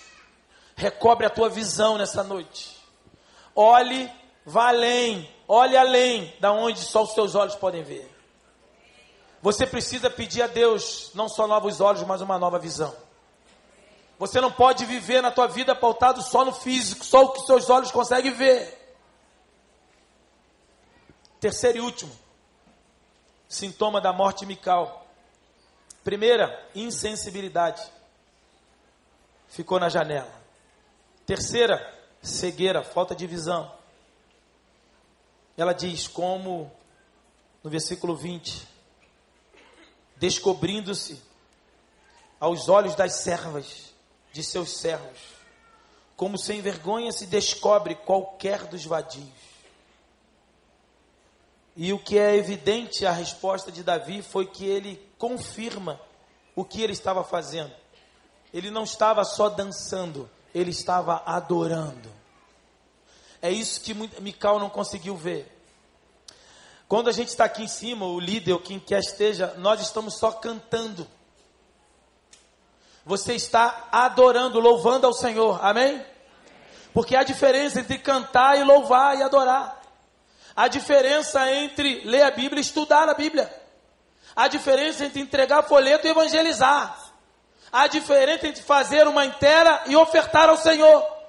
recobre 0.76 1.24
a 1.24 1.30
tua 1.30 1.48
visão 1.48 1.96
nessa 1.96 2.22
noite, 2.22 2.76
olhe 3.56 4.19
Vá 4.44 4.68
além, 4.68 5.28
olhe 5.46 5.76
além 5.76 6.34
da 6.40 6.52
onde 6.52 6.80
só 6.80 7.02
os 7.02 7.12
seus 7.12 7.34
olhos 7.34 7.54
podem 7.56 7.82
ver. 7.82 8.10
Você 9.42 9.66
precisa 9.66 10.10
pedir 10.10 10.42
a 10.42 10.46
Deus 10.46 11.10
não 11.14 11.28
só 11.28 11.46
novos 11.46 11.80
olhos, 11.80 12.02
mas 12.04 12.20
uma 12.20 12.38
nova 12.38 12.58
visão. 12.58 12.94
Você 14.18 14.40
não 14.40 14.52
pode 14.52 14.84
viver 14.84 15.22
na 15.22 15.30
tua 15.30 15.46
vida 15.46 15.74
pautado 15.74 16.22
só 16.22 16.44
no 16.44 16.52
físico, 16.52 17.04
só 17.04 17.24
o 17.24 17.32
que 17.32 17.40
seus 17.40 17.70
olhos 17.70 17.90
conseguem 17.90 18.32
ver. 18.32 18.78
Terceiro 21.38 21.78
e 21.78 21.80
último, 21.80 22.12
sintoma 23.48 23.98
da 23.98 24.12
morte 24.12 24.44
mical. 24.44 25.06
Primeira, 26.04 26.68
insensibilidade. 26.74 27.82
Ficou 29.48 29.80
na 29.80 29.88
janela. 29.88 30.32
Terceira, 31.24 31.98
cegueira, 32.22 32.82
falta 32.82 33.14
de 33.14 33.26
visão 33.26 33.79
ela 35.60 35.74
diz 35.74 36.08
como, 36.08 36.72
no 37.62 37.68
versículo 37.68 38.16
20, 38.16 38.66
descobrindo-se 40.16 41.20
aos 42.38 42.70
olhos 42.70 42.94
das 42.94 43.16
servas 43.16 43.92
de 44.32 44.42
seus 44.42 44.78
servos, 44.78 45.18
como 46.16 46.38
sem 46.38 46.62
vergonha 46.62 47.12
se 47.12 47.26
descobre 47.26 47.94
qualquer 47.94 48.64
dos 48.68 48.86
vadios. 48.86 49.28
E 51.76 51.92
o 51.92 51.98
que 51.98 52.18
é 52.18 52.36
evidente 52.36 53.04
a 53.04 53.12
resposta 53.12 53.70
de 53.70 53.82
Davi 53.82 54.22
foi 54.22 54.46
que 54.46 54.64
ele 54.64 54.96
confirma 55.18 56.00
o 56.56 56.64
que 56.64 56.82
ele 56.82 56.94
estava 56.94 57.22
fazendo. 57.22 57.72
Ele 58.52 58.70
não 58.70 58.84
estava 58.84 59.24
só 59.24 59.50
dançando, 59.50 60.28
ele 60.54 60.70
estava 60.70 61.22
adorando. 61.26 62.19
É 63.42 63.50
isso 63.50 63.80
que 63.80 63.94
Mical 63.94 64.58
não 64.58 64.68
conseguiu 64.68 65.16
ver. 65.16 65.50
Quando 66.86 67.08
a 67.08 67.12
gente 67.12 67.28
está 67.28 67.44
aqui 67.44 67.62
em 67.62 67.68
cima, 67.68 68.04
o 68.04 68.18
líder, 68.18 68.52
ou 68.52 68.60
quem 68.60 68.80
quer 68.80 68.98
esteja, 68.98 69.54
nós 69.58 69.80
estamos 69.80 70.18
só 70.18 70.32
cantando. 70.32 71.06
Você 73.04 73.34
está 73.34 73.88
adorando, 73.92 74.58
louvando 74.60 75.06
ao 75.06 75.12
Senhor. 75.12 75.64
Amém? 75.64 76.04
Porque 76.92 77.16
há 77.16 77.22
diferença 77.22 77.80
entre 77.80 77.98
cantar 77.98 78.58
e 78.58 78.64
louvar 78.64 79.16
e 79.16 79.22
adorar. 79.22 79.80
Há 80.54 80.68
diferença 80.68 81.50
entre 81.50 82.02
ler 82.04 82.22
a 82.22 82.30
Bíblia 82.30 82.58
e 82.58 82.64
estudar 82.64 83.08
a 83.08 83.14
Bíblia. 83.14 83.48
Há 84.34 84.48
diferença 84.48 85.04
entre 85.04 85.20
entregar 85.20 85.62
folheto 85.62 86.06
e 86.06 86.10
evangelizar. 86.10 86.98
Há 87.72 87.86
diferença 87.86 88.48
entre 88.48 88.62
fazer 88.62 89.06
uma 89.06 89.24
inteira 89.24 89.84
e 89.86 89.96
ofertar 89.96 90.48
ao 90.48 90.56
Senhor. 90.56 91.19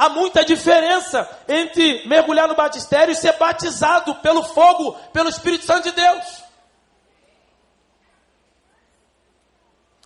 Há 0.00 0.08
muita 0.08 0.42
diferença 0.42 1.28
entre 1.46 2.08
mergulhar 2.08 2.48
no 2.48 2.54
batistério 2.54 3.12
e 3.12 3.14
ser 3.14 3.36
batizado 3.36 4.14
pelo 4.14 4.42
fogo, 4.42 4.94
pelo 5.12 5.28
Espírito 5.28 5.66
Santo 5.66 5.90
de 5.90 5.90
Deus. 5.90 6.42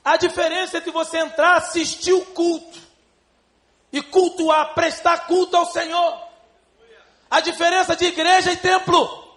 Há 0.04 0.16
diferença 0.16 0.78
entre 0.78 0.90
você 0.90 1.18
entrar, 1.18 1.58
assistir 1.58 2.12
o 2.12 2.26
culto 2.26 2.76
e 3.92 4.02
cultuar, 4.02 4.74
prestar 4.74 5.28
culto 5.28 5.56
ao 5.56 5.66
Senhor. 5.66 6.20
A 7.30 7.38
diferença 7.38 7.94
de 7.94 8.06
igreja 8.06 8.50
e 8.50 8.56
templo. 8.56 9.32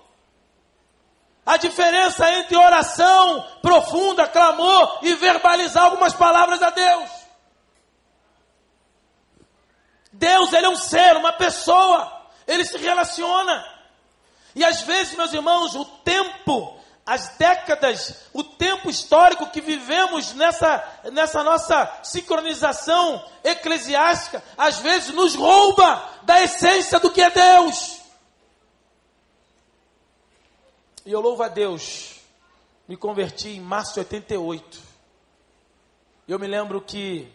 A 1.46 1.58
diferença 1.58 2.32
entre 2.32 2.58
oração 2.58 3.46
profunda, 3.62 4.28
clamor 4.28 5.02
e 5.04 5.14
verbalizar 5.14 5.84
algumas 5.84 6.16
palavras 6.16 6.64
a 6.64 6.72
Deus. 6.72 7.17
Deus, 10.18 10.52
ele 10.52 10.66
é 10.66 10.70
um 10.70 10.76
ser, 10.76 11.16
uma 11.16 11.34
pessoa. 11.34 12.26
Ele 12.48 12.66
se 12.66 12.78
relaciona. 12.78 13.66
E 14.56 14.64
às 14.66 14.82
vezes, 14.82 15.16
meus 15.16 15.34
irmãos, 15.34 15.76
o 15.76 15.86
tempo, 15.86 16.80
as 17.06 17.38
décadas, 17.38 18.24
o 18.34 18.44
tempo 18.44 18.90
histórico 18.90 19.50
que 19.52 19.62
vivemos 19.62 20.34
nessa, 20.34 21.02
nessa 21.12 21.44
nossa 21.44 22.00
sincronização 22.04 23.24
eclesiástica, 23.44 24.44
às 24.58 24.80
vezes 24.80 25.14
nos 25.14 25.36
rouba 25.36 26.04
da 26.24 26.42
essência 26.42 27.00
do 27.00 27.12
que 27.12 27.22
é 27.22 27.30
Deus. 27.30 28.02
E 31.06 31.12
eu 31.12 31.22
louvo 31.22 31.44
a 31.44 31.48
Deus, 31.48 32.16
me 32.88 32.98
converti 32.98 33.50
em 33.50 33.62
março 33.62 33.94
de 33.94 34.00
88. 34.00 34.80
Eu 36.28 36.40
me 36.40 36.48
lembro 36.48 36.82
que, 36.82 37.32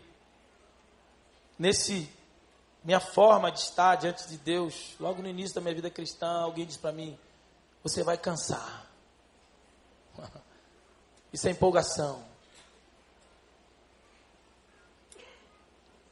nesse 1.59 2.11
minha 2.85 3.01
forma 3.01 3.51
de 3.51 3.61
estar 3.61 3.97
diante 3.97 4.27
de 4.29 4.37
Deus, 4.37 4.95
logo 4.99 5.23
no 5.23 5.29
início 5.29 5.55
da 5.55 5.61
minha 5.61 5.75
vida 5.75 5.91
cristã, 5.91 6.43
alguém 6.43 6.67
disse 6.67 6.79
para 6.79 6.93
mim: 6.93 7.19
Você 7.83 8.03
vai 8.03 8.19
cansar. 8.19 8.87
Isso 11.33 11.49
é 11.49 11.51
empolgação. 11.51 12.25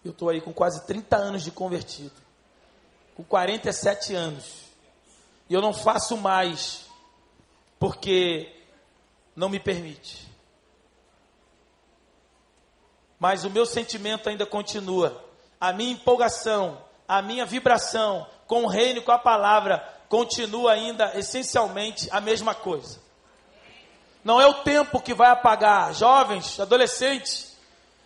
Eu 0.05 0.13
estou 0.13 0.31
aí 0.31 0.41
com 0.41 0.53
quase 0.53 0.87
30 0.87 1.17
anos 1.17 1.43
de 1.43 1.51
convertido, 1.51 2.15
com 3.15 3.23
47 3.23 4.15
anos, 4.15 4.65
e 5.49 5.53
eu 5.53 5.61
não 5.61 5.75
faço 5.75 6.17
mais 6.17 6.87
porque 7.79 8.65
não 9.37 9.49
me 9.49 9.61
permite. 9.61 10.31
Mas 13.19 13.45
o 13.45 13.51
meu 13.51 13.67
sentimento 13.67 14.31
ainda 14.31 14.47
continua. 14.47 15.30
A 15.61 15.73
minha 15.73 15.93
empolgação, 15.93 16.79
a 17.07 17.21
minha 17.21 17.45
vibração 17.45 18.27
com 18.47 18.65
o 18.65 18.69
reino, 18.69 19.03
com 19.03 19.13
a 19.13 19.19
palavra, 19.19 19.87
continua 20.09 20.73
ainda 20.73 21.13
essencialmente 21.15 22.09
a 22.11 22.21
mesma 22.21 22.55
coisa. 22.55 22.99
Não 24.25 24.41
é 24.41 24.47
o 24.47 24.55
tempo 24.55 25.01
que 25.01 25.15
vai 25.15 25.31
apagar. 25.31 25.95
Jovens, 25.95 26.59
adolescentes, 26.59 27.57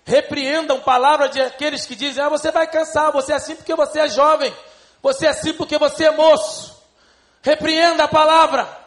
repreendam 0.04 0.80
palavra 0.80 1.28
de 1.28 1.40
aqueles 1.40 1.86
que 1.86 1.94
dizem: 1.94 2.22
ah, 2.22 2.28
você 2.28 2.50
vai 2.50 2.66
cansar, 2.66 3.10
você 3.10 3.32
é 3.32 3.36
assim 3.36 3.56
porque 3.56 3.74
você 3.74 4.00
é 4.00 4.08
jovem, 4.08 4.54
você 5.02 5.26
é 5.26 5.30
assim 5.30 5.54
porque 5.54 5.78
você 5.78 6.04
é 6.04 6.10
moço. 6.10 6.74
Repreenda 7.42 8.04
a 8.04 8.08
palavra. 8.08 8.84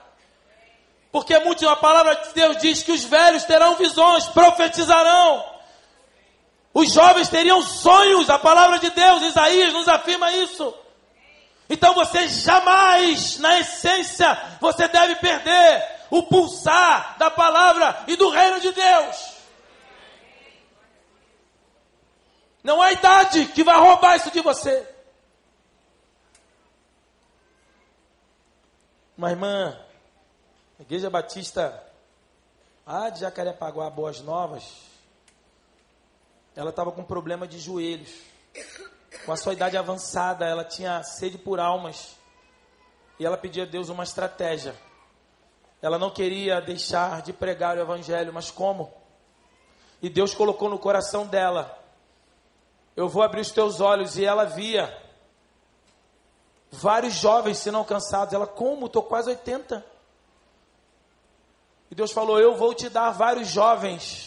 Porque 1.11 1.37
muito 1.39 1.67
a 1.67 1.75
palavra 1.75 2.15
de 2.15 2.33
Deus 2.33 2.57
diz 2.57 2.83
que 2.83 2.91
os 2.91 3.03
velhos 3.03 3.43
terão 3.45 3.75
visões, 3.75 4.25
profetizarão. 4.27 5.56
Os 6.77 6.93
jovens 6.93 7.27
teriam 7.27 7.59
sonhos, 7.63 8.29
a 8.29 8.37
palavra 8.37 8.77
de 8.77 8.91
Deus, 8.91 9.23
Isaías 9.23 9.73
nos 9.73 9.87
afirma 9.87 10.31
isso. 10.31 10.71
Então 11.67 11.95
você 11.95 12.27
jamais, 12.27 13.39
na 13.39 13.57
essência, 13.57 14.39
você 14.61 14.87
deve 14.87 15.15
perder 15.15 16.05
o 16.11 16.21
pulsar 16.21 17.17
da 17.17 17.31
palavra 17.31 18.03
e 18.07 18.15
do 18.15 18.29
reino 18.29 18.59
de 18.59 18.71
Deus. 18.71 19.33
Não 22.63 22.79
há 22.79 22.91
idade 22.91 23.47
que 23.47 23.63
vai 23.63 23.79
roubar 23.79 24.15
isso 24.15 24.29
de 24.29 24.41
você. 24.41 24.87
Uma 29.17 29.31
irmã 29.31 29.75
a 30.79 30.83
Igreja 30.83 31.09
Batista 31.09 31.83
lá 32.85 33.09
de 33.09 33.21
Jacarepaguá, 33.21 33.89
Boas 33.89 34.21
Novas, 34.21 34.63
ela 36.57 36.71
estava 36.71 36.91
com 36.91 37.03
problema 37.03 37.47
de 37.47 37.59
joelhos. 37.59 38.09
Com 39.23 39.31
a 39.31 39.37
sua 39.37 39.53
idade 39.53 39.77
avançada, 39.77 40.43
ela 40.43 40.63
tinha 40.63 41.03
sede 41.03 41.37
por 41.37 41.59
almas. 41.59 42.17
E 43.19 43.25
ela 43.25 43.37
pedia 43.37 43.61
a 43.61 43.67
Deus 43.67 43.89
uma 43.89 44.03
estratégia. 44.03 44.75
Ela 45.83 45.99
não 45.99 46.09
queria 46.09 46.59
deixar 46.59 47.21
de 47.21 47.31
pregar 47.31 47.77
o 47.77 47.81
Evangelho, 47.81 48.33
mas 48.33 48.49
como? 48.49 48.91
E 50.01 50.09
Deus 50.09 50.33
colocou 50.33 50.67
no 50.67 50.79
coração 50.79 51.27
dela: 51.27 51.77
Eu 52.95 53.07
vou 53.07 53.21
abrir 53.21 53.41
os 53.41 53.51
teus 53.51 53.79
olhos. 53.79 54.17
E 54.17 54.25
ela 54.25 54.43
via 54.43 54.99
vários 56.71 57.13
jovens 57.13 57.59
sendo 57.59 57.77
alcançados. 57.77 58.33
Ela, 58.33 58.47
como? 58.47 58.87
Estou 58.87 59.03
quase 59.03 59.29
80. 59.29 59.85
E 61.91 61.93
Deus 61.93 62.11
falou: 62.11 62.39
Eu 62.39 62.55
vou 62.55 62.73
te 62.73 62.89
dar 62.89 63.11
vários 63.11 63.47
jovens 63.47 64.26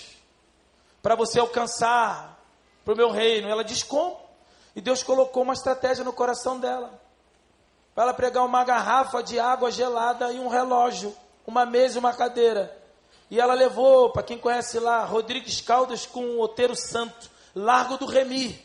para 1.02 1.14
você 1.14 1.40
alcançar 1.40 2.38
para 2.84 2.94
o 2.94 2.96
meu 2.96 3.10
reino. 3.10 3.48
Ela 3.48 3.64
diz: 3.64 3.82
Como? 3.82 4.18
E 4.74 4.80
Deus 4.80 5.02
colocou 5.02 5.42
uma 5.42 5.54
estratégia 5.54 6.04
no 6.04 6.12
coração 6.12 6.58
dela 6.58 7.00
para 7.94 8.04
ela 8.04 8.14
pregar 8.14 8.44
uma 8.44 8.64
garrafa 8.64 9.22
de 9.22 9.38
água 9.38 9.70
gelada 9.70 10.32
e 10.32 10.38
um 10.38 10.48
relógio, 10.48 11.14
uma 11.46 11.66
mesa 11.66 11.96
e 11.96 11.98
uma 11.98 12.12
cadeira. 12.14 12.76
E 13.30 13.38
ela 13.38 13.54
levou, 13.54 14.10
para 14.10 14.22
quem 14.22 14.38
conhece 14.38 14.78
lá, 14.78 15.04
Rodrigues 15.04 15.60
Caldas 15.60 16.06
com 16.06 16.24
o 16.24 16.40
Oteiro 16.40 16.74
Santo, 16.74 17.30
Largo 17.54 17.96
do 17.96 18.06
Remi. 18.06 18.58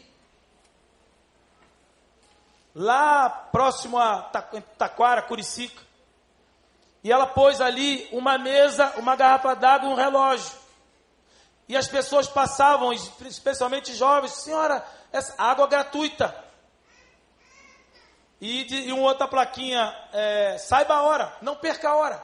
Lá 2.73 3.29
próximo 3.29 3.97
a 3.97 4.21
Taquara, 4.77 5.21
Curicica. 5.21 5.81
E 7.03 7.11
ela 7.11 7.27
pôs 7.27 7.61
ali 7.61 8.07
uma 8.11 8.37
mesa, 8.37 8.93
uma 8.97 9.15
garrafa 9.15 9.55
d'água 9.55 9.89
e 9.89 9.91
um 9.91 9.95
relógio. 9.95 10.51
E 11.67 11.75
as 11.75 11.87
pessoas 11.87 12.27
passavam, 12.27 12.93
especialmente 12.93 13.93
jovens, 13.95 14.33
senhora, 14.33 14.85
essa 15.11 15.33
água 15.37 15.67
gratuita. 15.67 16.43
E, 18.39 18.63
de, 18.65 18.75
e 18.87 18.91
uma 18.91 19.03
outra 19.03 19.27
plaquinha, 19.27 19.93
é, 20.13 20.57
saiba 20.57 20.95
a 20.95 21.03
hora, 21.03 21.33
não 21.41 21.55
perca 21.55 21.89
a 21.89 21.95
hora. 21.95 22.23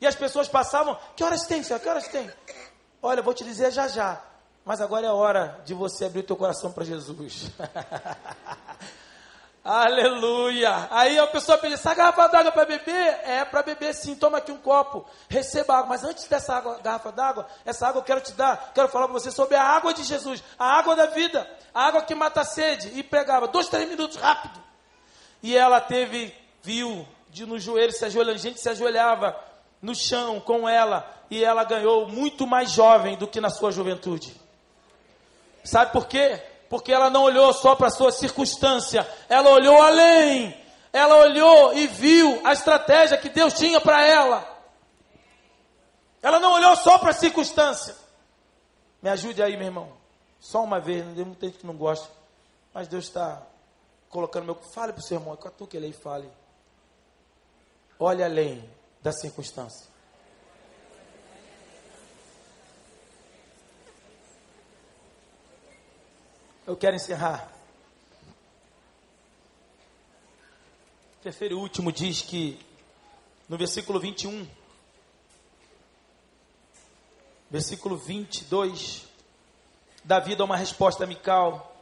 E 0.00 0.06
as 0.06 0.14
pessoas 0.14 0.48
passavam, 0.48 0.98
que 1.16 1.24
horas 1.24 1.46
tem, 1.46 1.62
senhora, 1.62 1.82
que 1.82 1.88
horas 1.88 2.08
tem? 2.08 2.30
Olha, 3.00 3.22
vou 3.22 3.34
te 3.34 3.42
dizer 3.44 3.72
já 3.72 3.88
já, 3.88 4.22
mas 4.64 4.80
agora 4.80 5.06
é 5.06 5.10
hora 5.10 5.60
de 5.64 5.74
você 5.74 6.04
abrir 6.04 6.20
o 6.20 6.24
teu 6.24 6.36
coração 6.36 6.70
para 6.70 6.84
Jesus. 6.84 7.50
Aleluia! 9.64 10.88
Aí 10.90 11.16
a 11.20 11.26
pessoa 11.28 11.56
pede, 11.56 11.74
essa 11.74 11.94
garrafa 11.94 12.26
d'água 12.26 12.50
para 12.50 12.64
beber? 12.64 13.20
É 13.24 13.44
para 13.44 13.62
beber 13.62 13.94
sim, 13.94 14.16
toma 14.16 14.38
aqui 14.38 14.50
um 14.50 14.58
copo, 14.58 15.06
receba 15.28 15.74
água. 15.74 15.88
Mas 15.90 16.02
antes 16.02 16.26
dessa 16.26 16.56
água, 16.56 16.80
garrafa 16.82 17.12
d'água, 17.12 17.46
essa 17.64 17.86
água 17.86 18.00
eu 18.00 18.04
quero 18.04 18.20
te 18.20 18.32
dar, 18.32 18.72
quero 18.74 18.88
falar 18.88 19.06
para 19.06 19.14
você 19.14 19.30
sobre 19.30 19.54
a 19.54 19.62
água 19.62 19.94
de 19.94 20.02
Jesus, 20.02 20.42
a 20.58 20.78
água 20.78 20.96
da 20.96 21.06
vida, 21.06 21.48
a 21.72 21.86
água 21.86 22.02
que 22.02 22.12
mata 22.12 22.40
a 22.40 22.44
sede. 22.44 22.90
E 22.98 23.04
pregava, 23.04 23.46
dois, 23.46 23.68
três 23.68 23.88
minutos, 23.88 24.16
rápido. 24.16 24.60
E 25.40 25.56
ela 25.56 25.80
teve, 25.80 26.34
viu, 26.60 27.06
de 27.30 27.46
no 27.46 27.56
joelho 27.56 27.92
se 27.92 28.04
ajoelhando, 28.04 28.38
gente 28.38 28.60
se 28.60 28.68
ajoelhava 28.68 29.36
no 29.80 29.94
chão 29.94 30.40
com 30.40 30.68
ela, 30.68 31.08
e 31.30 31.44
ela 31.44 31.62
ganhou 31.62 32.08
muito 32.08 32.46
mais 32.48 32.72
jovem 32.72 33.16
do 33.16 33.28
que 33.28 33.40
na 33.40 33.48
sua 33.48 33.70
juventude. 33.70 34.34
Sabe 35.62 35.92
por 35.92 36.06
quê? 36.08 36.42
Porque 36.72 36.90
ela 36.90 37.10
não 37.10 37.24
olhou 37.24 37.52
só 37.52 37.76
para 37.76 37.88
a 37.88 37.90
sua 37.90 38.10
circunstância, 38.10 39.06
ela 39.28 39.50
olhou 39.50 39.82
além. 39.82 40.58
Ela 40.90 41.16
olhou 41.16 41.74
e 41.74 41.86
viu 41.86 42.40
a 42.46 42.54
estratégia 42.54 43.18
que 43.18 43.28
Deus 43.28 43.52
tinha 43.52 43.78
para 43.78 44.02
ela. 44.06 44.42
Ela 46.22 46.40
não 46.40 46.54
olhou 46.54 46.74
só 46.76 46.96
para 46.96 47.10
a 47.10 47.12
circunstância. 47.12 47.94
Me 49.02 49.10
ajude 49.10 49.42
aí, 49.42 49.54
meu 49.54 49.66
irmão. 49.66 49.92
Só 50.40 50.64
uma 50.64 50.80
vez, 50.80 51.04
tem 51.14 51.26
muita 51.26 51.44
gente 51.44 51.58
que 51.58 51.66
não 51.66 51.76
gosta. 51.76 52.08
Mas 52.72 52.88
Deus 52.88 53.04
está 53.04 53.42
colocando 54.08 54.46
meu. 54.46 54.54
Fale 54.54 54.94
para 54.94 55.00
o 55.00 55.04
seu 55.04 55.18
irmão, 55.18 55.38
que 55.68 55.76
ele 55.76 55.84
aí 55.84 55.92
fale. 55.92 56.30
Olhe 57.98 58.24
além 58.24 58.66
da 59.02 59.12
circunstância. 59.12 59.91
Eu 66.64 66.76
quero 66.76 66.94
encerrar. 66.94 67.50
O 71.18 71.22
terceiro 71.22 71.54
e 71.54 71.58
último 71.58 71.90
diz 71.90 72.22
que, 72.22 72.56
no 73.48 73.58
versículo 73.58 73.98
21, 73.98 74.48
versículo 77.50 77.96
22, 77.96 79.04
Davi 80.04 80.36
dá 80.36 80.44
uma 80.44 80.56
resposta 80.56 81.02
a 81.02 81.06
Mical 81.06 81.74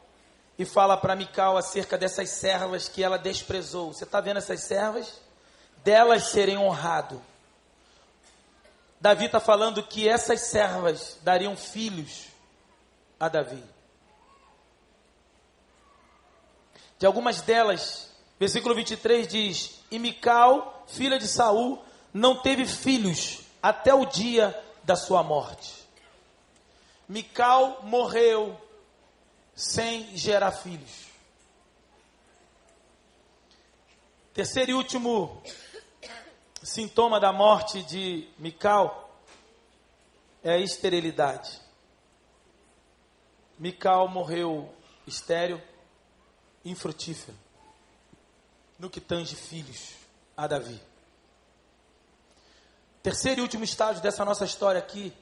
e 0.57 0.65
fala 0.65 0.97
para 0.97 1.15
Mical 1.15 1.57
acerca 1.57 1.95
dessas 1.95 2.31
servas 2.31 2.89
que 2.89 3.03
ela 3.03 3.19
desprezou. 3.19 3.93
Você 3.93 4.03
está 4.03 4.19
vendo 4.19 4.37
essas 4.37 4.61
servas? 4.61 5.21
Delas 5.83 6.23
serem 6.23 6.57
honrado. 6.57 7.21
Davi 8.99 9.25
está 9.25 9.39
falando 9.39 9.83
que 9.83 10.09
essas 10.09 10.41
servas 10.41 11.19
dariam 11.21 11.55
filhos 11.55 12.25
a 13.19 13.29
Davi. 13.29 13.63
De 17.01 17.07
algumas 17.07 17.41
delas, 17.41 18.11
versículo 18.39 18.75
23 18.75 19.27
diz: 19.27 19.79
E 19.89 19.97
Mical, 19.97 20.85
filha 20.87 21.17
de 21.17 21.27
Saul, 21.27 21.83
não 22.13 22.43
teve 22.43 22.67
filhos 22.67 23.39
até 23.59 23.91
o 23.91 24.05
dia 24.05 24.55
da 24.83 24.95
sua 24.95 25.23
morte. 25.23 25.73
Mical 27.09 27.81
morreu 27.81 28.55
sem 29.55 30.15
gerar 30.15 30.51
filhos. 30.51 31.07
Terceiro 34.31 34.69
e 34.69 34.75
último 34.75 35.41
sintoma 36.61 37.19
da 37.19 37.33
morte 37.33 37.81
de 37.81 38.29
Mical 38.37 39.19
é 40.43 40.51
a 40.51 40.59
esterilidade. 40.59 41.59
Mical 43.57 44.07
morreu 44.07 44.71
estéril, 45.07 45.59
infrutífero, 46.63 47.37
no 48.77 48.89
que 48.89 49.01
tange 49.01 49.35
filhos 49.35 49.95
a 50.35 50.47
Davi. 50.47 50.79
Terceiro 53.03 53.39
e 53.39 53.43
último 53.43 53.63
estágio 53.63 54.01
dessa 54.01 54.23
nossa 54.23 54.45
história 54.45 54.79
aqui, 54.79 55.13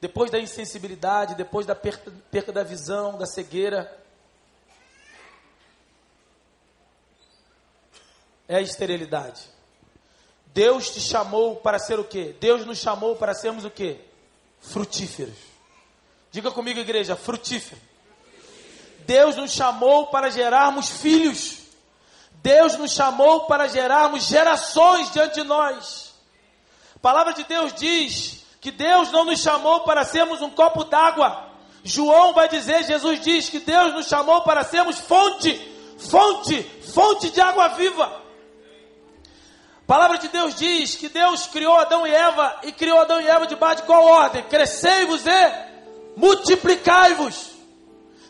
depois 0.00 0.30
da 0.30 0.38
insensibilidade, 0.38 1.34
depois 1.34 1.66
da 1.66 1.74
perca 1.74 2.52
da 2.52 2.62
visão, 2.62 3.18
da 3.18 3.26
cegueira, 3.26 4.04
é 8.48 8.56
a 8.56 8.60
esterilidade. 8.60 9.48
Deus 10.46 10.90
te 10.90 11.00
chamou 11.00 11.56
para 11.56 11.78
ser 11.78 11.98
o 11.98 12.04
quê? 12.04 12.34
Deus 12.40 12.64
nos 12.64 12.78
chamou 12.78 13.16
para 13.16 13.34
sermos 13.34 13.64
o 13.64 13.70
quê? 13.70 14.00
Frutíferos. 14.60 15.36
Diga 16.30 16.50
comigo, 16.50 16.78
igreja, 16.80 17.16
frutífero. 17.16 17.80
Deus 19.06 19.36
nos 19.36 19.52
chamou 19.52 20.08
para 20.08 20.30
gerarmos 20.30 20.90
filhos. 20.90 21.58
Deus 22.42 22.76
nos 22.76 22.92
chamou 22.92 23.46
para 23.46 23.68
gerarmos 23.68 24.24
gerações 24.26 25.10
diante 25.10 25.34
de 25.34 25.44
nós. 25.44 26.14
A 26.94 26.98
palavra 26.98 27.32
de 27.32 27.44
Deus 27.44 27.72
diz 27.72 28.44
que 28.60 28.70
Deus 28.70 29.10
não 29.12 29.24
nos 29.24 29.40
chamou 29.40 29.80
para 29.80 30.04
sermos 30.04 30.42
um 30.42 30.50
copo 30.50 30.84
d'água. 30.84 31.44
João 31.82 32.32
vai 32.32 32.48
dizer, 32.48 32.84
Jesus 32.84 33.20
diz 33.20 33.48
que 33.48 33.60
Deus 33.60 33.94
nos 33.94 34.06
chamou 34.06 34.42
para 34.42 34.64
sermos 34.64 34.98
fonte, 34.98 35.56
fonte, 35.98 36.62
fonte 36.92 37.30
de 37.30 37.40
água 37.40 37.68
viva. 37.68 38.04
A 38.04 39.86
palavra 39.86 40.18
de 40.18 40.28
Deus 40.28 40.56
diz 40.56 40.96
que 40.96 41.08
Deus 41.08 41.46
criou 41.46 41.76
Adão 41.76 42.04
e 42.06 42.10
Eva 42.12 42.60
e 42.64 42.72
criou 42.72 43.00
Adão 43.00 43.20
e 43.20 43.28
Eva 43.28 43.46
debaixo 43.46 43.82
de 43.82 43.86
qual 43.86 44.04
ordem? 44.04 44.42
Crescei-vos 44.44 45.24
e 45.24 45.52
multiplicai-vos. 46.16 47.55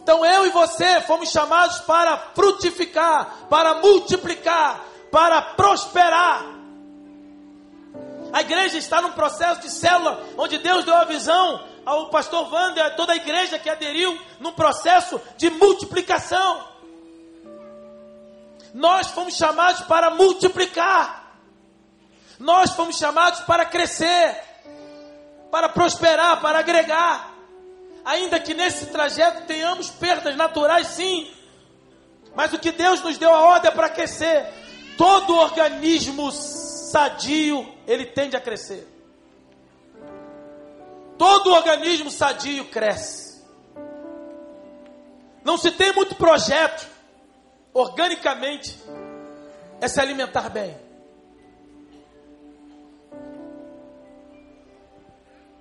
Então 0.06 0.24
eu 0.24 0.46
e 0.46 0.50
você 0.50 1.00
fomos 1.00 1.32
chamados 1.32 1.80
para 1.80 2.16
frutificar, 2.32 3.48
para 3.50 3.74
multiplicar, 3.80 4.80
para 5.10 5.42
prosperar. 5.42 6.44
A 8.32 8.40
igreja 8.40 8.78
está 8.78 9.02
num 9.02 9.10
processo 9.10 9.62
de 9.62 9.68
célula, 9.68 10.22
onde 10.38 10.58
Deus 10.58 10.84
deu 10.84 10.94
a 10.94 11.02
visão 11.02 11.60
ao 11.84 12.08
pastor 12.08 12.48
Wander, 12.52 12.86
a 12.86 12.90
toda 12.90 13.14
a 13.14 13.16
igreja 13.16 13.58
que 13.58 13.68
aderiu, 13.68 14.16
num 14.38 14.52
processo 14.52 15.20
de 15.36 15.50
multiplicação. 15.50 16.68
Nós 18.72 19.08
fomos 19.08 19.34
chamados 19.34 19.80
para 19.86 20.10
multiplicar. 20.10 21.32
Nós 22.38 22.70
fomos 22.70 22.96
chamados 22.96 23.40
para 23.40 23.64
crescer, 23.64 24.40
para 25.50 25.68
prosperar, 25.68 26.40
para 26.40 26.60
agregar. 26.60 27.35
Ainda 28.06 28.38
que 28.38 28.54
nesse 28.54 28.86
trajeto 28.86 29.48
tenhamos 29.48 29.90
perdas 29.90 30.36
naturais, 30.36 30.86
sim. 30.86 31.28
Mas 32.36 32.52
o 32.52 32.58
que 32.58 32.70
Deus 32.70 33.02
nos 33.02 33.18
deu 33.18 33.34
a 33.34 33.40
ordem 33.40 33.68
é 33.68 33.74
para 33.74 33.88
crescer. 33.88 34.46
Todo 34.96 35.34
organismo 35.34 36.30
sadio, 36.30 37.66
ele 37.84 38.06
tende 38.06 38.36
a 38.36 38.40
crescer. 38.40 38.86
Todo 41.18 41.52
organismo 41.52 42.08
sadio 42.08 42.66
cresce. 42.66 43.44
Não 45.42 45.58
se 45.58 45.72
tem 45.72 45.92
muito 45.92 46.14
projeto, 46.14 46.86
organicamente, 47.74 48.78
é 49.80 49.88
se 49.88 50.00
alimentar 50.00 50.48
bem. 50.48 50.76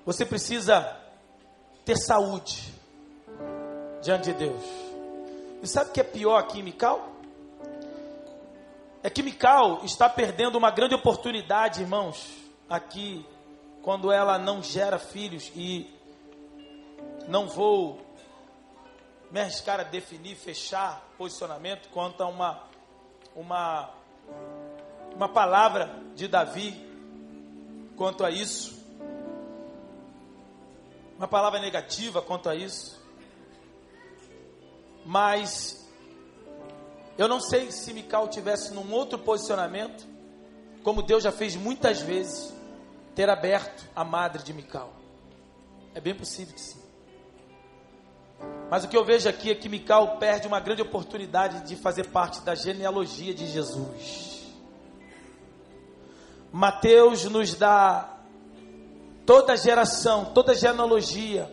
Você 0.05 0.23
precisa 0.23 1.04
ter 1.85 1.97
saúde 1.97 2.73
diante 4.01 4.33
de 4.33 4.33
Deus. 4.33 4.63
E 5.61 5.67
sabe 5.67 5.91
o 5.91 5.93
que 5.93 6.01
é 6.01 6.03
pior 6.03 6.37
aqui 6.37 6.61
Mical? 6.63 7.09
É 9.03 9.09
que 9.09 9.21
Mical 9.21 9.85
está 9.85 10.09
perdendo 10.09 10.57
uma 10.57 10.71
grande 10.71 10.95
oportunidade, 10.95 11.81
irmãos, 11.81 12.27
aqui, 12.67 13.23
quando 13.83 14.11
ela 14.11 14.39
não 14.39 14.63
gera 14.63 14.97
filhos 14.97 15.51
e 15.55 15.87
não 17.27 17.47
vou 17.47 18.03
me 19.29 19.39
arriscar 19.39 19.79
a 19.79 19.83
definir, 19.83 20.35
fechar 20.35 21.07
posicionamento 21.17 21.89
quanto 21.89 22.21
a 22.23 22.27
uma, 22.27 22.63
uma, 23.35 23.91
uma 25.15 25.29
palavra 25.29 25.99
de 26.15 26.27
Davi 26.27 26.83
quanto 27.95 28.25
a 28.25 28.31
isso. 28.31 28.74
Uma 31.17 31.27
palavra 31.27 31.59
negativa 31.59 32.21
quanto 32.21 32.49
a 32.49 32.55
isso. 32.55 33.01
Mas 35.05 35.87
eu 37.17 37.27
não 37.27 37.39
sei 37.39 37.71
se 37.71 37.93
Mical 37.93 38.27
tivesse 38.27 38.73
num 38.73 38.91
outro 38.91 39.17
posicionamento, 39.17 40.05
como 40.83 41.01
Deus 41.01 41.23
já 41.23 41.31
fez 41.31 41.55
muitas 41.55 42.01
vezes, 42.01 42.53
ter 43.15 43.29
aberto 43.29 43.87
a 43.95 44.03
madre 44.03 44.43
de 44.43 44.53
Mical. 44.53 44.93
É 45.93 46.01
bem 46.01 46.13
possível 46.13 46.53
que 46.53 46.59
sim. 46.59 46.83
Mas 48.69 48.83
o 48.83 48.89
que 48.89 48.97
eu 48.97 49.05
vejo 49.05 49.29
aqui 49.29 49.49
é 49.49 49.55
que 49.55 49.69
Mical 49.69 50.17
perde 50.17 50.47
uma 50.47 50.59
grande 50.59 50.81
oportunidade 50.81 51.65
de 51.65 51.77
fazer 51.77 52.07
parte 52.07 52.41
da 52.41 52.53
genealogia 52.53 53.33
de 53.33 53.47
Jesus. 53.47 54.43
Mateus 56.51 57.23
nos 57.25 57.53
dá 57.53 58.14
toda 59.25 59.57
geração, 59.57 60.25
toda 60.25 60.53
genealogia, 60.53 61.49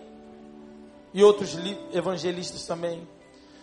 e 1.15 1.23
outros 1.23 1.57
evangelistas 1.93 2.65
também 2.65 3.07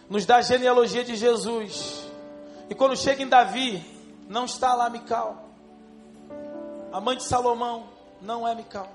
nos 0.09 0.25
dá 0.25 0.37
a 0.37 0.41
genealogia 0.41 1.03
de 1.03 1.15
Jesus. 1.15 2.03
E 2.69 2.75
quando 2.75 2.95
chega 2.95 3.23
em 3.23 3.27
Davi, 3.27 3.83
não 4.27 4.45
está 4.45 4.73
lá 4.73 4.89
Mical. 4.89 5.49
A 6.91 6.99
mãe 6.99 7.17
de 7.17 7.23
Salomão 7.23 7.87
não 8.21 8.47
é 8.47 8.53
Mical. 8.55 8.89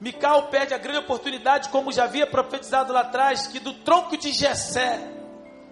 Mical 0.00 0.48
perde 0.48 0.74
a 0.74 0.78
grande 0.78 1.00
oportunidade, 1.00 1.68
como 1.70 1.92
já 1.92 2.04
havia 2.04 2.26
profetizado 2.26 2.92
lá 2.92 3.00
atrás, 3.00 3.48
que 3.48 3.58
do 3.58 3.72
tronco 3.74 4.16
de 4.16 4.30
Jessé, 4.30 5.12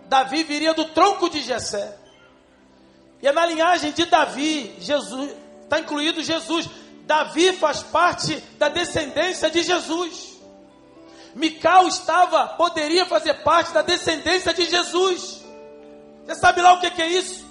Davi 0.08 0.42
viria 0.42 0.74
do 0.74 0.86
tronco 0.86 1.30
de 1.30 1.40
Jessé. 1.42 1.96
E 3.22 3.28
é 3.28 3.32
na 3.32 3.46
linhagem 3.46 3.92
de 3.92 4.04
Davi, 4.04 4.74
Jesus, 4.80 5.30
está 5.62 5.78
incluído 5.78 6.22
Jesus. 6.22 6.68
Davi 7.06 7.52
faz 7.52 7.84
parte 7.84 8.36
da 8.58 8.68
descendência 8.68 9.48
de 9.48 9.62
Jesus. 9.62 10.36
Mical 11.34 11.86
estava, 11.86 12.48
poderia 12.48 13.06
fazer 13.06 13.34
parte 13.44 13.72
da 13.72 13.80
descendência 13.80 14.52
de 14.52 14.68
Jesus. 14.68 15.44
Você 16.24 16.34
sabe 16.34 16.60
lá 16.60 16.74
o 16.74 16.80
que, 16.80 17.00
é 17.00 17.06
isso? 17.06 17.46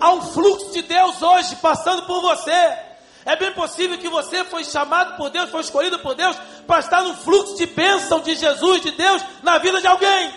Há 0.00 0.12
um 0.12 0.22
fluxo 0.22 0.72
de 0.72 0.82
Deus 0.82 1.22
hoje 1.22 1.54
passando 1.56 2.04
por 2.04 2.20
você. 2.20 2.50
É 3.24 3.36
bem 3.36 3.52
possível 3.52 3.96
que 3.96 4.08
você 4.08 4.42
foi 4.44 4.64
chamado 4.64 5.16
por 5.16 5.30
Deus, 5.30 5.50
foi 5.50 5.60
escolhido 5.60 6.00
por 6.00 6.14
Deus 6.14 6.36
para 6.66 6.80
estar 6.80 7.02
no 7.02 7.14
fluxo 7.14 7.56
de 7.56 7.66
bênção 7.66 8.20
de 8.20 8.34
Jesus, 8.34 8.82
de 8.82 8.90
Deus, 8.90 9.22
na 9.42 9.56
vida 9.58 9.80
de 9.80 9.86
alguém. 9.86 10.34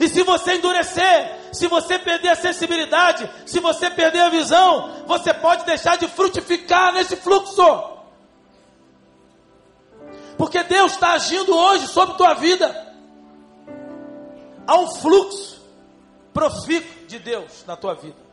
E 0.00 0.08
se 0.08 0.22
você 0.22 0.54
endurecer, 0.54 1.38
se 1.52 1.66
você 1.66 1.98
perder 1.98 2.30
a 2.30 2.36
sensibilidade, 2.36 3.28
se 3.44 3.58
você 3.58 3.90
perder 3.90 4.20
a 4.20 4.28
visão, 4.28 5.04
você 5.06 5.34
pode 5.34 5.64
deixar 5.64 5.96
de 5.96 6.06
frutificar 6.06 6.92
nesse 6.92 7.16
fluxo. 7.16 7.98
Porque 10.36 10.62
Deus 10.62 10.92
está 10.92 11.14
agindo 11.14 11.56
hoje 11.56 11.88
sobre 11.88 12.16
tua 12.16 12.34
vida. 12.34 12.86
Há 14.66 14.76
um 14.76 14.88
fluxo 14.88 15.60
profícuo 16.32 17.06
de 17.08 17.18
Deus 17.18 17.64
na 17.66 17.74
tua 17.74 17.94
vida. 17.94 18.28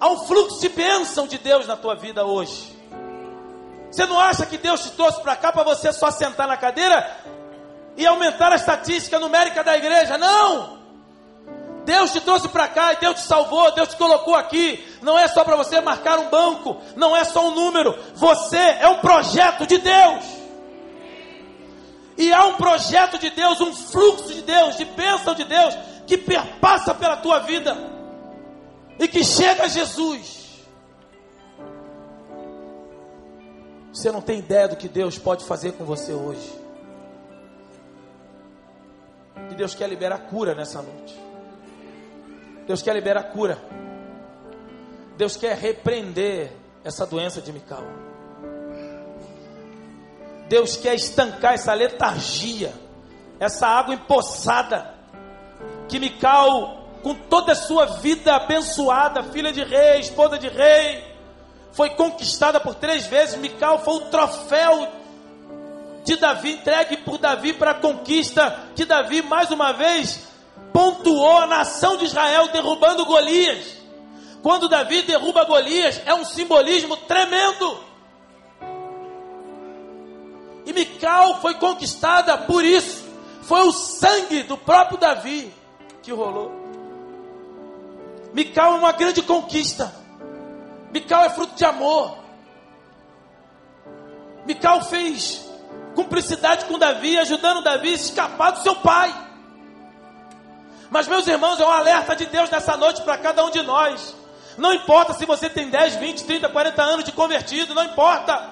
Há 0.00 0.08
um 0.08 0.26
fluxo 0.26 0.60
de 0.60 0.70
bênção 0.70 1.26
de 1.26 1.36
Deus 1.36 1.66
na 1.66 1.76
tua 1.76 1.94
vida 1.94 2.24
hoje. 2.24 2.74
Você 3.90 4.06
não 4.06 4.18
acha 4.18 4.46
que 4.46 4.56
Deus 4.56 4.82
te 4.82 4.90
trouxe 4.92 5.20
para 5.20 5.36
cá 5.36 5.52
para 5.52 5.62
você 5.62 5.92
só 5.92 6.10
sentar 6.10 6.48
na 6.48 6.56
cadeira 6.56 7.35
e 7.96 8.06
aumentar 8.06 8.52
a 8.52 8.56
estatística 8.56 9.18
numérica 9.18 9.64
da 9.64 9.76
igreja? 9.76 10.18
Não! 10.18 10.76
Deus 11.84 12.12
te 12.12 12.20
trouxe 12.20 12.48
para 12.48 12.66
cá 12.66 12.92
e 12.92 12.96
Deus 12.96 13.20
te 13.20 13.22
salvou, 13.22 13.72
Deus 13.72 13.90
te 13.90 13.96
colocou 13.96 14.34
aqui. 14.34 14.84
Não 15.00 15.16
é 15.16 15.28
só 15.28 15.44
para 15.44 15.54
você 15.54 15.80
marcar 15.80 16.18
um 16.18 16.28
banco, 16.28 16.76
não 16.96 17.16
é 17.16 17.24
só 17.24 17.46
um 17.46 17.54
número. 17.54 17.96
Você 18.14 18.58
é 18.58 18.88
um 18.88 18.98
projeto 18.98 19.64
de 19.66 19.78
Deus. 19.78 20.24
E 22.18 22.32
há 22.32 22.44
um 22.46 22.54
projeto 22.54 23.18
de 23.18 23.30
Deus, 23.30 23.60
um 23.60 23.72
fluxo 23.72 24.34
de 24.34 24.42
Deus, 24.42 24.76
de 24.76 24.84
bênção 24.84 25.34
de 25.34 25.44
Deus, 25.44 25.76
que 26.06 26.18
perpassa 26.18 26.92
pela 26.92 27.16
tua 27.16 27.40
vida 27.40 27.76
e 28.98 29.06
que 29.06 29.22
chega 29.22 29.64
a 29.64 29.68
Jesus. 29.68 30.46
Você 33.92 34.10
não 34.10 34.20
tem 34.20 34.40
ideia 34.40 34.66
do 34.66 34.76
que 34.76 34.88
Deus 34.88 35.18
pode 35.18 35.44
fazer 35.44 35.72
com 35.72 35.84
você 35.84 36.12
hoje. 36.12 36.55
E 39.50 39.54
Deus 39.54 39.74
quer 39.74 39.88
liberar 39.88 40.18
cura 40.18 40.54
nessa 40.54 40.82
noite. 40.82 41.18
Deus 42.66 42.82
quer 42.82 42.94
liberar 42.94 43.24
cura. 43.24 43.58
Deus 45.16 45.36
quer 45.36 45.56
repreender 45.56 46.52
essa 46.84 47.06
doença 47.06 47.40
de 47.40 47.52
Mical. 47.52 47.84
Deus 50.48 50.76
quer 50.76 50.94
estancar 50.94 51.54
essa 51.54 51.72
letargia, 51.74 52.72
essa 53.40 53.66
água 53.66 53.94
empoçada 53.94 54.94
que 55.88 55.98
Mical, 55.98 56.88
com 57.02 57.14
toda 57.14 57.52
a 57.52 57.56
sua 57.56 57.86
vida 57.86 58.34
abençoada, 58.34 59.22
filha 59.22 59.52
de 59.52 59.62
rei, 59.62 60.00
esposa 60.00 60.38
de 60.38 60.48
rei, 60.48 61.04
foi 61.72 61.90
conquistada 61.90 62.58
por 62.58 62.74
três 62.74 63.06
vezes. 63.06 63.38
Mical 63.38 63.80
foi 63.80 63.94
o 63.94 64.00
troféu 64.06 64.88
de 66.06 66.14
Davi, 66.16 66.52
entregue 66.52 66.98
por 66.98 67.18
Davi 67.18 67.52
para 67.52 67.72
a 67.72 67.74
conquista, 67.74 68.70
que 68.76 68.84
Davi 68.84 69.22
mais 69.22 69.50
uma 69.50 69.72
vez 69.72 70.20
pontuou 70.72 71.38
a 71.38 71.46
nação 71.46 71.96
de 71.96 72.04
Israel 72.04 72.48
derrubando 72.48 73.04
Golias. 73.04 73.76
Quando 74.40 74.68
Davi 74.68 75.02
derruba 75.02 75.44
Golias, 75.44 76.00
é 76.06 76.14
um 76.14 76.24
simbolismo 76.24 76.96
tremendo. 76.96 77.80
E 80.64 80.72
Mical 80.72 81.40
foi 81.40 81.54
conquistada 81.54 82.38
por 82.38 82.64
isso. 82.64 83.04
Foi 83.42 83.66
o 83.66 83.72
sangue 83.72 84.44
do 84.44 84.56
próprio 84.56 84.98
Davi 84.98 85.52
que 86.02 86.12
rolou. 86.12 86.52
Mical 88.32 88.74
é 88.74 88.78
uma 88.78 88.92
grande 88.92 89.22
conquista. 89.22 89.92
Mical 90.92 91.24
é 91.24 91.30
fruto 91.30 91.56
de 91.56 91.64
amor. 91.64 92.16
Mical 94.46 94.84
fez 94.84 95.45
cumplicidade 95.96 96.66
com 96.66 96.78
Davi, 96.78 97.18
ajudando 97.18 97.64
Davi 97.64 97.88
a 97.88 97.94
escapar 97.94 98.52
do 98.52 98.62
seu 98.62 98.76
pai. 98.76 99.12
Mas, 100.90 101.08
meus 101.08 101.26
irmãos, 101.26 101.58
é 101.58 101.64
um 101.64 101.70
alerta 101.70 102.14
de 102.14 102.26
Deus 102.26 102.50
nessa 102.50 102.76
noite 102.76 103.02
para 103.02 103.16
cada 103.18 103.44
um 103.44 103.50
de 103.50 103.62
nós. 103.62 104.14
Não 104.56 104.72
importa 104.72 105.14
se 105.14 105.24
você 105.26 105.50
tem 105.50 105.68
10, 105.68 105.96
20, 105.96 106.24
30, 106.24 106.48
40 106.50 106.82
anos 106.82 107.04
de 107.04 107.12
convertido, 107.12 107.74
não 107.74 107.84
importa. 107.84 108.50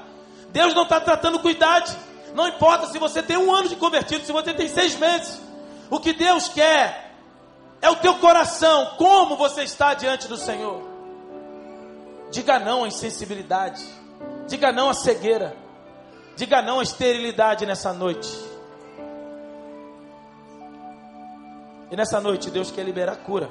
Deus 0.48 0.74
não 0.74 0.82
está 0.82 1.00
tratando 1.00 1.38
com 1.38 1.48
idade. 1.48 1.94
Não 2.34 2.48
importa 2.48 2.86
se 2.86 2.98
você 2.98 3.22
tem 3.22 3.36
um 3.36 3.54
ano 3.54 3.68
de 3.68 3.76
convertido, 3.76 4.24
se 4.24 4.32
você 4.32 4.52
tem 4.52 4.66
seis 4.66 4.96
meses. 4.96 5.40
O 5.88 6.00
que 6.00 6.12
Deus 6.12 6.48
quer 6.48 7.12
é 7.80 7.90
o 7.90 7.96
teu 7.96 8.14
coração, 8.14 8.94
como 8.96 9.36
você 9.36 9.62
está 9.62 9.94
diante 9.94 10.26
do 10.26 10.36
Senhor. 10.36 10.82
Diga 12.32 12.58
não 12.58 12.82
à 12.82 12.88
insensibilidade, 12.88 13.84
diga 14.48 14.72
não 14.72 14.90
à 14.90 14.94
cegueira, 14.94 15.63
diga 16.36 16.60
não 16.62 16.80
à 16.80 16.82
esterilidade 16.82 17.64
nessa 17.64 17.92
noite. 17.92 18.28
E 21.90 21.96
nessa 21.96 22.20
noite 22.20 22.50
Deus 22.50 22.70
quer 22.70 22.84
liberar 22.84 23.16
cura 23.16 23.48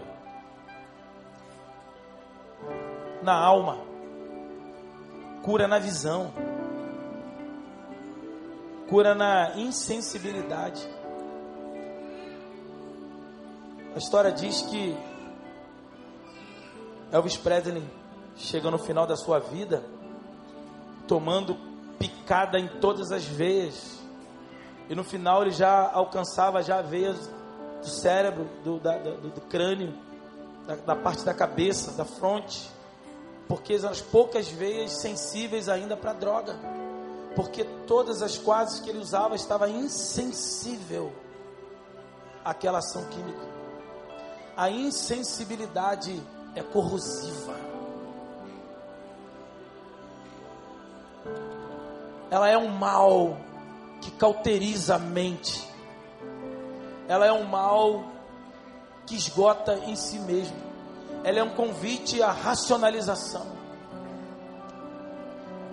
na 3.21 3.33
alma, 3.33 3.77
cura 5.43 5.67
na 5.67 5.79
visão, 5.79 6.33
cura 8.89 9.15
na 9.15 9.55
insensibilidade. 9.55 10.85
A 13.95 13.97
história 13.97 14.31
diz 14.31 14.61
que 14.63 14.97
Elvis 17.11 17.37
Presley 17.37 17.83
chega 18.35 18.69
no 18.69 18.77
final 18.77 19.07
da 19.07 19.15
sua 19.15 19.39
vida 19.39 19.85
tomando 21.07 21.72
picada 22.07 22.59
em 22.59 22.67
todas 22.67 23.11
as 23.11 23.23
veias. 23.23 23.99
E 24.89 24.95
no 24.95 25.03
final 25.03 25.41
ele 25.41 25.51
já 25.51 25.89
alcançava 25.91 26.61
já 26.61 26.81
veias 26.81 27.29
do 27.81 27.87
cérebro, 27.87 28.47
do, 28.63 28.79
da, 28.79 28.97
do, 28.97 29.29
do 29.29 29.41
crânio, 29.41 29.93
da, 30.67 30.75
da, 30.75 30.95
parte 30.95 31.23
da 31.23 31.33
cabeça, 31.33 31.91
da 31.91 32.05
fronte. 32.05 32.69
Porque 33.47 33.73
as 33.73 34.01
poucas 34.01 34.47
veias 34.49 34.91
sensíveis 34.91 35.69
ainda 35.69 35.95
para 35.95 36.13
droga. 36.13 36.55
Porque 37.35 37.63
todas 37.87 38.21
as 38.21 38.37
quadras 38.37 38.79
que 38.79 38.89
ele 38.89 38.99
usava 38.99 39.35
estava 39.35 39.69
insensível 39.69 41.13
àquela 42.43 42.79
ação 42.79 43.05
química 43.05 43.53
a 44.55 44.69
insensibilidade 44.69 46.21
é 46.55 46.61
corrosiva. 46.61 47.55
Ela 52.33 52.49
é 52.49 52.57
um 52.57 52.69
mal 52.69 53.37
que 54.01 54.09
cauteriza 54.09 54.95
a 54.95 54.97
mente. 54.97 55.69
Ela 57.07 57.27
é 57.27 57.31
um 57.31 57.43
mal 57.43 58.05
que 59.05 59.15
esgota 59.15 59.75
em 59.85 59.95
si 59.95 60.17
mesmo. 60.17 60.57
Ela 61.23 61.37
é 61.37 61.43
um 61.43 61.51
convite 61.51 62.23
à 62.23 62.31
racionalização. 62.31 63.45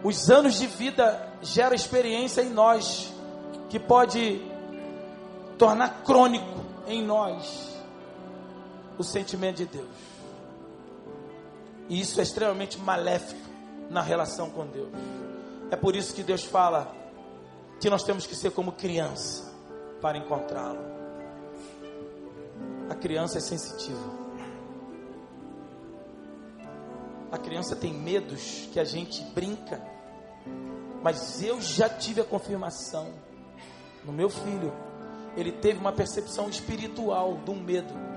Os 0.05 0.31
anos 0.31 0.59
de 0.59 0.67
vida 0.67 1.31
geram 1.41 1.75
experiência 1.75 2.43
em 2.43 2.51
nós 2.51 3.11
que 3.71 3.81
pode 3.81 4.43
tornar 5.57 6.03
crônico 6.05 6.61
em 6.87 7.03
nós 7.03 7.75
o 8.99 9.03
sentimento 9.03 9.57
de 9.57 9.65
Deus. 9.65 9.97
E 11.89 11.99
isso 11.99 12.21
é 12.21 12.23
extremamente 12.23 12.79
maléfico 12.79 13.49
na 13.89 14.03
relação 14.03 14.51
com 14.51 14.67
Deus. 14.67 14.93
É 15.71 15.77
por 15.77 15.95
isso 15.95 16.15
que 16.15 16.23
Deus 16.23 16.45
fala 16.45 16.95
que 17.81 17.89
nós 17.89 18.03
temos 18.03 18.27
que 18.27 18.35
ser 18.35 18.51
como 18.51 18.73
criança 18.73 19.53
para 20.01 20.19
encontrá-lo. 20.19 20.81
A 22.89 22.95
criança 22.95 23.39
é 23.39 23.41
sensitiva. 23.41 24.21
A 27.31 27.39
criança 27.39 27.77
tem 27.77 27.95
medos 27.95 28.69
que 28.73 28.81
a 28.81 28.85
gente 28.85 29.23
brinca. 29.33 29.81
Mas 31.03 31.43
eu 31.43 31.61
já 31.61 31.89
tive 31.89 32.21
a 32.21 32.25
confirmação 32.25 33.13
no 34.05 34.13
meu 34.13 34.29
filho. 34.29 34.73
Ele 35.37 35.53
teve 35.53 35.79
uma 35.79 35.93
percepção 35.93 36.51
espiritual 36.51 37.37
do 37.37 37.55
medo 37.55 38.11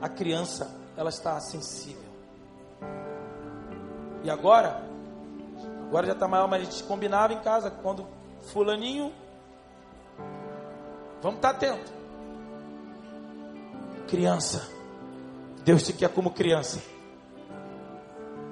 a 0.00 0.08
criança 0.08 0.70
ela 0.96 1.10
está 1.10 1.38
sensível. 1.40 2.04
E 4.22 4.30
agora, 4.30 4.82
agora 5.96 6.08
já 6.08 6.12
está 6.12 6.28
maior, 6.28 6.46
mas 6.46 6.60
a 6.60 6.64
gente 6.64 6.84
combinava 6.84 7.32
em 7.32 7.40
casa 7.40 7.70
quando 7.70 8.06
fulaninho, 8.52 9.10
vamos 11.22 11.38
estar 11.38 11.54
tá 11.54 11.56
atento. 11.56 11.90
Criança, 14.06 14.68
Deus 15.64 15.82
te 15.82 15.94
quer 15.94 16.10
como 16.10 16.30
criança. 16.32 16.82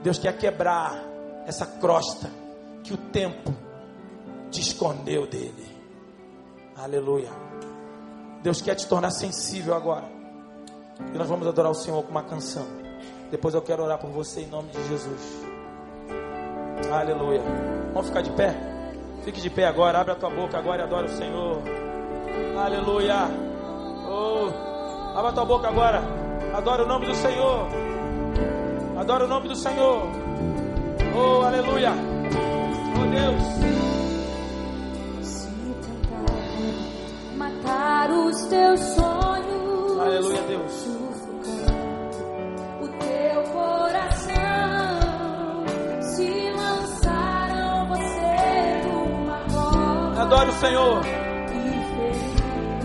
Deus 0.03 0.19
quer 0.19 0.39
quebrar 0.39 1.05
essa 1.47 1.67
crosta 1.67 2.31
que 2.83 2.95
o 2.95 2.97
tempo 2.97 3.55
te 4.51 4.63
escondeu 4.63 5.27
dele. 5.27 5.69
Aleluia. 6.75 7.31
Deus 8.43 8.63
quer 8.63 8.75
te 8.75 8.87
tornar 8.87 9.11
sensível 9.11 9.75
agora. 9.75 10.11
E 11.13 11.19
nós 11.19 11.29
vamos 11.29 11.47
adorar 11.47 11.71
o 11.71 11.75
Senhor 11.75 12.03
com 12.05 12.11
uma 12.11 12.23
canção. 12.23 12.67
Depois 13.31 13.55
eu 13.55 13.61
quero 13.61 13.83
orar 13.83 13.99
por 13.99 14.09
você 14.09 14.41
em 14.41 14.47
nome 14.47 14.71
de 14.71 14.89
Jesus. 14.89 15.44
Aleluia. 16.93 17.43
Vamos 17.93 18.09
ficar 18.09 18.23
de 18.23 18.31
pé? 18.31 18.55
Fique 19.25 19.41
de 19.41 19.51
pé 19.51 19.67
agora. 19.67 20.01
Abre 20.01 20.13
a 20.13 20.17
tua 20.17 20.31
boca 20.31 20.59
agora 20.59 20.83
e 20.83 20.85
adora 20.85 21.07
o 21.07 21.11
Senhor. 21.11 21.63
Aleluia. 22.59 23.29
Oh, 24.09 24.49
abre 25.17 25.31
a 25.31 25.33
tua 25.33 25.45
boca 25.45 25.69
agora. 25.69 26.03
Adora 26.55 26.85
o 26.85 26.87
nome 26.87 27.07
do 27.07 27.15
Senhor. 27.15 27.67
Adora 28.97 29.25
o 29.25 29.29
nome 29.29 29.49
do 29.49 29.57
Senhor. 29.57 30.03
Oh, 31.17 31.43
aleluia. 31.43 31.93
Oh, 32.97 33.07
Deus. 33.11 33.43
Se 35.27 35.49
tentar 35.49 37.37
matar 37.37 38.11
os 38.11 38.47
teus 38.47 38.81
sonhos 38.81 40.01
Aleluia, 40.01 40.43
Deus. 40.43 41.04
Adore 50.45 50.51
o 50.51 50.61
Senhor. 50.61 51.01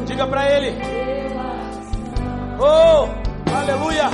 Diga 0.05 0.27
para 0.27 0.49
Ele. 0.49 0.73
Oh, 2.57 3.09
aleluia. 3.53 4.09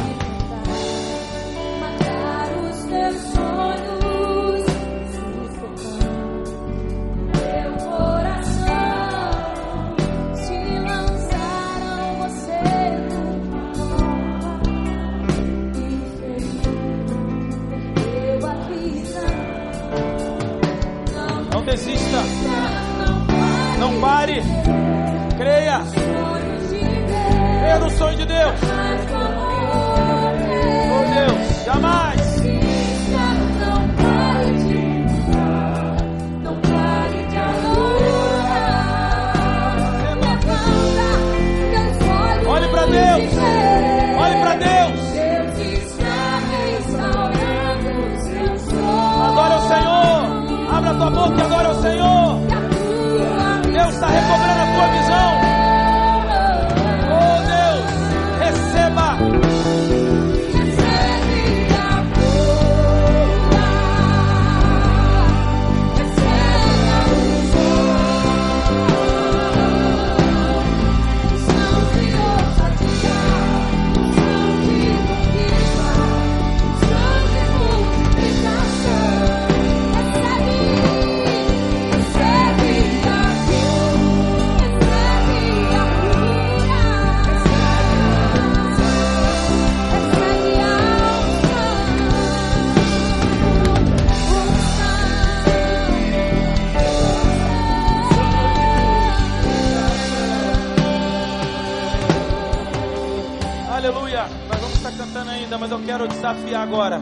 Não 21.53 21.63
desista. 21.63 22.74
Pare. 24.01 24.41
Creia. 25.37 25.81
Creia 27.59 27.79
no 27.79 27.89
sonho 27.91 28.17
de 28.17 28.25
Deus. 28.25 28.59
Oh 30.91 31.03
Deus, 31.13 31.65
jamais. 31.65 32.14
Ainda, 105.55 105.57
mas 105.57 105.71
eu 105.71 105.79
quero 105.79 106.07
desafiar 106.07 106.61
agora. 106.61 107.01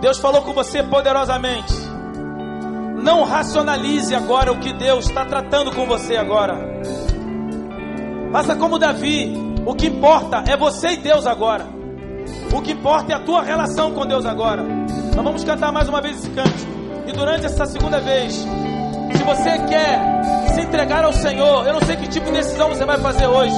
Deus 0.00 0.18
falou 0.18 0.42
com 0.42 0.52
você 0.52 0.82
poderosamente. 0.82 1.72
Não 3.02 3.24
racionalize 3.24 4.14
agora 4.14 4.52
o 4.52 4.58
que 4.58 4.72
Deus 4.72 5.06
está 5.06 5.24
tratando 5.24 5.72
com 5.72 5.86
você 5.86 6.16
agora. 6.16 6.58
Faça 8.32 8.56
como 8.56 8.78
Davi. 8.78 9.32
O 9.64 9.74
que 9.74 9.86
importa 9.86 10.42
é 10.46 10.56
você 10.56 10.92
e 10.92 10.96
Deus 10.96 11.26
agora. 11.26 11.66
O 12.52 12.60
que 12.60 12.72
importa 12.72 13.12
é 13.12 13.16
a 13.16 13.20
tua 13.20 13.42
relação 13.42 13.92
com 13.92 14.06
Deus 14.06 14.26
agora. 14.26 14.62
Nós 14.62 15.24
vamos 15.24 15.44
cantar 15.44 15.70
mais 15.72 15.88
uma 15.88 16.00
vez 16.00 16.18
esse 16.18 16.30
cântico. 16.30 16.72
E 17.06 17.12
durante 17.12 17.46
essa 17.46 17.66
segunda 17.66 18.00
vez, 18.00 18.34
se 18.34 19.22
você 19.24 19.58
quer 19.68 20.00
se 20.54 20.60
entregar 20.60 21.04
ao 21.04 21.12
Senhor, 21.12 21.66
eu 21.66 21.74
não 21.74 21.80
sei 21.80 21.96
que 21.96 22.08
tipo 22.08 22.26
de 22.26 22.32
decisão 22.32 22.68
você 22.68 22.84
vai 22.84 22.98
fazer 22.98 23.26
hoje, 23.26 23.56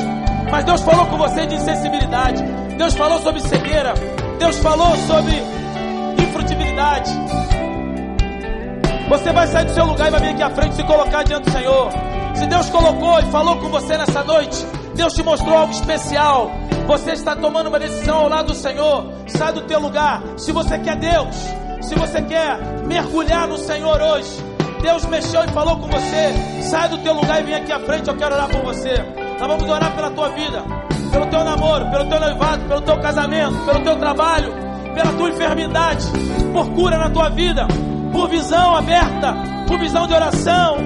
mas 0.50 0.64
Deus 0.64 0.80
falou 0.80 1.06
com 1.06 1.18
você 1.18 1.46
de 1.46 1.54
insensibilidade, 1.54 2.42
Deus 2.76 2.94
falou 2.94 3.18
sobre 3.20 3.40
cegueira, 3.40 3.94
Deus 4.38 4.56
falou 4.58 4.96
sobre 4.96 5.42
infrutibilidade. 6.22 7.10
Você 9.08 9.32
vai 9.32 9.46
sair 9.46 9.64
do 9.66 9.74
seu 9.74 9.84
lugar 9.84 10.08
e 10.08 10.10
vai 10.10 10.20
vir 10.20 10.28
aqui 10.30 10.42
à 10.42 10.50
frente 10.50 10.74
se 10.76 10.84
colocar 10.84 11.22
diante 11.22 11.44
do 11.44 11.52
Senhor. 11.52 11.90
Se 12.34 12.46
Deus 12.46 12.68
colocou 12.70 13.18
e 13.20 13.22
falou 13.30 13.56
com 13.58 13.68
você 13.68 13.96
nessa 13.96 14.24
noite, 14.24 14.66
Deus 14.94 15.12
te 15.14 15.22
mostrou 15.22 15.56
algo 15.56 15.72
especial. 15.72 16.50
Você 16.86 17.12
está 17.12 17.36
tomando 17.36 17.68
uma 17.68 17.78
decisão 17.78 18.18
ao 18.18 18.28
lado 18.28 18.48
do 18.48 18.54
Senhor. 18.54 19.06
Sai 19.26 19.52
do 19.52 19.62
teu 19.62 19.78
lugar. 19.78 20.22
Se 20.36 20.52
você 20.52 20.78
quer 20.78 20.96
Deus, 20.96 21.34
se 21.80 21.94
você 21.94 22.22
quer 22.22 22.58
mergulhar 22.86 23.46
no 23.46 23.56
Senhor 23.56 24.00
hoje, 24.00 24.30
Deus 24.82 25.04
mexeu 25.06 25.44
e 25.44 25.48
falou 25.48 25.78
com 25.78 25.86
você. 25.86 26.62
Sai 26.62 26.88
do 26.88 26.98
teu 26.98 27.14
lugar 27.14 27.40
e 27.40 27.44
vem 27.44 27.54
aqui 27.54 27.72
à 27.72 27.80
frente. 27.80 28.08
Eu 28.08 28.16
quero 28.16 28.34
orar 28.34 28.48
por 28.48 28.62
você. 28.62 28.94
Nós 29.38 29.46
vamos 29.46 29.68
orar 29.68 29.94
pela 29.94 30.10
tua 30.10 30.28
vida, 30.30 30.64
pelo 31.14 31.26
teu 31.26 31.44
namoro, 31.44 31.86
pelo 31.90 32.04
teu 32.06 32.18
noivado, 32.18 32.64
pelo 32.64 32.80
teu 32.80 32.98
casamento, 32.98 33.64
pelo 33.64 33.80
teu 33.84 33.96
trabalho, 33.96 34.52
pela 34.92 35.12
tua 35.12 35.30
enfermidade, 35.30 36.06
por 36.52 36.68
cura 36.70 36.98
na 36.98 37.08
tua 37.08 37.30
vida, 37.30 37.68
por 38.12 38.28
visão 38.28 38.74
aberta, 38.74 39.32
por 39.68 39.78
visão 39.78 40.08
de 40.08 40.12
oração. 40.12 40.76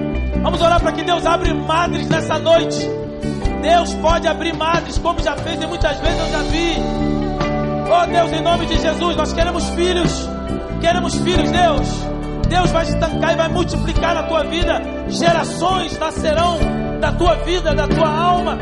Vamos 0.43 0.61
orar 0.61 0.79
para 0.79 0.91
que 0.91 1.03
Deus 1.03 1.25
abra 1.25 1.51
madres 1.55 2.07
nessa 2.07 2.37
noite. 2.37 2.87
Deus 3.59 3.93
pode 3.95 4.27
abrir 4.27 4.55
madres, 4.55 4.99
como 4.99 5.19
já 5.19 5.35
fez 5.35 5.61
e 5.61 5.65
muitas 5.65 5.99
vezes 5.99 6.19
eu 6.19 6.31
já 6.31 6.41
vi. 6.43 6.75
Oh 7.91 8.05
Deus, 8.05 8.31
em 8.31 8.41
nome 8.41 8.67
de 8.67 8.77
Jesus, 8.77 9.15
nós 9.15 9.33
queremos 9.33 9.67
filhos. 9.71 10.29
Queremos 10.79 11.15
filhos, 11.15 11.49
Deus. 11.49 11.87
Deus 12.47 12.69
vai 12.69 12.83
estancar 12.83 13.33
e 13.33 13.35
vai 13.35 13.49
multiplicar 13.49 14.13
na 14.13 14.23
tua 14.23 14.43
vida. 14.43 14.79
Gerações 15.07 15.97
nascerão 15.97 16.59
da 17.01 17.11
tua 17.11 17.33
vida, 17.37 17.73
da 17.73 17.87
tua 17.87 18.07
alma. 18.07 18.57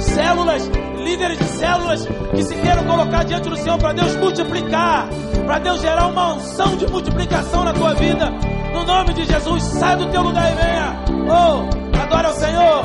Células, 0.00 0.70
líderes 1.00 1.38
de 1.38 1.44
células 1.44 2.06
que 2.34 2.42
se 2.42 2.54
queiram 2.54 2.84
colocar 2.84 3.24
diante 3.24 3.48
do 3.48 3.56
Senhor 3.56 3.78
para 3.78 3.92
Deus 3.92 4.16
multiplicar, 4.16 5.08
para 5.44 5.58
Deus 5.58 5.80
gerar 5.80 6.06
uma 6.06 6.34
unção 6.34 6.76
de 6.76 6.86
multiplicação 6.86 7.64
na 7.64 7.72
tua 7.72 7.94
vida. 7.94 8.30
No 8.72 8.84
nome 8.84 9.12
de 9.14 9.24
Jesus, 9.24 9.62
sai 9.62 9.96
do 9.96 10.06
teu 10.10 10.22
lugar 10.22 10.52
e 10.52 10.54
venha. 10.54 11.04
Oh, 11.28 11.98
adora 12.00 12.28
ao 12.28 12.34
Senhor. 12.34 12.84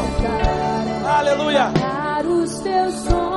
Aleluia. 1.05 1.72
Os 2.28 2.59
teus 2.59 2.95
sonhos, 2.95 3.34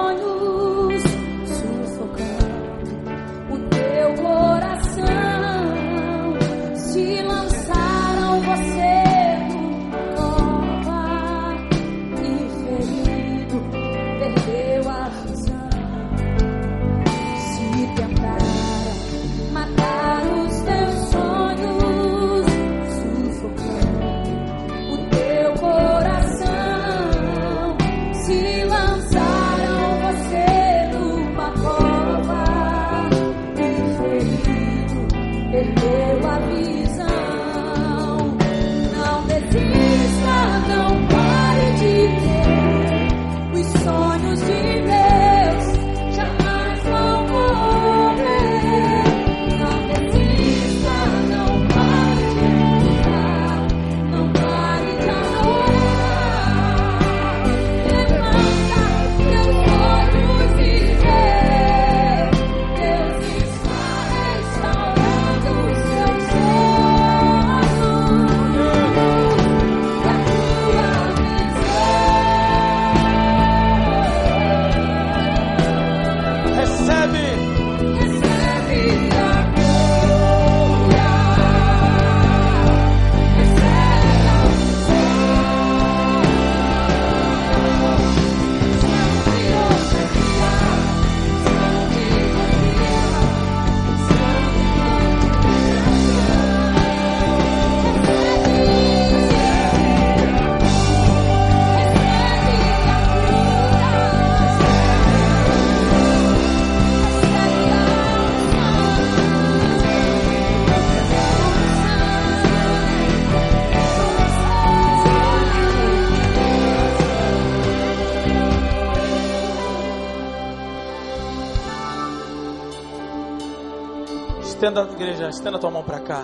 Estenda, 124.68 124.82
igreja, 124.92 125.28
estenda 125.30 125.56
a 125.56 125.60
tua 125.60 125.70
mão 125.70 125.82
para 125.82 125.98
cá. 125.98 126.22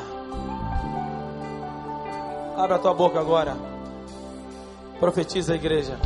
Abra 2.59 2.76
a 2.76 2.78
tua 2.78 2.92
boca 2.92 3.18
agora. 3.18 3.57
Profetiza, 5.01 5.55
igreja. 5.55 5.99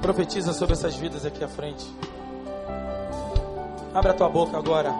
Profetiza 0.00 0.54
sobre 0.54 0.72
essas 0.72 0.96
vidas 0.96 1.26
aqui 1.26 1.44
à 1.44 1.48
frente. 1.48 1.86
Abra 3.94 4.12
a 4.12 4.14
tua 4.14 4.30
boca 4.30 4.56
agora. 4.56 4.90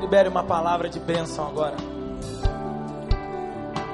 Libere 0.00 0.28
uma 0.28 0.42
palavra 0.42 0.88
de 0.88 0.98
bênção 0.98 1.46
agora. 1.46 1.76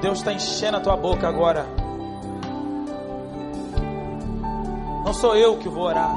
Deus 0.01 0.21
está 0.21 0.33
enchendo 0.33 0.79
a 0.79 0.81
tua 0.81 0.97
boca 0.97 1.29
agora. 1.29 1.67
Não 5.05 5.13
sou 5.13 5.37
eu 5.37 5.59
que 5.59 5.69
vou 5.69 5.85
orar. 5.85 6.15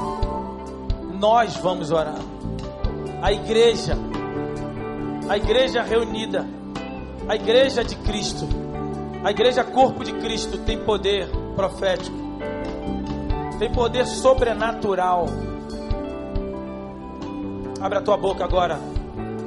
Nós 1.12 1.58
vamos 1.58 1.90
orar. 1.90 2.16
A 3.20 3.30
igreja. 3.30 4.13
A 5.28 5.36
igreja 5.38 5.82
reunida. 5.82 6.46
A 7.26 7.34
igreja 7.34 7.82
de 7.82 7.96
Cristo. 7.96 8.46
A 9.24 9.30
igreja 9.30 9.64
corpo 9.64 10.04
de 10.04 10.12
Cristo 10.14 10.58
tem 10.58 10.78
poder 10.78 11.28
profético. 11.56 12.16
Tem 13.58 13.72
poder 13.72 14.06
sobrenatural. 14.06 15.26
Abra 17.80 18.00
a 18.00 18.02
tua 18.02 18.18
boca 18.18 18.44
agora. 18.44 18.78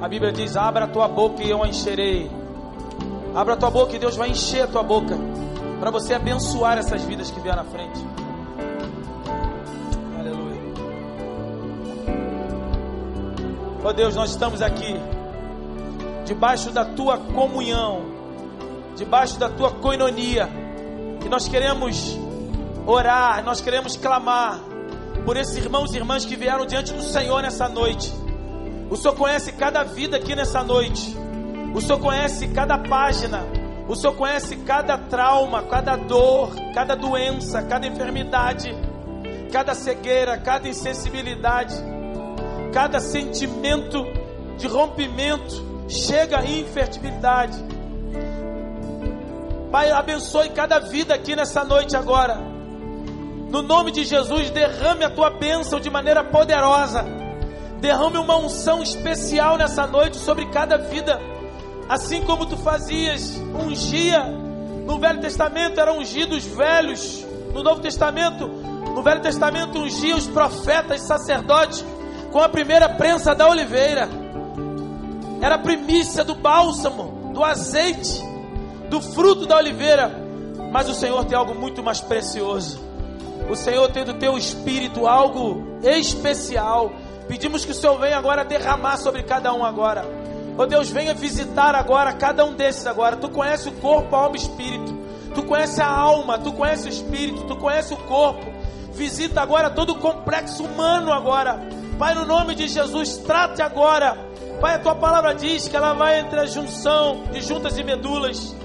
A 0.01 0.07
Bíblia 0.07 0.31
diz: 0.31 0.57
Abra 0.57 0.85
a 0.85 0.87
tua 0.87 1.07
boca 1.07 1.43
e 1.43 1.49
eu 1.49 1.63
a 1.63 1.67
encherei. 1.67 2.29
Abra 3.35 3.53
a 3.53 3.57
tua 3.57 3.69
boca 3.69 3.95
e 3.95 3.99
Deus 3.99 4.15
vai 4.15 4.29
encher 4.29 4.63
a 4.63 4.67
tua 4.67 4.81
boca. 4.81 5.15
Para 5.79 5.91
você 5.91 6.15
abençoar 6.15 6.79
essas 6.79 7.03
vidas 7.03 7.29
que 7.29 7.39
vieram 7.39 7.63
na 7.63 7.69
frente. 7.69 7.99
Aleluia. 10.19 10.61
Oh 13.83 13.93
Deus, 13.93 14.15
nós 14.15 14.31
estamos 14.31 14.63
aqui. 14.63 15.16
Debaixo 16.27 16.71
da 16.71 16.83
tua 16.83 17.17
comunhão. 17.17 18.01
Debaixo 18.97 19.39
da 19.39 19.47
tua 19.47 19.71
coinonia. 19.71 20.49
E 21.25 21.29
nós 21.29 21.47
queremos 21.47 22.19
orar, 22.85 23.43
nós 23.45 23.61
queremos 23.61 23.95
clamar 23.95 24.59
por 25.23 25.37
esses 25.37 25.55
irmãos 25.55 25.93
e 25.93 25.97
irmãs 25.97 26.25
que 26.25 26.35
vieram 26.35 26.65
diante 26.65 26.91
do 26.91 27.01
Senhor 27.01 27.41
nessa 27.41 27.69
noite. 27.69 28.13
O 28.89 28.97
Senhor 28.97 29.15
conhece 29.15 29.53
cada 29.53 29.83
vida 29.83 30.17
aqui 30.17 30.35
nessa 30.35 30.61
noite. 30.63 31.15
O 31.73 31.79
Senhor 31.79 31.99
conhece 31.99 32.49
cada 32.49 32.77
página. 32.77 33.45
O 33.87 33.95
Senhor 33.95 34.13
conhece 34.13 34.57
cada 34.57 34.97
trauma, 34.97 35.63
cada 35.63 35.95
dor, 35.95 36.51
cada 36.73 36.93
doença, 36.93 37.63
cada 37.63 37.87
enfermidade, 37.87 38.75
cada 39.49 39.73
cegueira, 39.73 40.37
cada 40.37 40.67
insensibilidade, 40.67 41.73
cada 42.73 42.99
sentimento 42.99 44.05
de 44.57 44.67
rompimento, 44.67 45.76
chega 45.87 46.39
à 46.39 46.45
infertilidade. 46.45 47.57
Pai, 49.71 49.91
abençoe 49.91 50.49
cada 50.49 50.79
vida 50.79 51.13
aqui 51.13 51.35
nessa 51.35 51.63
noite 51.63 51.95
agora. 51.95 52.35
No 53.49 53.61
nome 53.61 53.91
de 53.91 54.03
Jesus, 54.03 54.49
derrame 54.49 55.03
a 55.03 55.09
tua 55.09 55.29
bênção 55.29 55.79
de 55.79 55.89
maneira 55.89 56.23
poderosa. 56.23 57.05
Derrame 57.79 58.17
uma 58.17 58.37
unção 58.37 58.81
especial 58.81 59.57
nessa 59.57 59.85
noite 59.85 60.17
sobre 60.17 60.45
cada 60.47 60.77
vida. 60.77 61.19
Assim 61.87 62.21
como 62.23 62.45
tu 62.45 62.57
fazias, 62.57 63.37
ungia. 63.53 64.23
No 64.85 64.99
Velho 64.99 65.21
Testamento 65.21 65.79
eram 65.79 65.99
ungidos 65.99 66.45
velhos. 66.45 67.25
No 67.53 67.63
Novo 67.63 67.81
Testamento, 67.81 68.47
no 68.47 69.01
Velho 69.01 69.21
Testamento 69.21 69.79
ungia 69.79 70.15
os 70.15 70.27
profetas 70.27 71.01
sacerdotes 71.01 71.85
com 72.31 72.39
a 72.39 72.49
primeira 72.49 72.89
prensa 72.89 73.33
da 73.33 73.47
oliveira. 73.47 74.26
Era 75.41 75.55
a 75.55 75.59
primícia 75.59 76.23
do 76.23 76.35
bálsamo, 76.35 77.31
do 77.33 77.43
azeite, 77.43 78.23
do 78.89 79.01
fruto 79.01 79.45
da 79.45 79.57
oliveira. 79.57 80.11
Mas 80.71 80.89
o 80.89 80.93
Senhor 80.93 81.23
tem 81.25 81.37
algo 81.37 81.55
muito 81.55 81.83
mais 81.83 82.01
precioso. 82.01 82.79
O 83.49 83.55
Senhor 83.55 83.89
tem 83.91 84.03
do 84.03 84.15
teu 84.15 84.37
espírito 84.37 85.07
algo 85.07 85.79
especial. 85.83 86.91
Pedimos 87.27 87.63
que 87.63 87.71
o 87.71 87.75
Senhor 87.75 87.97
venha 87.99 88.17
agora 88.17 88.43
derramar 88.43 88.97
sobre 88.97 89.23
cada 89.23 89.53
um 89.53 89.63
agora. 89.63 90.05
Oh 90.57 90.65
Deus, 90.65 90.89
venha 90.89 91.13
visitar 91.13 91.75
agora 91.75 92.11
cada 92.13 92.43
um 92.43 92.53
desses 92.53 92.87
agora. 92.87 93.15
Tu 93.15 93.29
conhece 93.29 93.69
o 93.69 93.73
corpo, 93.73 94.15
alma 94.15 94.35
e 94.35 94.39
espírito. 94.39 94.97
Tu 95.35 95.43
conhece 95.43 95.79
a 95.81 95.87
alma, 95.87 96.39
tu 96.39 96.51
conhece 96.51 96.87
o 96.87 96.89
espírito, 96.89 97.43
tu 97.43 97.55
conhece 97.55 97.93
o 97.93 97.97
corpo. 97.97 98.45
Visita 98.91 99.39
agora 99.41 99.69
todo 99.69 99.91
o 99.91 99.99
complexo 99.99 100.63
humano 100.63 101.13
agora. 101.13 101.59
Pai, 101.99 102.15
no 102.15 102.25
nome 102.25 102.55
de 102.55 102.67
Jesus, 102.67 103.17
trate 103.17 103.61
agora. 103.61 104.26
Pai, 104.59 104.75
a 104.75 104.79
tua 104.79 104.95
palavra 104.95 105.35
diz 105.35 105.67
que 105.67 105.75
ela 105.75 105.93
vai 105.93 106.19
entre 106.19 106.39
a 106.39 106.45
junção 106.45 107.23
de 107.31 107.41
juntas 107.41 107.77
e 107.77 107.83
medulas. 107.83 108.55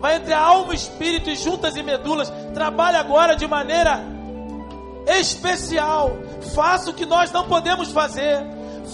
Vai 0.00 0.16
entre 0.16 0.32
a 0.32 0.40
alma, 0.40 0.74
espírito 0.74 1.30
e 1.30 1.36
juntas 1.36 1.76
e 1.76 1.82
medulas. 1.82 2.32
Trabalha 2.54 2.98
agora 2.98 3.36
de 3.36 3.46
maneira 3.46 4.04
especial. 5.06 6.16
Faça 6.54 6.90
o 6.90 6.94
que 6.94 7.06
nós 7.06 7.30
não 7.30 7.46
podemos 7.46 7.92
fazer. 7.92 8.44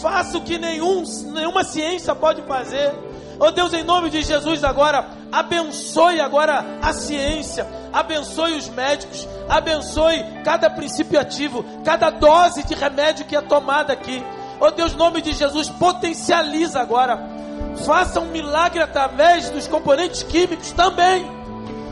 Faça 0.00 0.36
o 0.36 0.42
que 0.42 0.58
nenhum, 0.58 1.02
nenhuma 1.32 1.64
ciência 1.64 2.14
pode 2.14 2.42
fazer. 2.42 2.92
Oh 3.38 3.50
Deus, 3.50 3.72
em 3.72 3.82
nome 3.82 4.10
de 4.10 4.22
Jesus, 4.22 4.62
agora, 4.62 5.08
abençoe 5.32 6.20
agora 6.20 6.64
a 6.80 6.92
ciência, 6.92 7.66
abençoe 7.92 8.54
os 8.54 8.68
médicos, 8.68 9.26
abençoe 9.48 10.24
cada 10.44 10.70
princípio 10.70 11.18
ativo, 11.18 11.64
cada 11.84 12.10
dose 12.10 12.62
de 12.64 12.74
remédio 12.74 13.24
que 13.24 13.34
é 13.34 13.40
tomada 13.40 13.92
aqui. 13.92 14.22
Oh 14.60 14.70
Deus, 14.70 14.94
nome 14.94 15.20
de 15.20 15.32
Jesus, 15.32 15.68
potencializa 15.68 16.80
agora. 16.80 17.18
Faça 17.84 18.20
um 18.20 18.30
milagre 18.30 18.82
através 18.82 19.50
dos 19.50 19.66
componentes 19.66 20.22
químicos 20.22 20.72
também. 20.72 21.26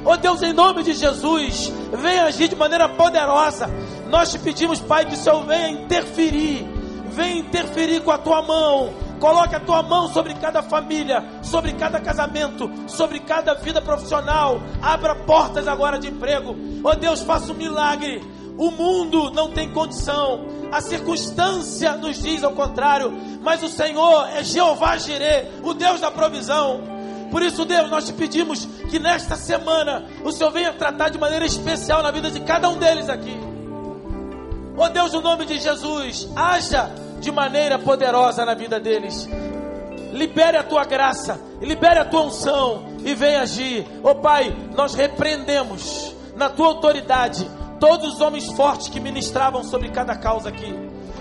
Oh 0.05 0.17
Deus, 0.17 0.43
em 0.43 0.53
nome 0.53 0.83
de 0.83 0.93
Jesus, 0.95 1.73
venha 1.93 2.25
agir 2.25 2.49
de 2.49 2.57
maneira 2.57 2.89
poderosa. 2.89 3.71
Nós 4.09 4.31
te 4.31 4.39
pedimos, 4.39 4.81
Pai, 4.81 5.05
que 5.05 5.15
o 5.15 5.17
Senhor 5.17 5.45
venha 5.45 5.71
interferir, 5.71 6.67
venha 7.11 7.39
interferir 7.39 8.01
com 8.03 8.11
a 8.11 8.19
tua 8.19 8.43
mão. 8.43 8.93
Coloque 9.21 9.55
a 9.55 9.61
tua 9.61 9.85
mão 9.85 10.09
sobre 10.09 10.35
cada 10.35 10.63
família, 10.65 11.25
sobre 11.43 11.73
cada 11.75 12.01
casamento, 12.01 12.69
sobre 12.89 13.21
cada 13.21 13.55
vida 13.55 13.81
profissional. 13.81 14.61
Abra 14.83 15.15
portas 15.15 15.69
agora 15.69 15.97
de 15.97 16.09
emprego. 16.09 16.57
Oh 16.83 16.95
Deus, 16.97 17.21
faça 17.23 17.53
um 17.53 17.55
milagre. 17.55 18.21
O 18.63 18.71
mundo 18.71 19.29
não 19.33 19.51
tem 19.51 19.73
condição, 19.73 20.47
a 20.71 20.81
circunstância 20.81 21.97
nos 21.97 22.23
diz 22.23 22.45
ao 22.45 22.53
contrário, 22.53 23.13
mas 23.43 23.61
o 23.61 23.69
Senhor 23.69 24.29
é 24.37 24.45
Jeová 24.45 24.97
Jireh, 24.97 25.49
o 25.65 25.75
Deus 25.75 26.01
da 26.01 26.13
provisão. 26.13 26.81
Por 27.29 27.43
isso, 27.43 27.65
Deus, 27.65 27.91
nós 27.91 28.07
te 28.07 28.13
pedimos 28.13 28.65
que 28.89 29.01
nesta 29.01 29.35
semana 29.35 30.05
o 30.25 30.31
Senhor 30.31 30.53
venha 30.53 30.73
tratar 30.73 31.09
de 31.09 31.19
maneira 31.19 31.45
especial 31.45 32.05
na 32.05 32.13
vida 32.13 32.31
de 32.31 32.39
cada 32.39 32.69
um 32.69 32.79
deles 32.79 33.09
aqui. 33.09 33.37
Oh 34.77 34.89
Deus, 34.89 35.13
no 35.13 35.21
nome 35.21 35.45
de 35.45 35.59
Jesus, 35.59 36.29
haja 36.37 36.89
de 37.19 37.33
maneira 37.33 37.81
poderosa 37.81 38.45
na 38.45 38.55
vida 38.55 38.79
deles. 38.79 39.29
Libere 40.13 40.57
a 40.57 40.63
tua 40.63 40.85
graça, 40.85 41.37
libere 41.61 41.99
a 41.99 42.05
tua 42.05 42.27
unção 42.27 42.85
e 43.05 43.13
venha 43.13 43.41
agir. 43.41 43.85
Oh 44.05 44.15
Pai, 44.15 44.57
nós 44.77 44.95
repreendemos 44.95 46.15
na 46.37 46.49
tua 46.49 46.69
autoridade 46.69 47.45
todos 47.83 48.15
os 48.15 48.21
homens 48.21 48.47
fortes 48.53 48.89
que 48.89 49.01
ministravam 49.01 49.65
sobre 49.65 49.89
cada 49.89 50.15
causa 50.15 50.51
aqui. 50.51 50.73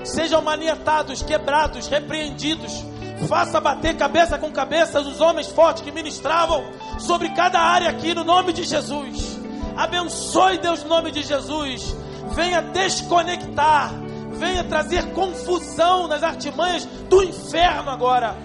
Sejam 0.04 0.44
maniatados, 0.44 1.24
quebrados, 1.24 1.88
repreendidos. 1.88 2.86
Faça 3.28 3.60
bater 3.60 3.98
cabeça 3.98 4.38
com 4.38 4.52
cabeça 4.52 5.02
os 5.02 5.20
homens 5.20 5.48
fortes 5.48 5.82
que 5.82 5.92
ministravam 5.92 6.64
sobre 7.00 7.30
cada 7.30 7.60
área 7.60 7.90
aqui 7.90 8.14
no 8.14 8.24
nome 8.24 8.54
de 8.54 8.64
Jesus. 8.64 9.40
Abençoe 9.76 10.60
Deus 10.60 10.84
no 10.84 10.90
nome 10.90 11.10
de 11.10 11.24
Jesus. 11.24 11.96
Venha 12.36 12.62
desconectar, 12.62 13.92
venha 14.34 14.64
trazer 14.64 15.14
confusão 15.14 16.08
nas 16.08 16.22
artimanhas 16.22 16.86
do 16.86 17.24
inferno 17.24 17.90
agora. 17.90 18.38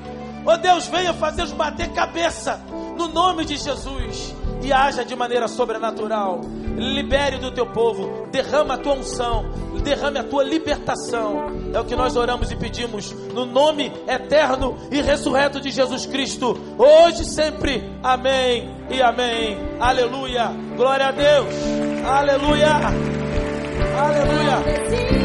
Oh 0.46 0.56
Deus, 0.56 0.86
venha 0.86 1.12
fazer-os 1.12 1.52
bater 1.52 1.92
cabeça 1.92 2.62
no 2.96 3.08
nome 3.08 3.44
de 3.44 3.58
Jesus 3.58 4.34
e 4.62 4.72
haja 4.72 5.04
de 5.04 5.14
maneira 5.14 5.48
sobrenatural. 5.48 6.40
Libere 6.76 7.38
do 7.38 7.50
teu 7.50 7.66
povo, 7.66 8.26
derrama 8.30 8.74
a 8.74 8.78
tua 8.78 8.94
unção, 8.94 9.46
derrame 9.82 10.18
a 10.18 10.24
tua 10.24 10.44
libertação. 10.44 11.46
É 11.72 11.80
o 11.80 11.84
que 11.84 11.96
nós 11.96 12.16
oramos 12.16 12.50
e 12.50 12.56
pedimos 12.56 13.12
no 13.32 13.46
nome 13.46 13.92
eterno 14.06 14.76
e 14.90 15.00
ressurreto 15.00 15.60
de 15.60 15.70
Jesus 15.70 16.04
Cristo, 16.06 16.58
hoje 16.76 17.22
e 17.22 17.24
sempre. 17.24 17.82
Amém 18.02 18.70
e 18.90 19.00
amém. 19.00 19.58
Aleluia. 19.80 20.50
Glória 20.76 21.06
a 21.06 21.12
Deus. 21.12 21.54
Aleluia. 22.04 22.72
Aleluia. 23.98 25.15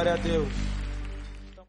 Glória 0.00 0.14
a 0.14 0.16
Deus. 0.16 0.59